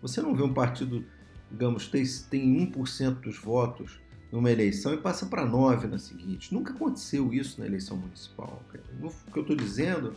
você 0.00 0.22
não 0.22 0.34
vê 0.34 0.42
um 0.42 0.54
partido, 0.54 1.04
digamos, 1.50 1.88
tem, 1.88 2.04
tem 2.30 2.72
1% 2.72 3.20
dos 3.20 3.38
votos 3.38 4.00
numa 4.32 4.50
eleição 4.50 4.94
e 4.94 4.96
passa 4.96 5.26
para 5.26 5.46
9% 5.46 5.84
na 5.84 5.98
seguinte. 5.98 6.54
Nunca 6.54 6.72
aconteceu 6.72 7.32
isso 7.32 7.60
na 7.60 7.66
eleição 7.66 7.96
municipal. 7.96 8.62
O 9.02 9.32
que 9.32 9.38
eu 9.38 9.42
estou 9.42 9.56
dizendo 9.56 10.16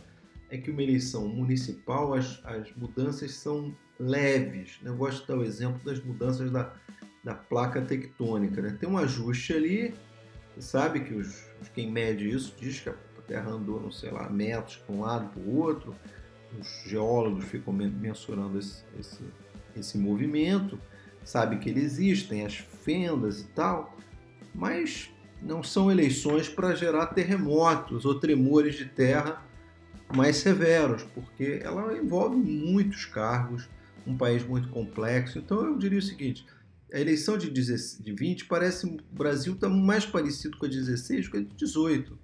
é 0.54 0.58
que 0.58 0.70
uma 0.70 0.82
eleição 0.82 1.26
municipal 1.28 2.14
as, 2.14 2.40
as 2.44 2.72
mudanças 2.76 3.32
são 3.32 3.76
leves. 3.98 4.78
Eu 4.84 4.96
gosto 4.96 5.22
de 5.22 5.28
dar 5.28 5.38
o 5.38 5.44
exemplo 5.44 5.80
das 5.84 6.02
mudanças 6.02 6.50
da, 6.50 6.72
da 7.22 7.34
placa 7.34 7.82
tectônica. 7.82 8.62
Né? 8.62 8.76
Tem 8.78 8.88
um 8.88 8.96
ajuste 8.96 9.52
ali, 9.52 9.94
sabe 10.58 11.00
que 11.00 11.14
os, 11.14 11.44
quem 11.74 11.90
mede 11.90 12.28
isso 12.28 12.54
diz 12.58 12.80
que 12.80 12.88
a 12.88 12.94
Terra 13.26 13.50
andou, 13.50 13.80
não 13.80 13.90
sei 13.90 14.10
lá, 14.10 14.28
metros 14.30 14.76
para 14.76 14.94
um 14.94 15.00
lado 15.00 15.28
para 15.30 15.42
o 15.42 15.56
outro. 15.56 15.94
Os 16.58 16.84
geólogos 16.86 17.44
ficam 17.46 17.72
mensurando 17.72 18.58
esse, 18.58 18.84
esse, 18.98 19.22
esse 19.76 19.98
movimento, 19.98 20.78
sabe 21.24 21.58
que 21.58 21.68
ele 21.68 21.80
existe, 21.80 22.28
tem 22.28 22.46
as 22.46 22.54
fendas 22.54 23.40
e 23.40 23.46
tal, 23.46 23.96
mas 24.54 25.10
não 25.42 25.64
são 25.64 25.90
eleições 25.90 26.48
para 26.48 26.76
gerar 26.76 27.06
terremotos 27.08 28.04
ou 28.04 28.20
tremores 28.20 28.76
de 28.76 28.84
terra 28.84 29.43
mais 30.14 30.36
severos, 30.36 31.02
porque 31.14 31.60
ela 31.62 31.96
envolve 31.96 32.36
muitos 32.36 33.04
cargos, 33.04 33.68
um 34.06 34.16
país 34.16 34.44
muito 34.46 34.68
complexo. 34.68 35.38
Então 35.38 35.64
eu 35.64 35.76
diria 35.76 35.98
o 35.98 36.02
seguinte: 36.02 36.46
a 36.92 37.00
eleição 37.00 37.36
de, 37.36 37.50
20 37.50 38.44
parece 38.46 38.86
o 38.86 38.96
Brasil 39.10 39.54
está 39.54 39.68
mais 39.68 40.06
parecido 40.06 40.56
com 40.56 40.66
a 40.66 40.68
16 40.68 41.28
que 41.28 41.36
a 41.36 41.40
de 41.40 41.54
18. 41.56 42.16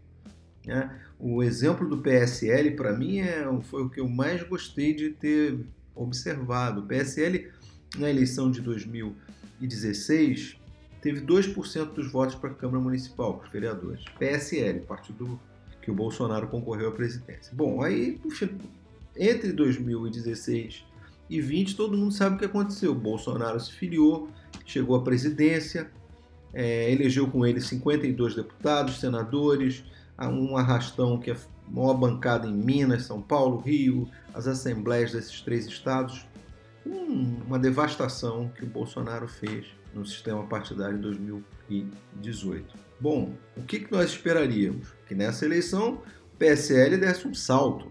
Né? 0.67 1.01
O 1.19 1.43
exemplo 1.43 1.89
do 1.89 1.99
PSL, 1.99 2.73
para 2.73 2.97
mim, 2.97 3.19
é, 3.19 3.45
foi 3.63 3.83
o 3.83 3.91
que 3.91 4.01
eu 4.01 4.09
mais 4.09 4.43
gostei 4.43 4.95
de 4.95 5.11
ter 5.11 5.59
observado. 5.95 6.83
O 6.83 6.87
PSL, 6.87 7.51
na 7.99 8.09
eleição 8.09 8.51
de 8.51 8.61
2016, 8.61 10.57
teve 11.01 11.21
2% 11.21 11.93
dos 11.93 12.13
votos 12.13 12.37
para 12.37 12.51
a 12.51 12.55
Câmara 12.55 12.83
Municipal, 12.83 13.39
para 13.39 13.47
os 13.47 13.53
vereadores. 13.53 14.05
PSL, 14.19 14.81
partido 14.81 15.41
que 15.91 15.93
o 15.93 15.95
Bolsonaro 15.95 16.47
concorreu 16.47 16.89
à 16.89 16.93
presidência. 16.93 17.53
Bom, 17.53 17.83
aí 17.83 18.21
entre 19.17 19.53
2016 19.53 20.85
e 21.29 21.41
20, 21.41 21.77
todo 21.77 21.97
mundo 21.97 22.13
sabe 22.13 22.37
o 22.37 22.39
que 22.39 22.45
aconteceu. 22.45 22.93
O 22.93 22.95
Bolsonaro 22.95 23.59
se 23.59 23.73
filiou, 23.73 24.29
chegou 24.65 24.95
à 24.95 25.03
presidência, 25.03 25.91
é, 26.55 26.93
elegeu 26.93 27.27
com 27.29 27.45
ele 27.45 27.61
52 27.61 28.37
deputados, 28.37 29.01
senadores, 29.01 29.85
um 30.21 30.57
arrastão 30.57 31.19
que 31.19 31.31
é 31.31 31.37
maior 31.69 31.95
bancada 31.95 32.47
em 32.47 32.53
Minas, 32.53 33.05
São 33.05 33.21
Paulo, 33.21 33.59
Rio, 33.59 34.09
as 34.33 34.47
assembleias 34.47 35.13
desses 35.13 35.41
três 35.41 35.67
estados. 35.67 36.25
Um, 36.87 37.43
uma 37.47 37.59
devastação 37.59 38.49
que 38.49 38.65
o 38.65 38.67
Bolsonaro 38.67 39.27
fez 39.27 39.67
no 39.93 40.07
sistema 40.07 40.45
partidário 40.47 40.99
em 40.99 41.01
2018. 41.01 42.90
Bom, 43.01 43.35
o 43.57 43.63
que, 43.63 43.81
que 43.81 43.91
nós 43.91 44.11
esperaríamos? 44.11 44.93
Que 45.07 45.15
nessa 45.15 45.45
eleição 45.45 46.03
o 46.35 46.37
PSL 46.37 46.99
desse 46.99 47.27
um 47.27 47.35
salto, 47.35 47.91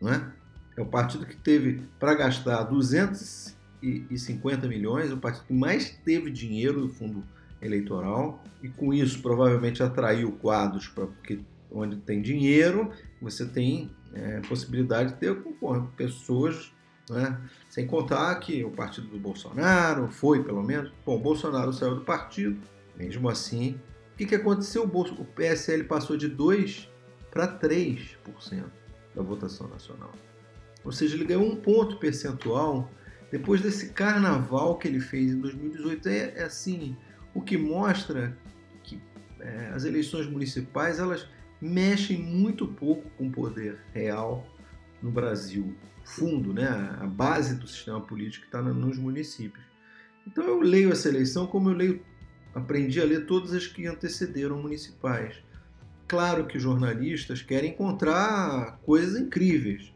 não 0.00 0.12
é? 0.12 0.32
É 0.76 0.82
o 0.82 0.86
partido 0.86 1.26
que 1.26 1.36
teve 1.36 1.82
para 1.98 2.14
gastar 2.14 2.62
250 2.64 4.66
milhões, 4.66 5.12
o 5.12 5.16
partido 5.16 5.46
que 5.46 5.52
mais 5.52 5.90
teve 6.04 6.30
dinheiro 6.30 6.80
no 6.80 6.88
fundo 6.88 7.24
eleitoral 7.62 8.42
e 8.62 8.68
com 8.68 8.92
isso 8.92 9.22
provavelmente 9.22 9.82
atraiu 9.82 10.32
quadros 10.32 10.88
para 10.88 11.06
porque 11.06 11.40
onde 11.70 11.96
tem 11.96 12.20
dinheiro 12.20 12.90
você 13.22 13.46
tem 13.46 13.90
é, 14.12 14.40
possibilidade 14.40 15.14
de 15.14 15.18
ter 15.18 15.34
pessoas 15.96 16.74
né? 17.10 17.38
Sem 17.68 17.86
contar 17.86 18.34
que 18.36 18.64
o 18.64 18.70
partido 18.70 19.08
do 19.08 19.18
Bolsonaro 19.18 20.08
foi, 20.08 20.42
pelo 20.42 20.62
menos. 20.62 20.92
Bom, 21.04 21.16
o 21.16 21.20
Bolsonaro 21.20 21.72
saiu 21.72 21.96
do 21.96 22.00
partido, 22.02 22.58
mesmo 22.96 23.28
assim. 23.28 23.78
O 24.14 24.16
que, 24.16 24.26
que 24.26 24.34
aconteceu? 24.36 24.84
O 24.84 25.24
PSL 25.24 25.84
passou 25.84 26.16
de 26.16 26.30
2% 26.30 26.88
para 27.30 27.58
3% 27.58 28.64
da 29.14 29.22
votação 29.22 29.68
nacional. 29.68 30.12
Ou 30.84 30.92
seja, 30.92 31.16
ele 31.16 31.24
ganhou 31.24 31.44
um 31.44 31.56
ponto 31.56 31.96
percentual 31.96 32.88
depois 33.32 33.60
desse 33.60 33.90
carnaval 33.90 34.78
que 34.78 34.86
ele 34.86 35.00
fez 35.00 35.32
em 35.32 35.40
2018. 35.40 36.08
É, 36.08 36.32
é 36.36 36.44
assim, 36.44 36.96
o 37.34 37.40
que 37.40 37.56
mostra 37.56 38.38
que 38.84 39.02
é, 39.40 39.70
as 39.74 39.84
eleições 39.84 40.28
municipais 40.28 41.00
elas 41.00 41.28
mexem 41.60 42.22
muito 42.22 42.68
pouco 42.68 43.10
com 43.10 43.26
o 43.26 43.32
poder 43.32 43.80
real 43.92 44.46
no 45.02 45.10
Brasil 45.10 45.74
fundo, 46.04 46.52
né, 46.52 46.68
a 47.00 47.06
base 47.06 47.54
do 47.56 47.66
sistema 47.66 48.00
político 48.00 48.44
está 48.44 48.62
nos 48.62 48.98
municípios. 48.98 49.64
Então 50.26 50.44
eu 50.44 50.60
leio 50.60 50.92
essa 50.92 51.08
eleição 51.08 51.46
como 51.46 51.70
eu 51.70 51.74
leio, 51.74 52.02
aprendi 52.54 53.00
a 53.00 53.04
ler 53.04 53.26
todas 53.26 53.52
as 53.52 53.66
que 53.66 53.86
antecederam 53.86 54.60
municipais. 54.60 55.34
Claro 56.06 56.46
que 56.46 56.58
jornalistas 56.58 57.42
querem 57.42 57.70
encontrar 57.70 58.78
coisas 58.84 59.20
incríveis. 59.20 59.92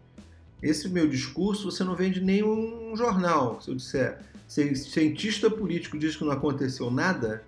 Esse 0.62 0.88
meu 0.88 1.06
discurso 1.06 1.70
você 1.70 1.84
não 1.84 1.94
vende 1.94 2.20
nenhum 2.20 2.94
jornal. 2.96 3.60
Se 3.60 3.70
eu 3.70 3.76
disser, 3.76 4.18
se 4.46 4.74
cientista 4.74 5.50
político 5.50 5.98
diz 5.98 6.16
que 6.16 6.24
não 6.24 6.32
aconteceu 6.32 6.90
nada, 6.90 7.44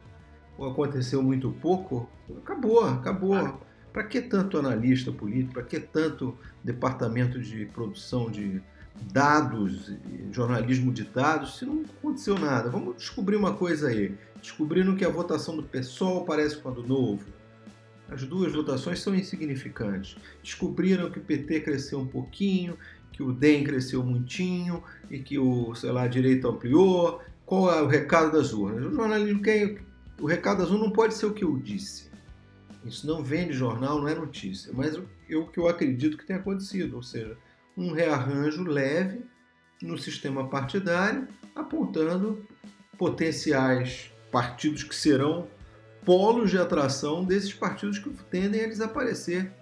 ou 0.57 0.71
aconteceu 0.71 1.23
muito 1.23 1.51
pouco, 1.51 2.09
acabou, 2.39 2.85
acabou. 2.85 3.61
Para 3.93 4.05
que 4.05 4.21
tanto 4.21 4.59
analista 4.59 5.11
político? 5.11 5.55
Para 5.55 5.63
que 5.65 5.81
tanto 5.81 6.37
departamento 6.63 7.41
de 7.41 7.67
produção 7.67 8.31
de 8.31 8.63
dados, 9.11 9.93
jornalismo 10.31 10.93
de 10.93 11.05
dados, 11.05 11.59
se 11.59 11.65
não 11.65 11.83
aconteceu 11.99 12.39
nada? 12.39 12.71
Vamos 12.71 12.97
descobrir 12.97 13.37
uma 13.37 13.55
coisa 13.55 13.89
aí. 13.89 14.15
Descobriram 14.41 14.97
que 14.97 15.05
a 15.05 15.09
votação 15.09 15.57
do 15.57 15.63
PSOL 15.63 16.25
parece 16.25 16.57
com 16.59 16.69
a 16.69 16.73
do 16.73 16.87
Novo. 16.87 17.25
As 18.09 18.25
duas 18.25 18.53
votações 18.53 19.01
são 19.01 19.15
insignificantes. 19.15 20.17
Descobriram 20.43 21.11
que 21.11 21.19
o 21.19 21.23
PT 21.23 21.61
cresceu 21.61 22.01
um 22.01 22.07
pouquinho, 22.07 22.77
que 23.13 23.23
o 23.23 23.33
DEM 23.33 23.65
cresceu 23.65 24.03
muitinho 24.03 24.83
e 25.11 25.19
que 25.19 25.39
o, 25.39 25.75
sei 25.75 25.93
lá, 25.93 26.03
a 26.03 26.09
direita 26.09 26.49
ampliou. 26.49 27.21
Qual 27.47 27.73
é 27.73 27.83
o 27.83 27.87
recado 27.87 28.33
das 28.33 28.53
urnas? 28.53 28.87
O 28.87 28.95
jornalismo 28.95 29.43
quer... 29.43 29.83
O 30.21 30.27
recado 30.27 30.59
das 30.59 30.69
urnas 30.69 30.87
não 30.87 30.93
pode 30.93 31.15
ser 31.15 31.27
o 31.27 31.33
que 31.33 31.45
eu 31.45 31.57
disse 31.57 32.11
isso 32.85 33.07
não 33.07 33.23
vende 33.23 33.53
jornal, 33.53 34.01
não 34.01 34.09
é 34.09 34.15
notícia. 34.15 34.73
Mas 34.75 34.97
o, 34.97 35.07
o 35.35 35.47
que 35.47 35.59
eu 35.59 35.69
acredito 35.69 36.17
que 36.17 36.27
tem 36.27 36.37
acontecido, 36.37 36.97
ou 36.97 37.03
seja, 37.03 37.37
um 37.77 37.93
rearranjo 37.93 38.65
leve 38.65 39.23
no 39.83 39.99
sistema 39.99 40.49
partidário, 40.49 41.29
apontando 41.55 42.47
potenciais 42.99 44.10
partidos 44.31 44.83
que 44.83 44.95
serão 44.95 45.49
polos 46.05 46.51
de 46.51 46.59
atração 46.59 47.25
desses 47.25 47.53
partidos 47.53 47.99
que 47.99 48.11
tendem 48.31 48.65
a 48.65 48.69
desaparecer 48.69 49.53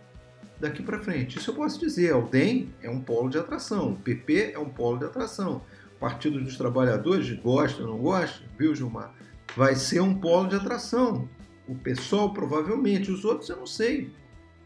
daqui 0.61 0.83
para 0.83 1.01
frente. 1.01 1.39
Isso 1.39 1.51
eu 1.51 1.55
posso 1.55 1.81
dizer. 1.81 2.15
O 2.15 2.23
DEM 2.23 2.73
é 2.83 2.91
um 2.91 3.01
polo 3.01 3.29
de 3.29 3.39
atração, 3.39 3.93
o 3.93 3.97
PP 3.97 4.53
é 4.55 4.59
um 4.59 4.69
polo 4.69 4.99
de 4.99 5.05
atração. 5.05 5.63
Partido 5.99 6.41
dos 6.41 6.57
Trabalhadores, 6.57 7.31
gosta 7.41 7.83
ou 7.83 7.89
não 7.89 7.99
gosta, 7.99 8.45
viu, 8.57 8.75
Gilmar? 8.75 9.13
Vai 9.57 9.75
ser 9.75 10.01
um 10.01 10.15
polo 10.15 10.49
de 10.49 10.57
atração 10.57 11.29
o 11.69 11.75
pessoal 11.75 12.33
provavelmente, 12.33 13.13
os 13.13 13.25
outros 13.25 13.51
eu 13.51 13.57
não 13.57 13.67
sei. 13.67 14.11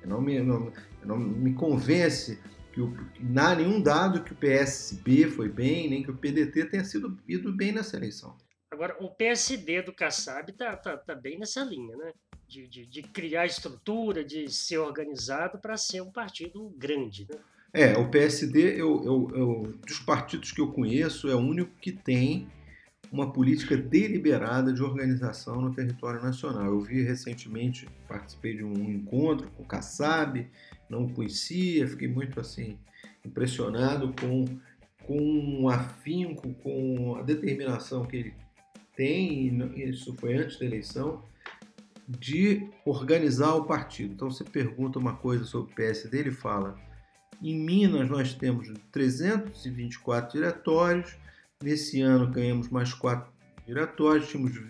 Eu 0.00 0.09
não 0.09 0.20
me, 0.20 0.40
não, 0.40 0.72
não 1.05 1.18
me 1.18 1.53
convence 1.53 2.38
que, 2.72 2.80
o, 2.80 2.96
há 3.36 3.55
nenhum 3.57 3.82
dado 3.82 4.22
que 4.22 4.32
o 4.32 4.36
PSB 4.36 5.26
foi 5.26 5.48
bem, 5.48 5.90
nem 5.90 6.03
que 6.03 6.11
o 6.11 6.16
PDT 6.16 6.66
tenha 6.66 6.84
sido 6.84 7.18
ido 7.28 7.53
bem 7.53 7.72
nessa 7.72 7.96
eleição. 7.96 8.36
Agora, 8.72 8.96
o 9.00 9.10
PSD 9.10 9.82
do 9.82 9.92
Kassab 9.92 10.50
está 10.50 10.74
tá, 10.74 10.96
tá 10.96 11.14
bem 11.14 11.38
nessa 11.38 11.62
linha, 11.62 11.94
né? 11.94 12.12
De, 12.48 12.66
de, 12.66 12.86
de 12.86 13.02
criar 13.02 13.44
estrutura, 13.44 14.24
de 14.24 14.50
ser 14.50 14.78
organizado 14.78 15.58
para 15.58 15.76
ser 15.76 16.00
um 16.00 16.10
partido 16.10 16.72
grande, 16.78 17.26
né? 17.28 17.36
É, 17.74 17.98
o 17.98 18.10
PSD, 18.10 18.80
eu, 18.80 19.02
eu, 19.04 19.30
eu, 19.34 19.78
dos 19.86 19.98
partidos 19.98 20.52
que 20.52 20.60
eu 20.60 20.72
conheço, 20.72 21.28
é 21.28 21.34
o 21.34 21.38
único 21.38 21.70
que 21.80 21.92
tem 21.92 22.46
uma 23.10 23.30
política 23.30 23.76
deliberada 23.76 24.72
de 24.72 24.82
organização 24.82 25.60
no 25.60 25.74
território 25.74 26.22
nacional. 26.22 26.64
Eu 26.64 26.80
vi 26.80 27.02
recentemente, 27.02 27.86
participei 28.08 28.56
de 28.56 28.64
um 28.64 28.90
encontro 28.90 29.50
com 29.50 29.62
o 29.62 29.66
Kassab, 29.66 30.46
não 30.88 31.04
o 31.04 31.12
conhecia, 31.12 31.86
fiquei 31.86 32.08
muito 32.08 32.40
assim 32.40 32.78
impressionado 33.24 34.14
com, 34.18 34.46
com 35.04 35.62
o 35.62 35.68
afinco, 35.68 36.54
com 36.54 37.16
a 37.16 37.22
determinação 37.22 38.04
que 38.06 38.16
ele 38.16 38.41
tem, 39.03 39.88
isso 39.88 40.14
foi 40.16 40.34
antes 40.34 40.59
da 40.59 40.66
eleição, 40.66 41.22
de 42.09 42.68
organizar 42.84 43.55
o 43.55 43.64
partido. 43.64 44.12
Então 44.12 44.30
você 44.30 44.44
pergunta 44.44 44.98
uma 44.98 45.14
coisa 45.14 45.44
sobre 45.44 45.72
o 45.72 45.74
PSD, 45.74 46.18
ele 46.18 46.30
fala: 46.30 46.78
em 47.40 47.59
Minas 47.59 48.09
nós 48.09 48.34
temos 48.34 48.72
324 48.90 50.38
diretórios, 50.38 51.16
Nesse 51.62 52.00
ano 52.00 52.26
ganhamos 52.26 52.68
mais 52.68 52.92
quatro 52.92 53.30
diretórios, 53.64 54.28
tínhamos 54.28 54.61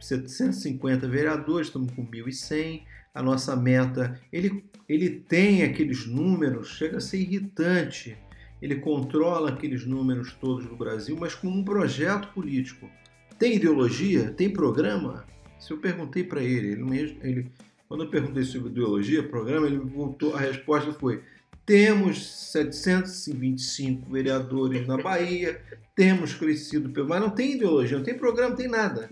750 0.00 1.06
vereadores, 1.06 1.68
estamos 1.68 1.92
com 1.92 2.04
1.100. 2.04 2.82
A 3.14 3.22
nossa 3.22 3.54
meta, 3.54 4.20
ele, 4.32 4.64
ele 4.88 5.10
tem 5.10 5.62
aqueles 5.62 6.06
números, 6.06 6.70
chega 6.76 6.98
a 6.98 7.00
ser 7.00 7.18
irritante. 7.18 8.16
Ele 8.60 8.76
controla 8.76 9.50
aqueles 9.50 9.86
números 9.86 10.32
todos 10.32 10.66
do 10.66 10.76
Brasil, 10.76 11.16
mas 11.18 11.34
com 11.34 11.46
um 11.46 11.64
projeto 11.64 12.32
político. 12.32 12.90
Tem 13.38 13.54
ideologia? 13.54 14.32
Tem 14.32 14.50
programa? 14.50 15.24
Se 15.58 15.72
eu 15.72 15.78
perguntei 15.78 16.24
para 16.24 16.42
ele, 16.42 16.72
ele, 16.72 17.18
ele, 17.22 17.50
quando 17.88 18.04
eu 18.04 18.10
perguntei 18.10 18.42
sobre 18.42 18.70
ideologia, 18.70 19.22
programa, 19.22 19.66
ele 19.66 19.78
voltou, 19.78 20.34
a 20.34 20.40
resposta 20.40 20.92
foi: 20.92 21.22
Temos 21.64 22.50
725 22.52 24.10
vereadores 24.10 24.86
na 24.86 24.96
Bahia, 24.96 25.60
temos 25.94 26.34
crescido 26.34 26.90
pelo. 26.90 27.08
Mas 27.08 27.20
não 27.20 27.30
tem 27.30 27.54
ideologia, 27.54 27.96
não 27.96 28.04
tem 28.04 28.18
programa, 28.18 28.50
não 28.50 28.56
tem 28.56 28.68
nada. 28.68 29.08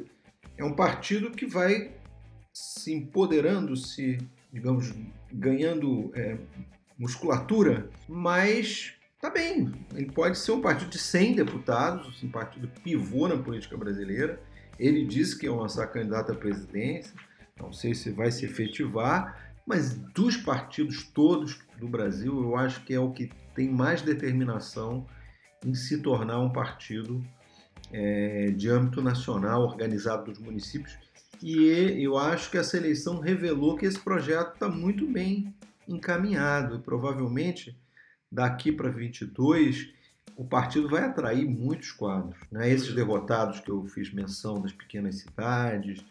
É 0.58 0.64
um 0.64 0.72
partido 0.72 1.30
que 1.30 1.46
vai 1.46 1.92
se 2.52 2.92
empoderando, 2.92 3.76
se, 3.76 4.18
digamos, 4.52 4.92
ganhando 5.32 6.10
é, 6.14 6.36
musculatura, 6.98 7.90
mas 8.08 8.95
tá 9.20 9.30
bem. 9.30 9.72
Ele 9.94 10.10
pode 10.10 10.38
ser 10.38 10.52
um 10.52 10.60
partido 10.60 10.90
de 10.90 10.98
100 10.98 11.36
deputados, 11.36 12.22
um 12.22 12.30
partido 12.30 12.68
pivô 12.82 13.28
na 13.28 13.36
política 13.36 13.76
brasileira. 13.76 14.40
Ele 14.78 15.04
disse 15.04 15.38
que 15.38 15.46
é 15.46 15.50
lançar 15.50 15.86
candidato 15.88 16.32
à 16.32 16.34
presidência. 16.34 17.12
Não 17.58 17.72
sei 17.72 17.94
se 17.94 18.10
vai 18.10 18.30
se 18.30 18.44
efetivar, 18.44 19.54
mas 19.66 19.94
dos 19.94 20.36
partidos 20.36 21.04
todos 21.04 21.58
do 21.78 21.88
Brasil, 21.88 22.42
eu 22.42 22.56
acho 22.56 22.84
que 22.84 22.92
é 22.92 23.00
o 23.00 23.10
que 23.10 23.30
tem 23.54 23.68
mais 23.68 24.02
determinação 24.02 25.06
em 25.64 25.74
se 25.74 25.98
tornar 25.98 26.38
um 26.40 26.52
partido 26.52 27.24
é, 27.90 28.50
de 28.50 28.68
âmbito 28.68 29.00
nacional, 29.02 29.62
organizado 29.62 30.30
dos 30.30 30.38
municípios. 30.38 30.96
E 31.42 32.02
eu 32.02 32.16
acho 32.16 32.50
que 32.50 32.58
essa 32.58 32.76
eleição 32.76 33.20
revelou 33.20 33.76
que 33.76 33.86
esse 33.86 33.98
projeto 33.98 34.54
está 34.54 34.68
muito 34.68 35.06
bem 35.06 35.54
encaminhado 35.88 36.76
e 36.76 36.78
provavelmente 36.80 37.76
daqui 38.36 38.70
para 38.70 38.90
22 38.90 39.94
o 40.36 40.44
partido 40.44 40.86
vai 40.86 41.02
atrair 41.02 41.46
muitos 41.46 41.90
quadros. 41.92 42.36
Né? 42.52 42.70
Esses 42.70 42.94
derrotados 42.94 43.58
que 43.60 43.70
eu 43.70 43.82
fiz 43.86 44.12
menção 44.12 44.60
das 44.60 44.70
pequenas 44.70 45.16
cidades, 45.16 46.04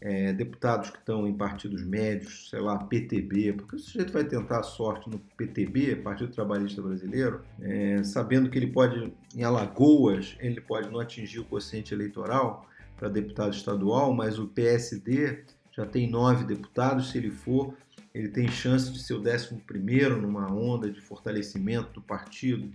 é, 0.00 0.32
deputados 0.32 0.90
que 0.90 0.98
estão 0.98 1.28
em 1.28 1.32
partidos 1.32 1.84
médios, 1.84 2.50
sei 2.50 2.58
lá, 2.58 2.76
PTB, 2.76 3.52
porque 3.52 3.76
o 3.76 3.78
sujeito 3.78 4.12
vai 4.12 4.24
tentar 4.24 4.58
a 4.58 4.62
sorte 4.64 5.08
no 5.08 5.20
PTB, 5.36 5.94
Partido 5.96 6.32
Trabalhista 6.32 6.82
Brasileiro, 6.82 7.42
é, 7.60 8.02
sabendo 8.02 8.50
que 8.50 8.58
ele 8.58 8.68
pode, 8.68 9.12
em 9.34 9.44
Alagoas, 9.44 10.36
ele 10.40 10.60
pode 10.60 10.90
não 10.90 10.98
atingir 10.98 11.38
o 11.38 11.44
quociente 11.44 11.94
eleitoral 11.94 12.68
para 12.96 13.08
deputado 13.08 13.54
estadual, 13.54 14.12
mas 14.12 14.40
o 14.40 14.48
PSD 14.48 15.44
já 15.70 15.86
tem 15.86 16.10
nove 16.10 16.44
deputados, 16.44 17.10
se 17.10 17.18
ele 17.18 17.30
for, 17.30 17.74
ele 18.18 18.28
tem 18.28 18.48
chance 18.48 18.90
de 18.90 19.00
ser 19.00 19.14
o 19.14 19.20
décimo 19.20 19.60
primeiro 19.60 20.20
numa 20.20 20.52
onda 20.52 20.90
de 20.90 21.00
fortalecimento 21.00 21.92
do 21.92 22.02
partido. 22.02 22.68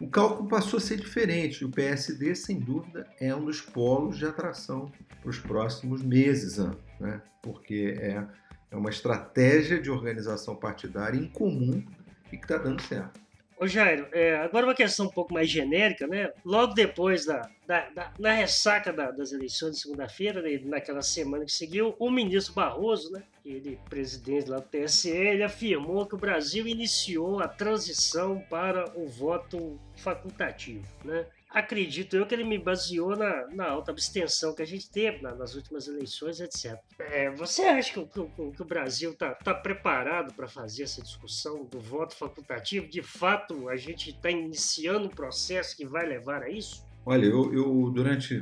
O 0.00 0.08
cálculo 0.08 0.48
passou 0.48 0.76
a 0.76 0.80
ser 0.80 0.98
diferente. 0.98 1.64
O 1.64 1.70
PSD, 1.70 2.32
sem 2.36 2.60
dúvida, 2.60 3.04
é 3.20 3.34
um 3.34 3.44
dos 3.44 3.60
polos 3.60 4.18
de 4.18 4.24
atração 4.24 4.92
para 5.20 5.30
os 5.30 5.38
próximos 5.38 6.00
meses, 6.00 6.58
né? 7.00 7.20
porque 7.42 7.96
é, 7.98 8.24
é 8.70 8.76
uma 8.76 8.90
estratégia 8.90 9.80
de 9.80 9.90
organização 9.90 10.54
partidária 10.54 11.18
incomum 11.18 11.84
e 12.32 12.36
que 12.36 12.44
está 12.44 12.56
dando 12.56 12.80
certo. 12.82 13.20
Ô 13.60 13.66
Jairo, 13.66 14.06
é, 14.12 14.36
agora 14.36 14.66
uma 14.66 14.74
questão 14.74 15.06
um 15.06 15.10
pouco 15.10 15.34
mais 15.34 15.50
genérica, 15.50 16.06
né? 16.06 16.32
Logo 16.44 16.74
depois 16.74 17.26
da, 17.26 17.50
da, 17.66 17.90
da 17.90 18.12
na 18.16 18.32
ressaca 18.32 18.92
da, 18.92 19.10
das 19.10 19.32
eleições 19.32 19.74
de 19.74 19.82
segunda-feira, 19.82 20.40
né, 20.40 20.60
naquela 20.64 21.02
semana 21.02 21.44
que 21.44 21.50
seguiu, 21.50 21.96
o 21.98 22.08
ministro 22.08 22.54
Barroso, 22.54 23.10
né, 23.10 23.24
ele 23.50 23.78
presidente 23.88 24.48
lá 24.48 24.58
do 24.58 24.68
TSE, 24.68 25.10
ele 25.10 25.42
afirmou 25.42 26.06
que 26.06 26.14
o 26.14 26.18
Brasil 26.18 26.66
iniciou 26.66 27.40
a 27.40 27.48
transição 27.48 28.40
para 28.48 28.84
o 28.96 29.06
voto 29.06 29.78
facultativo, 29.96 30.86
né? 31.04 31.26
acredito 31.50 32.14
eu 32.14 32.26
que 32.26 32.34
ele 32.34 32.44
me 32.44 32.58
baseou 32.58 33.16
na, 33.16 33.46
na 33.48 33.68
alta 33.68 33.90
abstenção 33.90 34.54
que 34.54 34.62
a 34.62 34.66
gente 34.66 34.90
teve 34.90 35.22
na, 35.22 35.34
nas 35.34 35.54
últimas 35.54 35.88
eleições, 35.88 36.40
etc. 36.40 36.78
É, 36.98 37.30
você 37.30 37.62
acha 37.62 37.92
que, 37.92 38.06
que, 38.06 38.52
que 38.52 38.62
o 38.62 38.66
Brasil 38.66 39.12
está 39.12 39.34
tá 39.34 39.54
preparado 39.54 40.34
para 40.34 40.46
fazer 40.46 40.82
essa 40.82 41.02
discussão 41.02 41.64
do 41.64 41.80
voto 41.80 42.14
facultativo? 42.14 42.86
De 42.86 43.02
fato, 43.02 43.68
a 43.68 43.76
gente 43.76 44.10
está 44.10 44.30
iniciando 44.30 45.06
um 45.06 45.10
processo 45.10 45.76
que 45.76 45.86
vai 45.86 46.06
levar 46.06 46.42
a 46.42 46.50
isso? 46.50 46.86
Olha, 47.04 47.24
eu, 47.24 47.52
eu, 47.54 47.90
durante. 47.90 48.40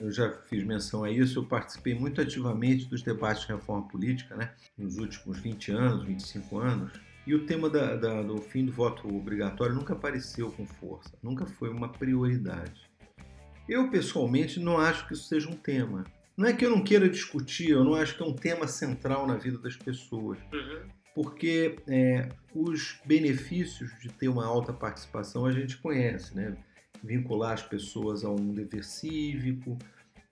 Eu 0.00 0.10
já 0.10 0.30
fiz 0.48 0.64
menção 0.64 1.04
a 1.04 1.10
isso, 1.10 1.38
eu 1.38 1.44
participei 1.44 1.94
muito 1.94 2.20
ativamente 2.20 2.86
dos 2.86 3.02
debates 3.02 3.46
de 3.46 3.52
reforma 3.52 3.86
política, 3.88 4.34
né? 4.34 4.52
Nos 4.76 4.98
últimos 4.98 5.38
20 5.38 5.70
anos, 5.70 6.04
25 6.04 6.58
anos. 6.58 6.92
E 7.24 7.34
o 7.34 7.46
tema 7.46 7.70
da, 7.70 7.94
da, 7.94 8.22
do 8.22 8.38
fim 8.38 8.64
do 8.64 8.72
voto 8.72 9.06
obrigatório 9.14 9.74
nunca 9.74 9.92
apareceu 9.92 10.50
com 10.50 10.66
força, 10.66 11.12
nunca 11.22 11.46
foi 11.46 11.68
uma 11.68 11.88
prioridade. 11.88 12.90
Eu, 13.68 13.88
pessoalmente, 13.90 14.58
não 14.58 14.78
acho 14.78 15.06
que 15.06 15.14
isso 15.14 15.28
seja 15.28 15.48
um 15.48 15.56
tema. 15.56 16.04
Não 16.36 16.48
é 16.48 16.52
que 16.52 16.64
eu 16.64 16.70
não 16.70 16.82
queira 16.82 17.08
discutir, 17.08 17.70
eu 17.70 17.84
não 17.84 17.94
acho 17.94 18.16
que 18.16 18.22
é 18.22 18.26
um 18.26 18.34
tema 18.34 18.66
central 18.66 19.26
na 19.26 19.36
vida 19.36 19.58
das 19.58 19.76
pessoas. 19.76 20.38
Uhum. 20.52 20.88
Porque 21.14 21.76
é, 21.86 22.28
os 22.54 22.98
benefícios 23.04 23.90
de 24.00 24.08
ter 24.08 24.28
uma 24.28 24.46
alta 24.46 24.72
participação 24.72 25.46
a 25.46 25.52
gente 25.52 25.76
conhece, 25.76 26.34
né? 26.34 26.56
Vincular 27.02 27.52
as 27.52 27.62
pessoas 27.62 28.24
a 28.24 28.30
um 28.30 28.52
dever 28.52 28.84
cívico, 28.84 29.76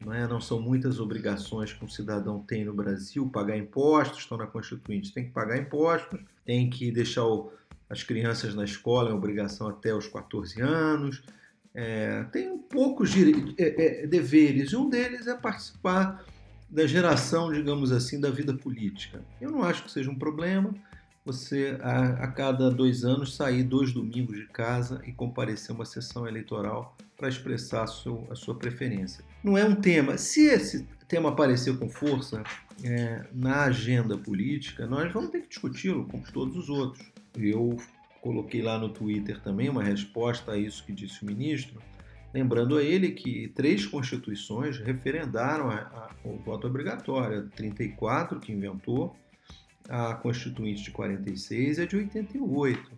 não, 0.04 0.12
é? 0.12 0.26
não 0.26 0.40
são 0.40 0.60
muitas 0.60 0.98
obrigações 0.98 1.72
que 1.72 1.84
um 1.84 1.88
cidadão 1.88 2.40
tem 2.40 2.64
no 2.64 2.72
Brasil, 2.72 3.28
pagar 3.28 3.56
impostos, 3.56 4.20
estão 4.20 4.38
na 4.38 4.46
Constituinte, 4.46 5.12
tem 5.12 5.24
que 5.24 5.30
pagar 5.30 5.58
impostos, 5.58 6.20
tem 6.44 6.70
que 6.70 6.90
deixar 6.90 7.24
o, 7.26 7.52
as 7.88 8.02
crianças 8.02 8.54
na 8.54 8.64
escola, 8.64 9.10
é 9.10 9.12
obrigação 9.12 9.68
até 9.68 9.94
os 9.94 10.08
14 10.08 10.60
anos, 10.60 11.22
é, 11.74 12.24
tem 12.32 12.56
poucos 12.58 13.12
é, 13.16 14.02
é, 14.02 14.06
deveres, 14.06 14.72
e 14.72 14.76
um 14.76 14.88
deles 14.88 15.26
é 15.26 15.34
participar 15.34 16.24
da 16.68 16.86
geração, 16.86 17.52
digamos 17.52 17.92
assim, 17.92 18.20
da 18.20 18.30
vida 18.30 18.54
política. 18.54 19.20
Eu 19.40 19.50
não 19.50 19.62
acho 19.62 19.84
que 19.84 19.90
seja 19.90 20.10
um 20.10 20.18
problema 20.18 20.72
você, 21.24 21.78
a, 21.82 22.24
a 22.24 22.28
cada 22.28 22.70
dois 22.70 23.04
anos, 23.04 23.36
sair 23.36 23.62
dois 23.62 23.92
domingos 23.92 24.36
de 24.36 24.46
casa 24.46 25.02
e 25.06 25.12
comparecer 25.12 25.72
a 25.72 25.74
uma 25.74 25.84
sessão 25.84 26.26
eleitoral 26.26 26.96
para 27.16 27.28
expressar 27.28 27.84
a 27.84 27.86
sua, 27.86 28.24
a 28.30 28.34
sua 28.34 28.54
preferência. 28.54 29.22
Não 29.44 29.56
é 29.56 29.64
um 29.64 29.74
tema. 29.74 30.16
Se 30.16 30.46
esse 30.46 30.86
tema 31.06 31.28
aparecer 31.28 31.78
com 31.78 31.88
força 31.88 32.42
é, 32.82 33.26
na 33.32 33.64
agenda 33.64 34.16
política, 34.16 34.86
nós 34.86 35.12
vamos 35.12 35.30
ter 35.30 35.42
que 35.42 35.48
discuti-lo, 35.48 36.06
como 36.06 36.22
todos 36.32 36.56
os 36.56 36.68
outros. 36.68 37.04
Eu 37.36 37.76
coloquei 38.20 38.62
lá 38.62 38.78
no 38.78 38.88
Twitter 38.88 39.40
também 39.40 39.68
uma 39.68 39.82
resposta 39.82 40.52
a 40.52 40.58
isso 40.58 40.84
que 40.84 40.92
disse 40.92 41.22
o 41.22 41.26
ministro, 41.26 41.80
lembrando 42.32 42.76
a 42.76 42.82
ele 42.82 43.10
que 43.10 43.48
três 43.48 43.86
constituições 43.86 44.78
referendaram 44.78 45.70
a, 45.70 45.74
a, 45.74 46.10
o 46.24 46.38
voto 46.38 46.66
obrigatório, 46.66 47.40
a 47.40 47.56
34 47.56 48.38
que 48.40 48.52
inventou, 48.52 49.16
a 49.90 50.14
Constituinte 50.14 50.84
de 50.84 50.90
46 50.92 51.78
e 51.78 51.82
a 51.82 51.86
de 51.86 51.96
88. 51.96 52.92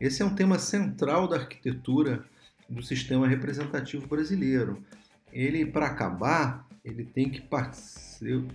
Esse 0.00 0.22
é 0.22 0.24
um 0.24 0.34
tema 0.34 0.58
central 0.58 1.28
da 1.28 1.36
arquitetura 1.36 2.24
do 2.68 2.82
sistema 2.82 3.28
representativo 3.28 4.06
brasileiro. 4.06 4.82
Ele, 5.30 5.66
para 5.66 5.86
acabar, 5.86 6.66
ele 6.82 7.04
tem 7.04 7.28
que 7.28 7.42
participar 7.42 8.54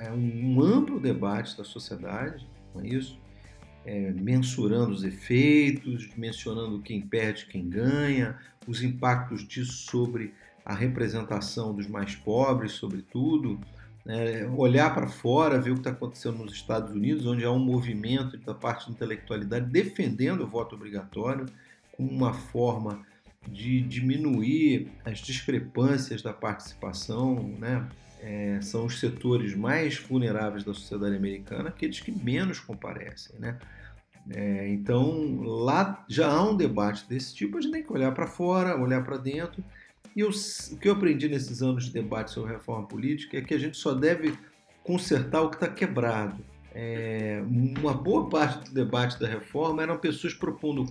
é, 0.00 0.10
um 0.12 0.62
amplo 0.62 1.00
debate 1.00 1.56
da 1.56 1.64
sociedade, 1.64 2.46
não 2.74 2.82
é 2.82 2.88
isso? 2.88 3.18
É, 3.86 4.12
mensurando 4.12 4.92
os 4.92 5.04
efeitos, 5.04 6.08
mencionando 6.16 6.80
quem 6.80 7.02
perde, 7.02 7.46
quem 7.46 7.68
ganha, 7.68 8.38
os 8.66 8.82
impactos 8.82 9.46
disso 9.46 9.72
sobre 9.72 10.32
a 10.64 10.74
representação 10.74 11.74
dos 11.74 11.86
mais 11.86 12.14
pobres, 12.14 12.72
sobretudo, 12.72 13.60
né? 14.04 14.46
olhar 14.56 14.94
para 14.94 15.06
fora, 15.06 15.60
ver 15.60 15.70
o 15.70 15.74
que 15.74 15.80
está 15.80 15.90
acontecendo 15.90 16.38
nos 16.38 16.52
Estados 16.52 16.92
Unidos, 16.92 17.26
onde 17.26 17.44
há 17.44 17.50
um 17.50 17.58
movimento 17.58 18.36
da 18.38 18.54
parte 18.54 18.86
da 18.86 18.92
intelectualidade 18.92 19.66
defendendo 19.66 20.42
o 20.42 20.46
voto 20.46 20.74
obrigatório 20.74 21.46
como 21.96 22.10
uma 22.10 22.32
forma 22.32 23.04
de 23.48 23.80
diminuir 23.80 24.90
as 25.04 25.18
discrepâncias 25.18 26.22
da 26.22 26.32
participação, 26.32 27.54
né? 27.58 27.88
É, 28.20 28.58
são 28.62 28.86
os 28.86 29.00
setores 29.00 29.54
mais 29.54 29.98
vulneráveis 29.98 30.64
da 30.64 30.72
sociedade 30.72 31.14
americana, 31.14 31.68
aqueles 31.68 32.00
que 32.00 32.10
menos 32.10 32.58
comparecem, 32.58 33.38
né? 33.38 33.58
É, 34.30 34.68
então 34.68 35.42
lá 35.42 36.02
já 36.08 36.30
há 36.30 36.42
um 36.42 36.56
debate 36.56 37.06
desse 37.06 37.34
tipo, 37.34 37.58
a 37.58 37.60
gente 37.60 37.72
tem 37.72 37.82
que 37.82 37.92
olhar 37.92 38.12
para 38.12 38.26
fora, 38.26 38.80
olhar 38.80 39.04
para 39.04 39.18
dentro. 39.18 39.62
E 40.14 40.20
eu, 40.20 40.30
o 40.30 40.76
que 40.78 40.88
eu 40.88 40.92
aprendi 40.92 41.28
nesses 41.28 41.62
anos 41.62 41.86
de 41.86 41.92
debate 41.92 42.30
sobre 42.30 42.52
reforma 42.52 42.86
política 42.86 43.38
é 43.38 43.40
que 43.40 43.54
a 43.54 43.58
gente 43.58 43.76
só 43.76 43.92
deve 43.92 44.36
consertar 44.82 45.42
o 45.42 45.50
que 45.50 45.56
está 45.56 45.68
quebrado 45.68 46.44
é, 46.74 47.40
uma 47.46 47.94
boa 47.94 48.28
parte 48.28 48.68
do 48.68 48.74
debate 48.74 49.18
da 49.20 49.28
reforma 49.28 49.80
eram 49.80 49.96
pessoas 49.96 50.34
propondo 50.34 50.84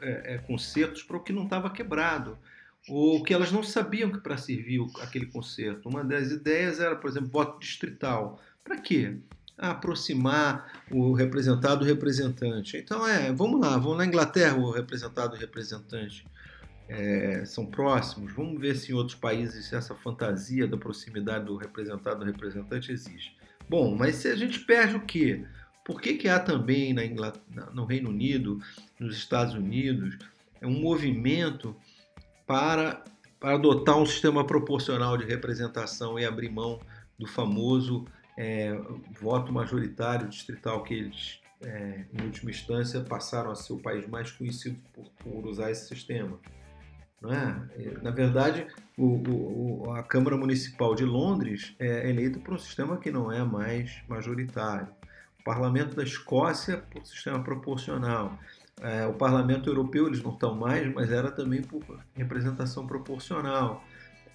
é, 0.00 0.34
é, 0.34 0.38
concertos 0.38 1.02
para 1.02 1.16
o 1.16 1.20
que 1.20 1.32
não 1.32 1.44
estava 1.44 1.68
quebrado, 1.68 2.38
ou 2.88 3.20
que 3.22 3.34
elas 3.34 3.50
não 3.50 3.62
sabiam 3.62 4.10
que 4.10 4.20
para 4.20 4.36
servir 4.36 4.80
aquele 5.02 5.26
concerto. 5.26 5.88
Uma 5.88 6.04
das 6.04 6.30
ideias 6.30 6.78
era, 6.78 6.94
por 6.94 7.10
exemplo, 7.10 7.28
voto 7.28 7.58
distrital. 7.58 8.40
Para 8.62 8.78
quê? 8.78 9.16
aproximar 9.58 10.72
o 10.90 11.12
representado 11.12 11.80
do 11.80 11.84
representante. 11.84 12.78
Então, 12.78 13.06
é, 13.06 13.30
vamos 13.30 13.60
lá, 13.60 13.76
vamos 13.76 13.98
na 13.98 14.06
Inglaterra, 14.06 14.56
o 14.56 14.70
representado 14.70 15.34
e 15.34 15.36
o 15.36 15.40
representante 15.40 16.26
é, 16.90 17.44
são 17.44 17.64
próximos. 17.64 18.32
Vamos 18.32 18.60
ver 18.60 18.74
se 18.74 18.90
em 18.90 18.94
outros 18.96 19.16
países 19.16 19.72
essa 19.72 19.94
fantasia 19.94 20.66
da 20.66 20.76
proximidade 20.76 21.44
do 21.44 21.56
representado 21.56 22.18
do 22.18 22.24
representante 22.24 22.90
existe. 22.90 23.36
Bom, 23.68 23.94
mas 23.94 24.16
se 24.16 24.28
a 24.28 24.34
gente 24.34 24.58
perde 24.58 24.96
o 24.96 25.00
quê? 25.00 25.44
Por 25.84 26.00
que, 26.00 26.14
que 26.14 26.28
há 26.28 26.40
também 26.40 26.92
na 26.92 27.04
Inglaterra, 27.04 27.70
no 27.72 27.84
Reino 27.84 28.10
Unido, 28.10 28.60
nos 28.98 29.16
Estados 29.16 29.54
Unidos, 29.54 30.18
um 30.60 30.80
movimento 30.80 31.76
para, 32.44 33.04
para 33.38 33.54
adotar 33.54 33.96
um 33.96 34.04
sistema 34.04 34.44
proporcional 34.44 35.16
de 35.16 35.24
representação 35.24 36.18
e 36.18 36.24
abrir 36.24 36.50
mão 36.50 36.80
do 37.16 37.26
famoso 37.26 38.04
é, 38.36 38.76
voto 39.20 39.52
majoritário 39.52 40.28
distrital 40.28 40.82
que 40.82 40.94
eles, 40.94 41.38
é, 41.62 42.04
em 42.12 42.24
última 42.24 42.50
instância, 42.50 43.00
passaram 43.00 43.52
a 43.52 43.54
ser 43.54 43.74
o 43.74 43.78
país 43.78 44.08
mais 44.08 44.32
conhecido 44.32 44.76
por, 44.92 45.08
por 45.22 45.46
usar 45.46 45.70
esse 45.70 45.86
sistema. 45.86 46.38
É? 47.28 47.98
Na 48.02 48.10
verdade, 48.10 48.66
o, 48.96 49.84
o, 49.84 49.92
a 49.92 50.02
Câmara 50.02 50.36
Municipal 50.38 50.94
de 50.94 51.04
Londres 51.04 51.74
é 51.78 52.08
eleita 52.08 52.38
por 52.38 52.54
um 52.54 52.58
sistema 52.58 52.96
que 52.96 53.10
não 53.10 53.30
é 53.30 53.44
mais 53.44 54.02
majoritário. 54.08 54.88
O 55.38 55.44
Parlamento 55.44 55.94
da 55.94 56.02
Escócia 56.02 56.78
por 56.90 57.04
sistema 57.04 57.42
proporcional. 57.42 58.38
É, 58.80 59.06
o 59.06 59.12
Parlamento 59.12 59.68
Europeu 59.68 60.06
eles 60.06 60.22
não 60.22 60.32
estão 60.32 60.54
mais, 60.54 60.90
mas 60.94 61.10
era 61.12 61.30
também 61.30 61.60
por 61.60 61.82
representação 62.14 62.86
proporcional. 62.86 63.84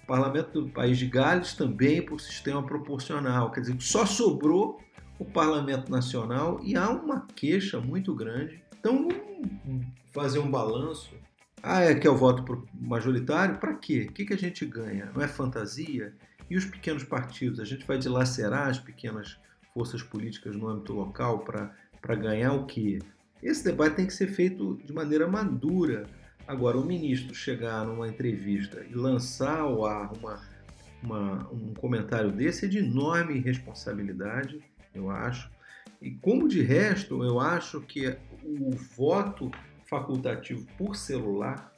O 0.04 0.06
Parlamento 0.06 0.62
do 0.62 0.68
País 0.68 0.96
de 0.98 1.06
Gales 1.06 1.54
também 1.54 2.00
por 2.00 2.20
sistema 2.20 2.62
proporcional. 2.64 3.50
Quer 3.50 3.62
dizer, 3.62 3.76
só 3.80 4.06
sobrou 4.06 4.80
o 5.18 5.24
Parlamento 5.24 5.90
Nacional 5.90 6.60
e 6.62 6.76
há 6.76 6.88
uma 6.88 7.26
queixa 7.34 7.80
muito 7.80 8.14
grande. 8.14 8.62
Então, 8.78 9.08
fazer 10.12 10.38
um 10.38 10.48
balanço 10.48 11.12
ah, 11.62 11.82
é 11.82 11.94
que 11.94 12.06
é 12.06 12.10
o 12.10 12.16
voto 12.16 12.66
majoritário? 12.74 13.58
Para 13.58 13.74
quê? 13.74 14.06
O 14.08 14.12
que, 14.12 14.24
que 14.24 14.34
a 14.34 14.38
gente 14.38 14.64
ganha? 14.64 15.10
Não 15.14 15.22
é 15.22 15.28
fantasia? 15.28 16.14
E 16.48 16.56
os 16.56 16.64
pequenos 16.64 17.02
partidos? 17.02 17.58
A 17.58 17.64
gente 17.64 17.86
vai 17.86 17.98
dilacerar 17.98 18.68
as 18.68 18.78
pequenas 18.78 19.38
forças 19.74 20.02
políticas 20.02 20.54
no 20.54 20.68
âmbito 20.68 20.92
local 20.92 21.40
para 21.40 22.14
ganhar 22.14 22.52
o 22.52 22.66
quê? 22.66 23.00
Esse 23.42 23.64
debate 23.64 23.96
tem 23.96 24.06
que 24.06 24.14
ser 24.14 24.28
feito 24.28 24.80
de 24.84 24.92
maneira 24.92 25.26
madura. 25.26 26.06
Agora, 26.46 26.78
o 26.78 26.84
ministro 26.84 27.34
chegar 27.34 27.84
numa 27.84 28.08
entrevista 28.08 28.84
e 28.88 28.94
lançar 28.94 29.58
ao 29.58 29.84
ar 29.84 30.12
uma, 30.12 30.40
uma, 31.02 31.48
um 31.52 31.74
comentário 31.74 32.30
desse 32.30 32.66
é 32.66 32.68
de 32.68 32.78
enorme 32.78 33.40
responsabilidade, 33.40 34.62
eu 34.94 35.10
acho. 35.10 35.50
E 36.00 36.12
como 36.12 36.48
de 36.48 36.62
resto, 36.62 37.24
eu 37.24 37.40
acho 37.40 37.80
que 37.80 38.16
o 38.44 38.70
voto 38.70 39.50
facultativo 39.88 40.66
por 40.76 40.96
celular 40.96 41.72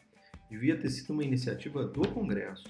devia 0.51 0.77
ter 0.79 0.89
sido 0.91 1.13
uma 1.13 1.25
iniciativa 1.25 1.85
do 1.85 2.09
Congresso. 2.09 2.65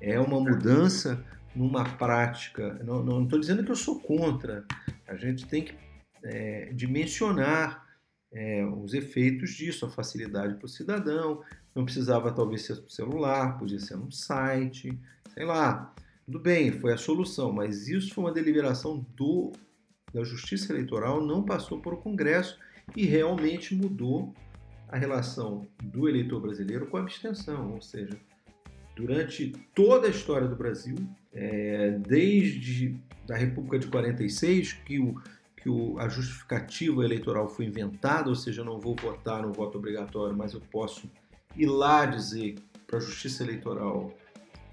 É 0.00 0.18
uma 0.18 0.40
mudança 0.40 1.24
numa 1.54 1.84
prática. 1.84 2.74
Não 2.84 3.24
estou 3.24 3.38
dizendo 3.38 3.64
que 3.64 3.70
eu 3.70 3.76
sou 3.76 3.98
contra. 4.00 4.64
A 5.06 5.16
gente 5.16 5.46
tem 5.46 5.64
que 5.64 5.74
é, 6.22 6.72
dimensionar 6.72 7.86
é, 8.32 8.64
os 8.64 8.94
efeitos 8.94 9.50
disso, 9.50 9.86
a 9.86 9.90
facilidade 9.90 10.54
para 10.54 10.66
o 10.66 10.68
cidadão. 10.68 11.42
Não 11.74 11.84
precisava 11.84 12.32
talvez 12.32 12.62
ser 12.62 12.76
no 12.76 12.90
celular, 12.90 13.58
podia 13.58 13.78
ser 13.78 13.96
num 13.96 14.10
site, 14.10 14.98
sei 15.34 15.44
lá. 15.44 15.94
Tudo 16.24 16.38
bem, 16.38 16.70
foi 16.70 16.92
a 16.92 16.98
solução, 16.98 17.52
mas 17.52 17.88
isso 17.88 18.14
foi 18.14 18.24
uma 18.24 18.32
deliberação 18.32 19.04
do, 19.16 19.52
da 20.12 20.22
Justiça 20.22 20.72
Eleitoral, 20.72 21.20
não 21.20 21.44
passou 21.44 21.80
por 21.80 21.94
o 21.94 21.96
Congresso 21.96 22.58
e 22.96 23.04
realmente 23.04 23.74
mudou 23.74 24.32
a 24.90 24.96
relação 24.96 25.66
do 25.82 26.08
eleitor 26.08 26.40
brasileiro 26.40 26.86
com 26.86 26.96
a 26.96 27.00
abstenção, 27.00 27.74
ou 27.74 27.80
seja, 27.80 28.18
durante 28.96 29.52
toda 29.74 30.06
a 30.06 30.10
história 30.10 30.48
do 30.48 30.56
Brasil, 30.56 30.96
é, 31.32 31.92
desde 31.92 32.96
a 33.30 33.36
República 33.36 33.78
de 33.78 33.86
46, 33.86 34.72
que, 34.72 34.98
o, 34.98 35.14
que 35.56 35.68
o, 35.68 35.98
a 35.98 36.08
justificativa 36.08 37.04
eleitoral 37.04 37.48
foi 37.48 37.66
inventada, 37.66 38.28
ou 38.28 38.34
seja, 38.34 38.62
eu 38.62 38.64
não 38.64 38.80
vou 38.80 38.96
votar 38.96 39.42
no 39.42 39.52
voto 39.52 39.78
obrigatório, 39.78 40.36
mas 40.36 40.52
eu 40.52 40.60
posso 40.60 41.08
ir 41.56 41.66
lá 41.66 42.04
dizer 42.04 42.56
para 42.86 42.98
a 42.98 43.00
Justiça 43.00 43.44
Eleitoral 43.44 44.12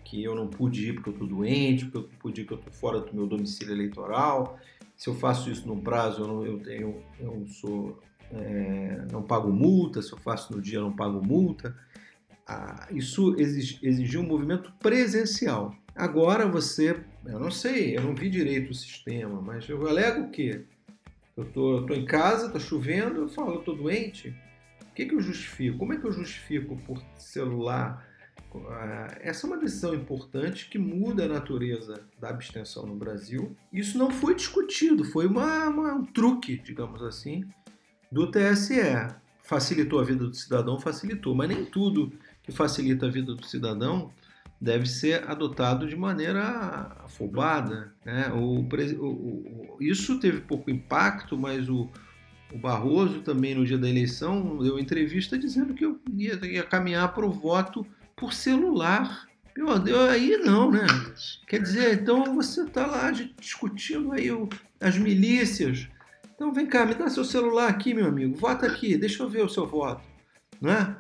que 0.04 0.24
eu 0.24 0.34
não 0.34 0.48
pude 0.48 0.90
ir 0.90 0.94
porque 0.94 1.10
eu 1.10 1.14
estou 1.14 1.28
doente, 1.28 1.86
porque 1.86 1.98
eu 1.98 2.10
pude 2.20 2.42
ir 2.42 2.46
porque 2.46 2.54
eu 2.56 2.68
estou 2.68 2.74
fora 2.74 3.00
do 3.02 3.14
meu 3.14 3.28
domicílio 3.28 3.74
eleitoral. 3.74 4.58
Se 4.96 5.10
eu 5.10 5.14
faço 5.14 5.52
isso 5.52 5.68
no 5.68 5.80
prazo, 5.80 6.22
eu, 6.24 6.28
não, 6.28 6.46
eu, 6.46 6.60
tenho, 6.60 7.04
eu 7.20 7.46
sou 7.48 8.00
é, 8.32 9.06
não 9.12 9.24
pago 9.24 9.52
multa, 9.52 10.02
se 10.02 10.12
eu 10.12 10.18
faço 10.18 10.54
no 10.54 10.62
dia 10.62 10.80
não 10.80 10.92
pago 10.92 11.26
multa. 11.26 11.76
Ah, 12.46 12.88
isso 12.92 13.36
exigiu 13.38 14.22
um 14.22 14.28
movimento 14.28 14.72
presencial. 14.80 15.76
Agora 15.94 16.48
você, 16.48 16.98
eu 17.26 17.40
não 17.40 17.52
sei, 17.52 17.98
eu 17.98 18.04
não 18.04 18.16
vi 18.16 18.30
direito 18.30 18.72
o 18.72 18.76
sistema, 18.76 19.42
mas 19.42 19.68
eu 19.68 19.86
alego 19.88 20.22
o 20.22 20.30
quê? 20.30 20.64
Eu 21.36 21.46
tô, 21.46 21.86
tô 21.86 21.94
em 21.94 22.06
casa, 22.06 22.50
tá 22.50 22.60
chovendo, 22.60 23.22
eu 23.22 23.30
falo, 23.30 23.56
eu 23.56 23.62
tô 23.62 23.74
doente. 23.74 24.30
O 24.90 24.94
que, 24.94 25.06
que 25.06 25.14
eu 25.14 25.20
justifico? 25.20 25.78
Como 25.78 25.94
é 25.94 25.98
que 25.98 26.06
eu 26.06 26.12
justifico 26.12 26.78
por 26.78 27.02
celular? 27.16 28.08
Ah, 28.70 29.18
essa 29.22 29.46
é 29.46 29.50
uma 29.50 29.60
decisão 29.60 29.94
importante 29.94 30.70
que 30.70 30.78
muda 30.78 31.26
a 31.26 31.28
natureza 31.28 32.02
da 32.20 32.30
abstenção 32.30 32.86
no 32.86 32.96
Brasil. 32.96 33.56
Isso 33.74 33.98
não 33.98 34.10
foi 34.10 34.36
discutido, 34.36 35.04
foi 35.04 35.28
uma, 35.28 35.68
uma 35.68 35.94
um 35.96 36.06
truque, 36.06 36.58
digamos 36.58 37.04
assim, 37.04 37.44
do 38.12 38.30
TSE. 38.30 39.08
Facilitou 39.44 40.00
a 40.00 40.04
vida 40.04 40.26
do 40.26 40.36
cidadão? 40.36 40.80
Facilitou, 40.80 41.34
mas 41.34 41.50
nem 41.50 41.66
tudo 41.66 42.12
que 42.44 42.52
facilita 42.52 43.06
a 43.06 43.10
vida 43.10 43.34
do 43.34 43.46
cidadão 43.46 44.12
deve 44.60 44.88
ser 44.88 45.24
adotado 45.30 45.88
de 45.88 45.96
maneira 45.96 46.96
afobada. 47.06 47.94
Né? 48.04 48.32
O, 48.34 48.68
o, 49.00 49.78
isso 49.80 50.20
teve 50.20 50.42
pouco 50.42 50.70
impacto, 50.70 51.38
mas 51.38 51.70
o, 51.70 51.90
o, 52.52 52.58
Barroso 52.58 53.22
também 53.22 53.54
no 53.54 53.66
dia 53.66 53.78
da 53.78 53.90
eleição 53.90 54.58
deu 54.58 54.80
entrevista 54.80 55.38
dizendo 55.38 55.74
que 55.74 55.86
eu 55.86 56.00
ia, 56.16 56.34
ia 56.46 56.64
caminhar 56.64 57.14
para 57.14 57.26
o 57.26 57.32
voto 57.32 57.86
por 58.16 58.34
celular. 58.34 59.28
Meu 59.56 59.80
Deus, 59.80 60.10
aí 60.10 60.38
não, 60.38 60.72
né? 60.72 60.86
Quer 61.48 61.62
dizer, 61.62 62.02
então 62.02 62.36
você 62.36 62.62
está 62.62 62.86
lá 62.86 63.12
discutindo 63.12 64.12
aí 64.12 64.32
o, 64.32 64.50
as 64.80 64.98
milícias 64.98 65.88
então 66.38 66.54
vem 66.54 66.68
cá, 66.68 66.86
me 66.86 66.94
dá 66.94 67.10
seu 67.10 67.26
celular 67.26 67.68
aqui, 67.68 67.96
meu 67.96 68.06
amigo. 68.06 68.38
Vota 68.38 68.68
aqui, 68.68 68.96
deixa 68.96 69.24
eu 69.24 69.28
ver 69.28 69.44
o 69.44 69.50
seu 69.50 69.66
voto. 69.66 70.04
Não 70.62 70.72
é? 70.72 70.96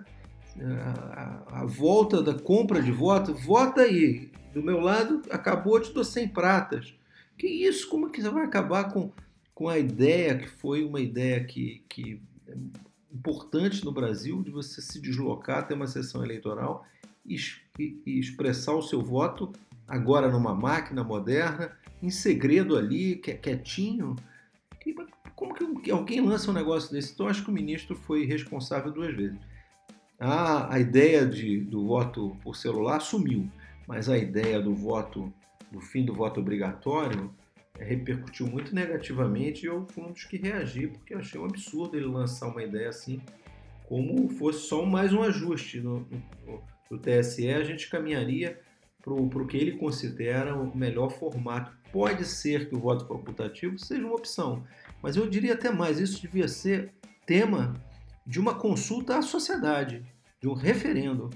A, 1.51 1.63
volta 1.63 2.23
da 2.23 2.33
compra 2.33 2.81
de 2.81 2.91
voto, 2.91 3.35
vota 3.35 3.81
aí. 3.81 4.31
Do 4.51 4.63
meu 4.63 4.79
lado, 4.79 5.21
acabou, 5.29 5.79
te 5.79 5.93
dou 5.93 6.03
100 6.03 6.29
pratas. 6.29 6.95
Que 7.37 7.45
isso? 7.45 7.87
Como 7.87 8.09
que 8.09 8.19
você 8.19 8.29
vai 8.29 8.45
acabar 8.45 8.91
com, 8.91 9.11
com 9.53 9.69
a 9.69 9.77
ideia 9.77 10.39
que 10.39 10.47
foi 10.47 10.83
uma 10.83 10.99
ideia 10.99 11.43
que, 11.43 11.85
que 11.87 12.19
é 12.47 12.55
importante 13.13 13.85
no 13.85 13.91
Brasil 13.91 14.41
de 14.41 14.49
você 14.49 14.81
se 14.81 14.99
deslocar, 14.99 15.67
ter 15.67 15.75
uma 15.75 15.85
sessão 15.85 16.23
eleitoral 16.23 16.83
e, 17.23 17.35
e, 17.77 18.01
e 18.07 18.19
expressar 18.19 18.73
o 18.73 18.81
seu 18.81 19.03
voto 19.03 19.53
agora 19.87 20.31
numa 20.31 20.55
máquina 20.55 21.03
moderna, 21.03 21.77
em 22.01 22.09
segredo 22.09 22.75
ali, 22.75 23.17
quietinho. 23.17 24.15
Como 25.37 25.53
que 25.79 25.91
alguém 25.91 26.19
lança 26.19 26.49
um 26.49 26.53
negócio 26.53 26.91
desse? 26.91 27.13
Então, 27.13 27.27
acho 27.27 27.43
que 27.43 27.51
o 27.51 27.53
ministro 27.53 27.95
foi 27.95 28.25
responsável 28.25 28.91
duas 28.91 29.15
vezes. 29.15 29.37
A, 30.19 30.73
a 30.73 30.79
ideia 30.79 31.27
de, 31.27 31.59
do 31.61 31.85
voto 31.85 32.35
por 32.41 32.55
celular 32.55 32.99
sumiu, 33.01 33.47
mas 33.87 34.09
a 34.09 34.17
ideia 34.17 34.59
do 34.59 34.73
voto, 34.73 35.31
do 35.71 35.79
fim 35.79 36.03
do 36.03 36.11
voto 36.11 36.39
obrigatório, 36.39 37.31
é, 37.77 37.83
repercutiu 37.83 38.47
muito 38.47 38.73
negativamente 38.73 39.63
e 39.63 39.69
eu 39.69 39.85
fui 39.91 40.05
um 40.05 40.11
dos 40.11 40.23
que 40.23 40.37
reagi, 40.37 40.87
porque 40.87 41.13
achei 41.13 41.39
um 41.39 41.45
absurdo 41.45 41.95
ele 41.95 42.07
lançar 42.07 42.47
uma 42.47 42.63
ideia 42.63 42.89
assim, 42.89 43.21
como 43.87 44.27
fosse 44.29 44.61
só 44.61 44.83
mais 44.83 45.13
um 45.13 45.21
ajuste 45.21 45.79
no, 45.79 45.99
no, 46.47 46.63
no 46.89 46.97
TSE, 46.97 47.47
a 47.49 47.63
gente 47.63 47.87
caminharia 47.91 48.59
para 49.03 49.13
o 49.13 49.47
que 49.47 49.55
ele 49.55 49.73
considera 49.73 50.55
o 50.55 50.75
melhor 50.75 51.11
formato. 51.11 51.71
Pode 51.91 52.25
ser 52.25 52.69
que 52.69 52.75
o 52.75 52.79
voto 52.79 53.07
facultativo 53.07 53.77
seja 53.77 54.05
uma 54.05 54.15
opção, 54.15 54.63
mas 55.01 55.15
eu 55.15 55.27
diria 55.29 55.53
até 55.53 55.71
mais, 55.71 55.99
isso 55.99 56.21
devia 56.21 56.47
ser 56.47 56.93
tema 57.25 57.73
de 58.25 58.39
uma 58.39 58.55
consulta 58.55 59.17
à 59.17 59.21
sociedade, 59.21 60.05
de 60.41 60.47
um 60.47 60.53
referendo. 60.53 61.29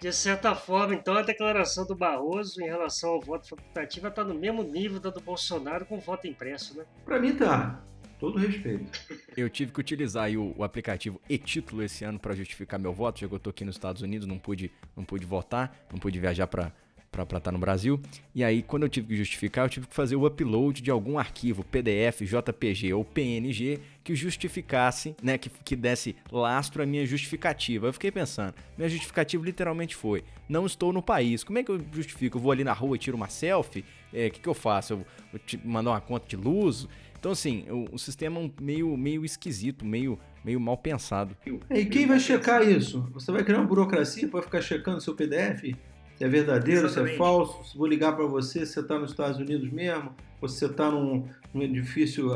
De 0.00 0.12
certa 0.12 0.56
forma, 0.56 0.94
então, 0.94 1.14
a 1.14 1.22
declaração 1.22 1.86
do 1.86 1.94
Barroso 1.94 2.60
em 2.60 2.66
relação 2.66 3.10
ao 3.10 3.20
voto 3.20 3.48
facultativo 3.48 4.08
está 4.08 4.24
no 4.24 4.34
mesmo 4.34 4.64
nível 4.64 4.98
da 4.98 5.10
do 5.10 5.20
Bolsonaro 5.20 5.86
com 5.86 5.96
o 5.96 6.00
voto 6.00 6.26
impresso, 6.26 6.76
né? 6.76 6.84
Para 7.04 7.20
mim 7.20 7.36
tá. 7.36 7.80
Todo 8.18 8.38
respeito. 8.38 8.88
Eu 9.36 9.50
tive 9.50 9.72
que 9.72 9.80
utilizar 9.80 10.30
o, 10.30 10.54
o, 10.56 10.62
aplicativo 10.62 11.20
e-título 11.28 11.82
esse 11.82 12.04
ano 12.04 12.20
para 12.20 12.36
justificar 12.36 12.78
meu 12.78 12.92
voto, 12.92 13.18
já 13.18 13.28
que 13.28 13.34
eu 13.34 13.38
tô 13.38 13.50
aqui 13.50 13.64
nos 13.64 13.74
Estados 13.74 14.00
Unidos, 14.00 14.28
não 14.28 14.38
pude, 14.38 14.70
não 14.96 15.04
pude 15.04 15.26
votar, 15.26 15.76
não 15.90 15.98
pude 15.98 16.20
viajar 16.20 16.46
para 16.46 16.72
para 17.12 17.24
estar 17.24 17.40
tá 17.40 17.52
no 17.52 17.58
Brasil. 17.58 18.00
E 18.34 18.42
aí, 18.42 18.62
quando 18.62 18.84
eu 18.84 18.88
tive 18.88 19.08
que 19.08 19.16
justificar, 19.16 19.66
eu 19.66 19.68
tive 19.68 19.86
que 19.86 19.94
fazer 19.94 20.16
o 20.16 20.26
upload 20.26 20.80
de 20.80 20.90
algum 20.90 21.18
arquivo 21.18 21.62
PDF, 21.62 22.22
JPG 22.22 22.94
ou 22.94 23.04
PNG 23.04 23.78
que 24.02 24.16
justificasse, 24.16 25.14
né, 25.22 25.36
que, 25.36 25.50
que 25.50 25.76
desse 25.76 26.16
lastro 26.30 26.82
à 26.82 26.86
minha 26.86 27.04
justificativa. 27.04 27.86
Eu 27.86 27.92
fiquei 27.92 28.10
pensando, 28.10 28.54
minha 28.76 28.88
justificativa 28.88 29.44
literalmente 29.44 29.94
foi: 29.94 30.24
não 30.48 30.64
estou 30.64 30.90
no 30.90 31.02
país. 31.02 31.44
Como 31.44 31.58
é 31.58 31.62
que 31.62 31.70
eu 31.70 31.80
justifico? 31.92 32.38
Eu 32.38 32.42
vou 32.42 32.50
ali 32.50 32.64
na 32.64 32.72
rua 32.72 32.96
e 32.96 32.98
tiro 32.98 33.16
uma 33.16 33.28
selfie? 33.28 33.84
O 34.12 34.16
é, 34.16 34.30
que, 34.30 34.40
que 34.40 34.48
eu 34.48 34.54
faço? 34.54 34.94
Eu 34.94 35.06
vou 35.32 35.40
mandar 35.64 35.90
uma 35.90 36.00
conta 36.00 36.26
de 36.26 36.36
luz? 36.36 36.88
Então, 37.20 37.30
assim, 37.30 37.66
o, 37.70 37.94
o 37.94 37.98
sistema 37.98 38.40
é 38.40 38.50
meio, 38.60 38.96
meio 38.96 39.24
esquisito, 39.24 39.84
meio, 39.84 40.18
meio 40.42 40.58
mal 40.58 40.78
pensado. 40.78 41.36
E 41.70 41.84
quem 41.84 42.06
vai 42.06 42.18
checar 42.18 42.66
isso? 42.66 43.06
Você 43.12 43.30
vai 43.30 43.44
criar 43.44 43.58
uma 43.58 43.66
burocracia 43.66 44.26
para 44.26 44.42
ficar 44.42 44.62
checando 44.62 45.00
seu 45.00 45.14
PDF? 45.14 45.76
Se 46.16 46.24
é 46.24 46.28
verdadeiro, 46.28 46.86
Exatamente. 46.86 47.10
se 47.10 47.14
é 47.14 47.18
falso, 47.18 47.64
se 47.64 47.76
vou 47.76 47.86
ligar 47.86 48.14
para 48.14 48.26
você, 48.26 48.64
se 48.64 48.74
você 48.74 48.80
está 48.80 48.98
nos 48.98 49.10
Estados 49.10 49.38
Unidos 49.38 49.70
mesmo, 49.70 50.14
ou 50.40 50.48
se 50.48 50.58
você 50.58 50.66
está 50.66 50.90
num, 50.90 51.28
num, 51.52 51.62
edifício, 51.62 52.30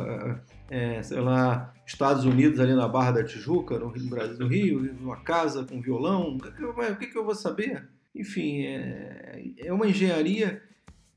é, 0.71 1.03
sei 1.03 1.21
lá, 1.21 1.75
Estados 1.87 2.25
Unidos, 2.25 2.61
ali 2.61 2.75
na 2.75 2.89
Barra 2.89 3.13
da 3.13 3.25
Tijuca, 3.25 3.79
no 3.79 3.89
Rio, 3.89 4.09
Brasil, 4.09 4.39
no 4.39 4.47
Rio, 4.49 4.95
numa 4.95 5.17
casa 5.17 5.65
com 5.65 5.81
violão, 5.81 6.37
o 6.37 6.39
que, 6.39 6.65
o 6.65 6.97
que, 6.97 7.07
que 7.07 7.19
eu 7.19 7.25
vou 7.25 7.35
saber? 7.35 7.89
Enfim, 8.15 8.65
é, 8.65 9.53
é 9.59 9.73
uma 9.73 9.87
engenharia 9.87 10.63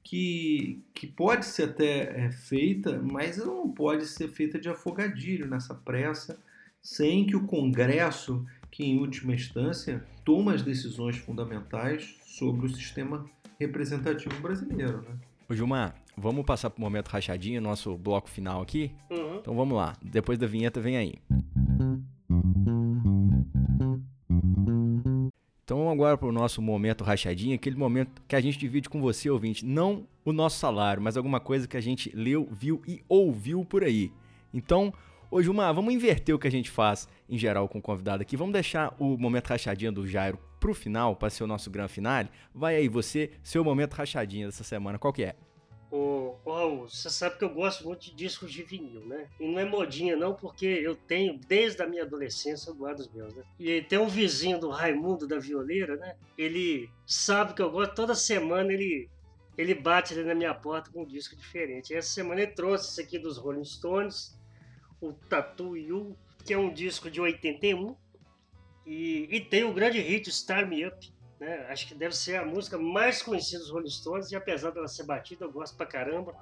que, 0.04 0.84
que 0.94 1.08
pode 1.08 1.46
ser 1.46 1.64
até 1.64 2.26
é, 2.26 2.32
feita, 2.32 3.00
mas 3.00 3.38
não 3.38 3.70
pode 3.70 4.06
ser 4.06 4.28
feita 4.28 4.60
de 4.60 4.68
afogadilho 4.68 5.48
nessa 5.48 5.76
pressa, 5.76 6.40
sem 6.82 7.26
que 7.26 7.36
o 7.36 7.46
Congresso, 7.46 8.46
que 8.72 8.84
em 8.84 9.00
última 9.00 9.34
instância 9.34 10.06
toma 10.24 10.54
as 10.54 10.62
decisões 10.62 11.18
fundamentais 11.18 12.18
sobre 12.26 12.66
o 12.66 12.70
sistema 12.70 13.26
representativo 13.60 14.40
brasileiro. 14.42 15.02
Né? 15.02 15.18
Ô 15.50 15.54
Gilmar, 15.56 15.96
vamos 16.16 16.46
passar 16.46 16.70
para 16.70 16.80
o 16.80 16.82
momento 16.82 17.08
rachadinho, 17.08 17.62
nosso 17.62 17.98
bloco 17.98 18.30
final 18.30 18.62
aqui? 18.62 18.92
Uhum. 19.10 19.38
Então 19.38 19.56
vamos 19.56 19.76
lá, 19.76 19.96
depois 20.02 20.38
da 20.38 20.48
vinheta 20.48 20.80
vem 20.80 20.98
aí. 20.98 21.16
Então 25.64 25.78
vamos 25.78 25.94
agora 25.94 26.18
para 26.18 26.28
o 26.28 26.32
nosso 26.32 26.62
momento 26.62 27.04
rachadinho, 27.04 27.56
aquele 27.56 27.76
momento 27.76 28.22
que 28.28 28.36
a 28.36 28.42
gente 28.42 28.58
divide 28.58 28.90
com 28.90 29.00
você, 29.02 29.30
ouvinte, 29.30 29.66
não 29.66 30.08
o 30.26 30.32
nosso 30.32 30.58
salário, 30.58 31.02
mas 31.02 31.18
alguma 31.18 31.40
coisa 31.40 31.68
que 31.68 31.78
a 31.78 31.82
gente 31.82 32.12
leu, 32.16 32.48
viu 32.52 32.82
e 32.88 33.04
ouviu 33.08 33.64
por 33.66 33.84
aí. 33.84 34.12
Então, 34.54 34.94
ô 35.32 35.42
Gilmar, 35.42 35.74
vamos 35.74 35.94
inverter 35.94 36.34
o 36.34 36.40
que 36.40 36.48
a 36.48 36.52
gente 36.52 36.70
faz 36.70 37.08
em 37.28 37.38
geral 37.38 37.68
com 37.68 37.80
o 37.80 37.82
convidado 37.82 38.22
aqui. 38.22 38.36
Vamos 38.36 38.54
deixar 38.54 38.96
o 39.00 39.18
momento 39.18 39.48
rachadinho 39.48 39.92
do 39.92 40.08
Jairo 40.08 40.40
pro 40.60 40.74
final, 40.74 41.16
para 41.16 41.30
ser 41.30 41.44
o 41.44 41.48
nosso 41.48 41.70
grande 41.70 41.94
finale. 41.94 42.30
Vai 42.54 42.76
aí 42.76 42.88
você, 42.88 43.32
seu 43.42 43.64
momento 43.64 43.94
rachadinho 43.94 44.48
dessa 44.48 44.64
semana, 44.64 45.00
qual 45.00 45.14
que 45.14 45.24
é? 45.24 45.36
Ô, 45.92 46.36
Raul, 46.46 46.88
você 46.88 47.10
sabe 47.10 47.38
que 47.38 47.44
eu 47.44 47.50
gosto 47.50 47.84
muito 47.84 48.02
de 48.02 48.14
discos 48.14 48.52
de 48.52 48.62
vinil, 48.62 49.06
né? 49.06 49.28
E 49.40 49.48
não 49.48 49.60
é 49.60 49.66
modinha, 49.66 50.16
não, 50.16 50.36
porque 50.36 50.66
eu 50.66 50.96
tenho, 50.96 51.40
desde 51.48 51.82
a 51.82 51.88
minha 51.88 52.04
adolescência, 52.04 52.70
eu 52.70 52.76
guardo 52.76 53.00
os 53.00 53.12
meus, 53.12 53.34
né? 53.34 53.44
E 53.60 53.82
tem 53.82 53.98
um 53.98 54.08
vizinho 54.08 54.60
do 54.60 54.70
Raimundo 54.70 55.28
da 55.28 55.40
Violeira, 55.40 55.96
né? 55.96 56.16
Ele 56.38 56.90
sabe 57.08 57.56
que 57.56 57.62
eu 57.62 57.72
gosto, 57.72 57.96
toda 57.96 58.14
semana 58.14 58.72
ele, 58.72 59.10
ele 59.58 59.74
bate 59.74 60.14
ali 60.14 60.24
na 60.24 60.36
minha 60.36 60.54
porta 60.54 60.92
com 60.92 61.02
um 61.02 61.08
disco 61.08 61.36
diferente. 61.36 61.96
Essa 61.96 62.10
semana 62.10 62.42
ele 62.42 62.52
trouxe 62.52 62.92
esse 62.92 63.02
aqui 63.02 63.18
dos 63.18 63.40
Rolling 63.40 63.66
Stones, 63.66 64.39
o 65.02 65.14
Tattoo 65.14 65.78
You, 65.78 66.18
que 66.46 66.54
é 66.54 66.58
um 66.58 66.74
disco 66.74 67.10
de 67.10 67.22
81. 67.22 67.96
E, 68.86 69.28
e 69.30 69.40
tem 69.40 69.64
o 69.64 69.74
grande 69.74 70.00
hit 70.00 70.32
Star 70.32 70.68
Me 70.68 70.86
Up, 70.86 71.14
né? 71.40 71.68
Acho 71.70 71.88
que 71.88 71.96
deve 71.96 72.16
ser 72.16 72.38
a 72.38 72.46
música 72.46 72.78
mais 72.78 73.22
conhecida 73.22 73.60
dos 73.60 73.70
Rolling 73.70 73.90
Stones, 73.90 74.32
e 74.32 74.36
apesar 74.36 74.72
dela 74.72 74.88
ser 74.88 75.04
batida, 75.04 75.46
eu 75.46 75.52
gosto 75.52 75.78
pra 75.78 75.86
caramba. 75.86 76.34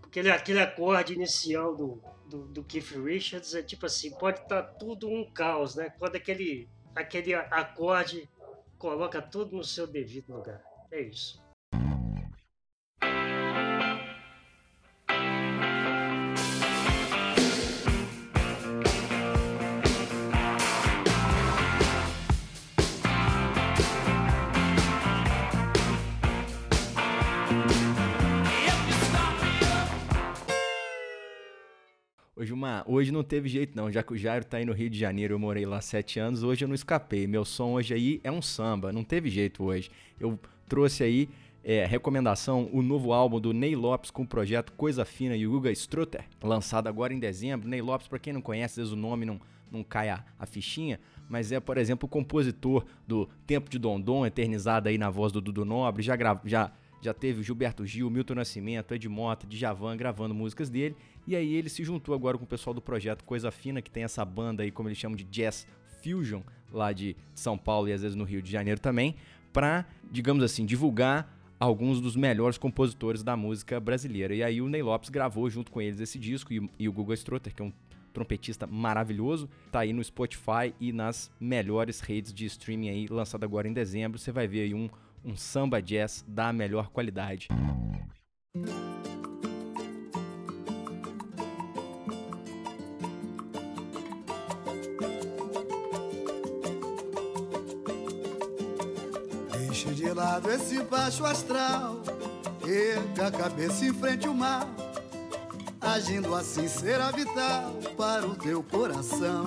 Porque 0.00 0.18
ele, 0.18 0.30
aquele 0.30 0.60
acorde 0.60 1.14
inicial 1.14 1.74
do, 1.74 2.02
do, 2.28 2.46
do, 2.46 2.64
Keith 2.64 2.90
Richards 2.96 3.54
é 3.54 3.62
tipo 3.62 3.86
assim, 3.86 4.10
pode 4.12 4.40
estar 4.40 4.62
tá 4.62 4.68
tudo 4.74 5.08
um 5.08 5.30
caos, 5.32 5.74
né? 5.74 5.90
Quando 5.98 6.16
aquele, 6.16 6.68
aquele 6.94 7.34
acorde 7.34 8.28
coloca 8.78 9.20
tudo 9.20 9.56
no 9.56 9.64
seu 9.64 9.86
devido 9.86 10.32
lugar. 10.34 10.62
É 10.90 11.00
isso. 11.00 11.43
Hoje 32.86 33.12
não 33.12 33.22
teve 33.22 33.48
jeito 33.48 33.76
não, 33.76 33.92
já 33.92 34.02
que 34.02 34.12
o 34.12 34.16
Jairo 34.16 34.44
tá 34.44 34.56
aí 34.56 34.64
no 34.64 34.72
Rio 34.72 34.88
de 34.88 34.98
Janeiro, 34.98 35.34
eu 35.34 35.38
morei 35.38 35.66
lá 35.66 35.80
sete 35.80 36.18
anos, 36.18 36.42
hoje 36.42 36.64
eu 36.64 36.68
não 36.68 36.74
escapei. 36.74 37.26
Meu 37.26 37.44
som 37.44 37.72
hoje 37.72 37.94
aí 37.94 38.20
é 38.24 38.32
um 38.32 38.40
samba, 38.40 38.92
não 38.92 39.04
teve 39.04 39.28
jeito 39.28 39.62
hoje. 39.62 39.90
Eu 40.18 40.38
trouxe 40.66 41.04
aí 41.04 41.28
é, 41.64 41.86
recomendação, 41.86 42.68
o 42.72 42.82
novo 42.82 43.12
álbum 43.12 43.40
do 43.40 43.52
Ney 43.54 43.74
Lopes 43.74 44.10
com 44.10 44.22
o 44.22 44.26
projeto 44.26 44.72
Coisa 44.72 45.04
Fina 45.04 45.34
e 45.34 45.46
o 45.46 45.50
Guga 45.50 45.72
Strutter, 45.72 46.24
lançado 46.42 46.88
agora 46.88 47.14
em 47.14 47.18
dezembro. 47.18 47.66
Ney 47.66 47.80
Lopes, 47.80 48.06
para 48.06 48.18
quem 48.18 48.34
não 48.34 48.42
conhece, 48.42 48.72
às 48.72 48.88
vezes 48.88 48.92
o 48.92 48.96
nome 48.96 49.24
não, 49.24 49.40
não 49.72 49.82
cai 49.82 50.10
a, 50.10 50.22
a, 50.38 50.44
fichinha, 50.44 51.00
mas 51.26 51.52
é, 51.52 51.58
por 51.58 51.78
exemplo, 51.78 52.06
o 52.06 52.08
compositor 52.08 52.84
do 53.06 53.26
Tempo 53.46 53.70
de 53.70 53.78
Dondon, 53.78 54.26
eternizado 54.26 54.90
aí 54.90 54.98
na 54.98 55.08
voz 55.08 55.32
do 55.32 55.40
Dudu 55.40 55.64
Nobre, 55.64 56.02
já, 56.02 56.14
já, 56.44 56.70
já 57.00 57.14
teve 57.14 57.40
o 57.40 57.42
Gilberto 57.42 57.86
Gil, 57.86 58.10
Milton 58.10 58.34
Nascimento, 58.34 58.92
Ed 58.94 59.08
Mota, 59.08 59.46
Djavan 59.46 59.96
gravando 59.96 60.34
músicas 60.34 60.68
dele. 60.68 60.94
E 61.26 61.34
aí 61.34 61.54
ele 61.54 61.68
se 61.68 61.82
juntou 61.82 62.14
agora 62.14 62.36
com 62.36 62.44
o 62.44 62.46
pessoal 62.46 62.74
do 62.74 62.82
projeto 62.82 63.24
Coisa 63.24 63.50
Fina, 63.50 63.80
que 63.80 63.90
tem 63.90 64.04
essa 64.04 64.24
banda 64.24 64.62
aí, 64.62 64.70
como 64.70 64.88
eles 64.88 64.98
chamam 64.98 65.16
de 65.16 65.24
Jazz 65.24 65.66
Fusion, 66.02 66.42
lá 66.72 66.92
de 66.92 67.16
São 67.34 67.56
Paulo 67.56 67.88
e 67.88 67.92
às 67.92 68.02
vezes 68.02 68.16
no 68.16 68.24
Rio 68.24 68.42
de 68.42 68.50
Janeiro 68.50 68.80
também, 68.80 69.14
para, 69.52 69.86
digamos 70.10 70.42
assim, 70.42 70.66
divulgar 70.66 71.32
alguns 71.58 72.00
dos 72.00 72.14
melhores 72.14 72.58
compositores 72.58 73.22
da 73.22 73.36
música 73.36 73.80
brasileira. 73.80 74.34
E 74.34 74.42
aí 74.42 74.60
o 74.60 74.68
Ney 74.68 74.82
Lopes 74.82 75.08
gravou 75.08 75.48
junto 75.48 75.70
com 75.70 75.80
eles 75.80 76.00
esse 76.00 76.18
disco 76.18 76.52
e, 76.52 76.68
e 76.78 76.88
o 76.88 76.92
Google 76.92 77.14
Strotter, 77.14 77.54
que 77.54 77.62
é 77.62 77.64
um 77.64 77.72
trompetista 78.12 78.66
maravilhoso, 78.66 79.48
tá 79.72 79.80
aí 79.80 79.92
no 79.92 80.02
Spotify 80.02 80.72
e 80.78 80.92
nas 80.92 81.30
melhores 81.40 82.00
redes 82.00 82.32
de 82.32 82.46
streaming 82.46 82.88
aí, 82.88 83.06
lançado 83.08 83.44
agora 83.44 83.66
em 83.66 83.72
dezembro. 83.72 84.18
Você 84.18 84.30
vai 84.30 84.46
ver 84.46 84.62
aí 84.62 84.74
um, 84.74 84.88
um 85.24 85.36
samba 85.36 85.82
jazz 85.82 86.24
da 86.28 86.52
melhor 86.52 86.90
qualidade. 86.90 87.48
Lado 100.12 100.50
esse 100.50 100.82
baixo 100.82 101.24
astral, 101.24 102.02
erga 102.66 103.28
a 103.28 103.30
cabeça 103.30 103.84
em 103.84 103.92
frente 103.92 104.26
ao 104.26 104.34
mar. 104.34 104.66
Agindo 105.80 106.34
assim 106.34 106.66
será 106.66 107.10
vital 107.10 107.74
para 107.96 108.26
o 108.26 108.34
teu 108.34 108.62
coração. 108.62 109.44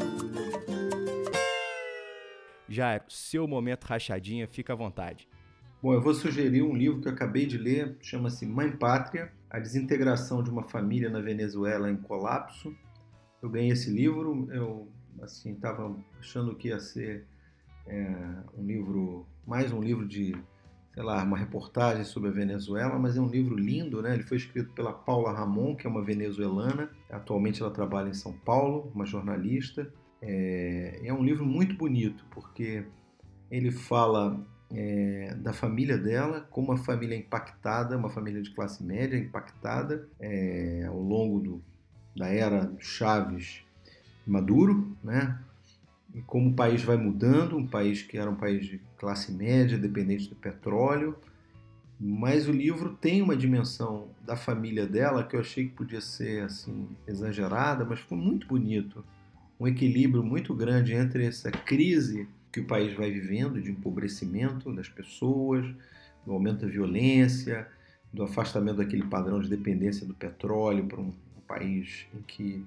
Jairo, 2.70 3.06
seu 3.10 3.48
momento 3.48 3.86
rachadinha, 3.86 4.48
fica 4.48 4.74
à 4.74 4.76
vontade. 4.76 5.28
Bom, 5.82 5.94
eu 5.94 6.02
vou 6.02 6.14
sugerir 6.14 6.64
um 6.64 6.76
livro 6.76 7.02
que 7.02 7.08
eu 7.08 7.12
acabei 7.12 7.46
de 7.46 7.58
ler, 7.58 7.98
chama-se 8.02 8.46
Mãe 8.46 8.72
Pátria, 8.72 9.32
a 9.50 9.60
desintegração 9.60 10.44
de 10.44 10.50
uma 10.50 10.64
família 10.64 11.10
na 11.10 11.22
Venezuela 11.22 11.90
em 11.90 11.98
colapso. 11.98 12.76
Eu 13.42 13.50
ganhei 13.50 13.72
esse 13.72 13.90
livro, 13.90 14.48
eu 14.52 14.92
assim 15.22 15.54
estava 15.54 15.96
achando 16.20 16.56
que 16.56 16.70
ia 16.70 16.80
ser 16.80 17.26
é, 17.86 18.44
um 18.58 18.66
livro, 18.66 19.26
mais 19.48 19.72
um 19.72 19.82
livro 19.82 20.06
de 20.06 20.36
sei 20.94 21.04
lá, 21.04 21.24
uma 21.24 21.38
reportagem 21.38 22.04
sobre 22.04 22.30
a 22.30 22.34
Venezuela, 22.34 22.98
mas 22.98 23.16
é 23.16 23.22
um 23.22 23.28
livro 23.28 23.56
lindo, 23.56 24.02
né? 24.02 24.16
Ele 24.16 24.24
foi 24.24 24.38
escrito 24.38 24.74
pela 24.74 24.92
Paula 24.92 25.32
Ramon, 25.32 25.76
que 25.76 25.86
é 25.86 25.90
uma 25.90 26.04
venezuelana. 26.04 26.90
Atualmente 27.08 27.62
ela 27.62 27.70
trabalha 27.70 28.10
em 28.10 28.16
São 28.16 28.34
Paulo, 28.34 28.92
uma 28.96 29.06
jornalista. 29.06 29.94
É, 30.20 31.00
é 31.04 31.14
um 31.14 31.24
livro 31.24 31.46
muito 31.46 31.76
bonito, 31.76 32.26
porque 32.32 32.84
ele 33.52 33.70
fala 33.70 34.44
é, 34.72 35.36
da 35.36 35.54
família 35.54 36.00
dela, 36.00 36.42
como 36.50 36.72
uma 36.72 36.78
família 36.78 37.16
impactada, 37.16 37.96
uma 37.96 38.10
família 38.10 38.42
de 38.42 38.50
classe 38.50 38.84
média 38.84 39.16
impactada 39.16 40.10
é, 40.20 40.86
ao 40.88 41.00
longo 41.00 41.40
do, 41.40 41.64
da 42.16 42.28
era 42.28 42.74
Chaves 42.80 43.62
Maduro, 44.26 44.98
né? 45.04 45.40
Como 46.26 46.50
o 46.50 46.54
país 46.54 46.82
vai 46.84 46.98
mudando, 46.98 47.58
um 47.58 47.68
país 47.68 48.02
que 48.02 48.18
era 48.18 48.30
um 48.30 48.36
país 48.36 48.66
de 48.66 48.82
classe 48.98 49.32
média, 49.32 49.78
dependente 49.78 50.30
do 50.30 50.36
petróleo, 50.36 51.16
mas 52.00 52.48
o 52.48 52.52
livro 52.52 52.96
tem 53.00 53.22
uma 53.22 53.36
dimensão 53.36 54.10
da 54.26 54.36
família 54.36 54.86
dela 54.86 55.24
que 55.24 55.36
eu 55.36 55.40
achei 55.40 55.66
que 55.66 55.74
podia 55.74 56.02
ser 56.02 56.44
assim 56.44 56.88
exagerada, 57.08 57.84
mas 57.84 58.00
ficou 58.00 58.18
muito 58.18 58.48
bonito, 58.48 59.04
um 59.60 59.68
equilíbrio 59.68 60.24
muito 60.24 60.54
grande 60.54 60.94
entre 60.94 61.26
essa 61.26 61.50
crise 61.52 62.28
que 62.52 62.60
o 62.60 62.66
país 62.66 62.94
vai 62.94 63.12
vivendo 63.12 63.62
de 63.62 63.72
empobrecimento 63.72 64.72
das 64.72 64.88
pessoas, 64.88 65.66
do 66.26 66.32
aumento 66.32 66.66
da 66.66 66.72
violência, 66.72 67.68
do 68.14 68.24
afastamento 68.24 68.78
daquele 68.78 69.06
padrão 69.06 69.40
de 69.40 69.50
dependência 69.50 70.06
do 70.06 70.14
petróleo 70.14 70.86
para 70.86 71.00
um 71.00 71.12
país 71.48 72.06
em 72.14 72.22
que 72.22 72.66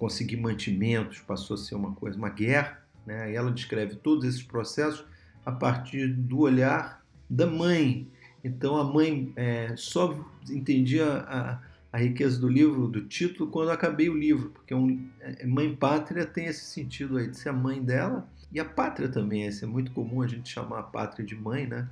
conseguir 0.00 0.38
mantimentos 0.38 1.18
passou 1.18 1.54
a 1.54 1.58
ser 1.58 1.74
uma 1.74 1.92
coisa, 1.92 2.16
uma 2.16 2.30
guerra. 2.30 2.82
Né? 3.06 3.32
E 3.32 3.36
ela 3.36 3.52
descreve 3.52 3.96
todos 3.96 4.24
esses 4.24 4.42
processos 4.42 5.04
a 5.44 5.52
partir 5.52 6.08
do 6.08 6.38
olhar 6.38 7.04
da 7.28 7.46
mãe. 7.46 8.08
Então 8.42 8.78
a 8.78 8.84
mãe 8.84 9.30
é, 9.36 9.74
só 9.76 10.18
entendia 10.48 11.06
a, 11.06 11.60
a 11.92 11.98
riqueza 11.98 12.40
do 12.40 12.48
livro, 12.48 12.88
do 12.88 13.02
título, 13.02 13.50
quando 13.50 13.68
eu 13.68 13.74
acabei 13.74 14.08
o 14.08 14.16
livro, 14.16 14.48
porque 14.48 14.74
um, 14.74 15.06
é, 15.20 15.46
Mãe 15.46 15.76
Pátria 15.76 16.24
tem 16.24 16.46
esse 16.46 16.64
sentido 16.64 17.18
aí 17.18 17.28
de 17.28 17.36
ser 17.36 17.50
a 17.50 17.52
mãe 17.52 17.82
dela 17.82 18.26
e 18.50 18.58
a 18.58 18.64
pátria 18.64 19.08
também. 19.08 19.46
É 19.46 19.66
muito 19.66 19.92
comum 19.92 20.22
a 20.22 20.26
gente 20.26 20.48
chamar 20.48 20.78
a 20.78 20.82
pátria 20.82 21.26
de 21.26 21.36
mãe, 21.36 21.66
né? 21.66 21.86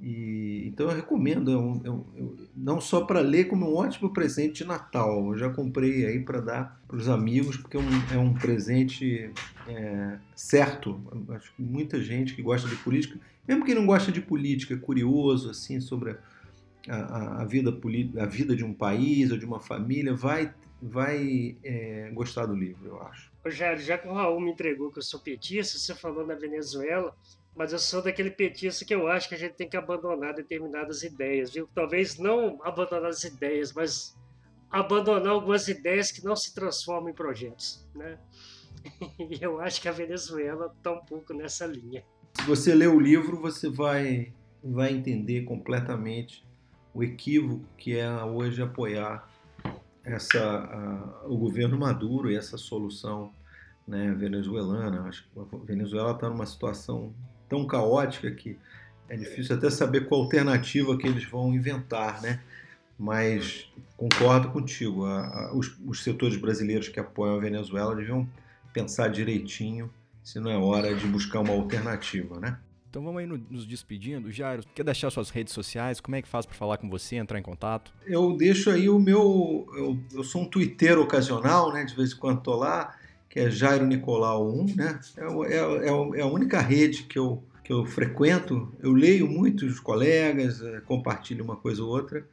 E, 0.00 0.64
então 0.68 0.88
eu 0.88 0.96
recomendo, 0.96 1.50
eu, 1.50 1.80
eu, 1.84 2.06
eu, 2.16 2.36
não 2.56 2.80
só 2.80 3.04
para 3.04 3.20
ler, 3.20 3.48
como 3.48 3.68
um 3.68 3.74
ótimo 3.74 4.12
presente 4.12 4.62
de 4.62 4.64
Natal. 4.64 5.32
Eu 5.32 5.38
já 5.38 5.50
comprei 5.50 6.06
aí 6.06 6.20
para 6.20 6.40
dar 6.40 6.80
para 6.86 6.96
os 6.96 7.08
amigos, 7.08 7.56
porque 7.56 7.76
é 7.76 7.80
um, 7.80 8.14
é 8.14 8.18
um 8.18 8.32
presente 8.32 9.30
é, 9.66 10.18
certo. 10.34 11.00
Acho 11.30 11.52
que 11.54 11.62
muita 11.62 12.00
gente 12.02 12.34
que 12.34 12.42
gosta 12.42 12.68
de 12.68 12.76
política, 12.76 13.18
mesmo 13.46 13.64
quem 13.64 13.74
não 13.74 13.86
gosta 13.86 14.12
de 14.12 14.20
política, 14.20 14.74
é 14.74 14.78
curioso 14.78 15.50
assim 15.50 15.80
sobre 15.80 16.16
a, 16.88 16.96
a, 16.96 17.42
a 17.42 17.44
vida, 17.44 17.76
a 18.18 18.26
vida 18.26 18.54
de 18.54 18.64
um 18.64 18.72
país 18.72 19.30
ou 19.32 19.38
de 19.38 19.44
uma 19.44 19.58
família, 19.58 20.14
vai, 20.14 20.54
vai 20.80 21.56
é, 21.64 22.10
gostar 22.14 22.46
do 22.46 22.54
livro, 22.54 22.86
eu 22.86 23.02
acho. 23.02 23.30
Já, 23.46 23.74
já 23.76 23.96
que 23.96 24.06
o 24.06 24.12
Raul 24.12 24.40
me 24.40 24.50
entregou 24.50 24.90
que 24.90 24.98
eu 24.98 25.02
sou 25.02 25.20
petista, 25.20 25.78
você 25.78 25.94
falou 25.94 26.26
na 26.26 26.34
Venezuela, 26.34 27.14
mas 27.58 27.72
eu 27.72 27.78
sou 27.80 28.00
daquele 28.00 28.30
petista 28.30 28.84
que 28.84 28.94
eu 28.94 29.08
acho 29.08 29.28
que 29.28 29.34
a 29.34 29.38
gente 29.38 29.54
tem 29.54 29.68
que 29.68 29.76
abandonar 29.76 30.32
determinadas 30.32 31.02
ideias, 31.02 31.52
viu? 31.52 31.68
Talvez 31.74 32.16
não 32.16 32.60
abandonar 32.62 33.10
as 33.10 33.24
ideias, 33.24 33.72
mas 33.72 34.16
abandonar 34.70 35.32
algumas 35.32 35.66
ideias 35.66 36.12
que 36.12 36.24
não 36.24 36.36
se 36.36 36.54
transformam 36.54 37.10
em 37.10 37.14
projetos, 37.14 37.84
né? 37.96 38.16
E 39.18 39.42
eu 39.42 39.60
acho 39.60 39.82
que 39.82 39.88
a 39.88 39.92
Venezuela 39.92 40.72
está 40.76 40.92
um 40.92 41.04
pouco 41.04 41.34
nessa 41.34 41.66
linha. 41.66 42.04
Se 42.34 42.46
você 42.46 42.72
ler 42.72 42.90
o 42.90 43.00
livro, 43.00 43.40
você 43.40 43.68
vai, 43.68 44.32
vai 44.62 44.92
entender 44.92 45.42
completamente 45.42 46.46
o 46.94 47.02
equívoco 47.02 47.64
que 47.76 47.98
é 47.98 48.08
hoje 48.22 48.62
apoiar 48.62 49.28
essa, 50.04 50.40
a, 50.40 51.26
o 51.26 51.36
governo 51.36 51.76
Maduro 51.76 52.30
e 52.30 52.36
essa 52.36 52.56
solução 52.56 53.32
né, 53.84 54.14
venezuelana. 54.14 55.08
Acho 55.08 55.28
que 55.28 55.40
a 55.40 55.58
Venezuela 55.64 56.12
está 56.12 56.30
numa 56.30 56.46
situação 56.46 57.12
tão 57.48 57.66
caótica 57.66 58.30
que 58.30 58.56
é 59.08 59.16
difícil 59.16 59.56
até 59.56 59.70
saber 59.70 60.06
qual 60.06 60.22
alternativa 60.22 60.96
que 60.96 61.06
eles 61.06 61.24
vão 61.24 61.54
inventar, 61.54 62.20
né? 62.20 62.40
Mas 62.98 63.70
concordo 63.96 64.50
contigo, 64.50 65.06
a, 65.06 65.26
a, 65.26 65.54
os, 65.54 65.76
os, 65.86 66.02
setores 66.02 66.36
brasileiros 66.36 66.88
que 66.88 67.00
apoiam 67.00 67.36
a 67.36 67.40
Venezuela 67.40 67.94
deviam 67.94 68.28
pensar 68.72 69.08
direitinho 69.08 69.90
se 70.22 70.38
não 70.38 70.50
é 70.50 70.58
hora 70.58 70.94
de 70.94 71.06
buscar 71.06 71.40
uma 71.40 71.52
alternativa, 71.52 72.38
né? 72.38 72.58
Então 72.90 73.02
vamos 73.02 73.20
aí 73.20 73.26
nos 73.26 73.66
despedindo. 73.66 74.30
Jairo, 74.32 74.62
quer 74.74 74.82
deixar 74.82 75.10
suas 75.10 75.30
redes 75.30 75.52
sociais? 75.52 76.00
Como 76.00 76.16
é 76.16 76.22
que 76.22 76.28
faz 76.28 76.46
para 76.46 76.54
falar 76.54 76.78
com 76.78 76.88
você, 76.88 77.16
entrar 77.16 77.38
em 77.38 77.42
contato? 77.42 77.92
Eu 78.06 78.34
deixo 78.36 78.70
aí 78.70 78.88
o 78.88 78.98
meu. 78.98 79.66
Eu, 79.76 79.98
eu 80.12 80.24
sou 80.24 80.42
um 80.42 80.46
twitteiro 80.46 81.02
ocasional, 81.02 81.72
né? 81.72 81.84
De 81.84 81.94
vez 81.94 82.12
em 82.12 82.16
quando 82.16 82.40
tô 82.40 82.56
lá 82.56 82.96
que 83.38 83.44
é 83.44 83.50
Jairo 83.50 83.86
Nicolau 83.86 84.50
1, 84.50 84.74
né? 84.74 85.00
É, 85.16 85.22
é, 85.22 85.56
é, 85.56 86.18
é, 86.18 86.22
a 86.22 86.26
única 86.26 86.60
rede 86.60 87.04
que 87.04 87.16
eu, 87.16 87.44
que 87.62 87.72
eu 87.72 87.86
frequento. 87.86 88.74
Eu 88.80 88.92
leio 88.92 89.28
muitos 89.28 89.78
colegas, 89.78 90.60
é, 90.60 90.80
compartilho 90.80 91.44
uma 91.44 91.54
coisa 91.54 91.80
ou 91.84 91.88
outra, 91.88 92.26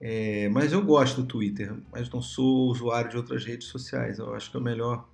é, 0.00 0.48
mas 0.48 0.72
eu 0.72 0.82
gosto 0.82 1.20
do 1.20 1.26
Twitter, 1.26 1.74
mas 1.92 2.08
não 2.08 2.22
sou 2.22 2.70
usuário 2.70 3.10
de 3.10 3.16
outras 3.18 3.44
redes 3.44 3.68
sociais. 3.68 4.18
Eu 4.18 4.34
acho 4.34 4.50
que 4.50 4.56
é 4.56 4.60
o 4.60 4.62
melhor 4.62 5.06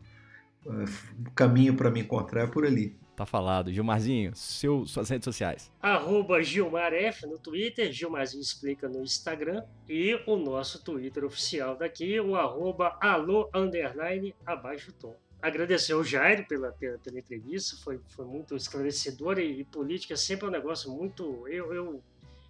é, 0.65 0.85
caminho 1.35 1.75
para 1.75 1.91
me 1.91 2.01
encontrar 2.01 2.43
é 2.43 2.47
por 2.47 2.65
ali. 2.65 2.97
Tá 3.17 3.27
falado. 3.27 3.73
Gilmarzinho, 3.73 4.35
seu, 4.35 4.87
suas 4.87 5.09
redes 5.09 5.25
sociais. 5.25 5.71
Arroba 5.81 6.43
Gilmar 6.43 6.93
F 6.93 7.27
no 7.27 7.39
Twitter, 7.39 7.93
Gilmarzinho 7.93 8.43
explica 8.43 8.89
no 8.89 9.03
Instagram 9.03 9.65
e 9.89 10.15
o 10.27 10.37
nosso 10.37 10.83
Twitter 10.85 11.25
oficial 11.25 11.77
daqui, 11.77 12.19
o 12.19 12.35
arroba 12.35 12.97
alô 13.01 13.49
underline 13.55 14.35
abaixo 14.45 14.93
tom. 14.93 15.15
Agradecer 15.47 15.93
ao 15.93 16.03
Jair 16.03 16.49
pela, 16.49 16.73
pela, 16.73 16.97
pela 16.97 17.19
entrevista, 17.19 17.77
foi, 17.85 18.01
foi 18.09 18.25
muito 18.25 18.57
esclarecedor 18.57 19.39
e, 19.39 19.61
e, 19.61 19.65
política 19.65 20.17
sempre 20.17 20.47
é 20.47 20.49
um 20.49 20.53
negócio 20.53 20.91
muito. 20.91 21.47
Eu, 21.47 21.75
eu, 21.75 22.03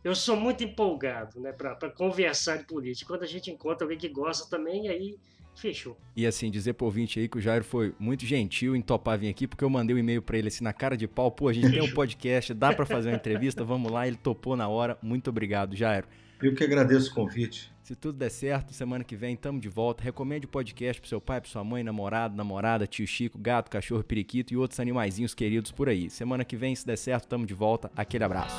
eu 0.05 0.14
sou 0.14 0.36
muito 0.36 0.62
empolgado 0.62 1.40
né, 1.40 1.51
para 1.51 1.90
conversar 1.90 2.59
de 2.59 2.66
política. 2.66 3.12
Quando 3.12 3.24
a 3.24 3.26
gente 3.26 3.51
encontra 3.51 3.84
alguém 3.84 3.99
que 3.99 4.09
gosta 4.09 4.49
também, 4.49 4.88
aí 4.88 5.18
Fechou. 5.57 5.97
E 6.16 6.26
assim, 6.26 6.51
dizer 6.51 6.74
pro 6.74 6.86
ouvinte 6.86 7.18
aí 7.18 7.28
que 7.28 7.38
o 7.38 7.40
Jairo 7.40 7.64
foi 7.64 7.95
muito 7.99 8.26
gentil 8.26 8.74
em 8.74 8.82
topar 8.82 9.18
vir 9.18 9.28
aqui, 9.28 9.47
porque 9.47 9.64
eu 9.64 9.70
mandei 9.70 9.95
um 9.95 9.99
e-mail 9.99 10.20
para 10.20 10.36
ele 10.36 10.49
assim 10.49 10.64
na 10.64 10.72
cara 10.72 10.97
de 10.97 11.07
pau, 11.07 11.30
pô, 11.30 11.49
a 11.49 11.53
gente 11.53 11.70
tem 11.70 11.82
um 11.82 11.92
podcast, 11.92 12.53
dá 12.53 12.72
para 12.72 12.84
fazer 12.84 13.11
uma 13.11 13.14
entrevista, 13.16 13.64
vamos 13.64 13.90
lá, 13.90 14.07
ele 14.07 14.16
topou 14.16 14.57
na 14.57 14.68
hora. 14.68 14.99
Muito 15.01 15.30
obrigado, 15.30 15.76
Jairo. 15.76 16.09
Eu 16.42 16.55
que 16.55 16.64
agradeço 16.64 17.11
o 17.12 17.14
convite. 17.14 17.74
Se 17.85 17.95
tudo 17.95 18.16
der 18.16 18.30
certo, 18.30 18.72
semana 18.72 19.05
que 19.05 19.14
vem 19.14 19.35
estamos 19.35 19.61
de 19.61 19.68
volta. 19.68 20.03
Recomende 20.03 20.47
o 20.47 20.49
podcast 20.49 20.99
pro 21.03 21.07
seu 21.07 21.20
pai, 21.20 21.39
pro 21.39 21.51
sua 21.51 21.62
mãe, 21.62 21.85
namorado, 21.85 22.35
namorada, 22.35 22.87
tio 22.87 23.07
Chico, 23.07 23.39
gato, 23.39 23.70
cachorro, 23.70 24.03
periquito 24.03 24.55
e 24.55 24.57
outros 24.57 24.80
animaizinhos 24.80 25.35
queridos 25.35 25.70
por 25.70 25.91
aí. 25.91 26.09
Semana 26.09 26.47
que 26.47 26.57
vem, 26.57 26.74
se 26.74 26.87
der 26.87 26.97
certo, 26.97 27.24
estamos 27.24 27.47
de 27.47 27.53
volta. 27.53 27.93
Aquele 27.95 28.24
abraço. 28.24 28.57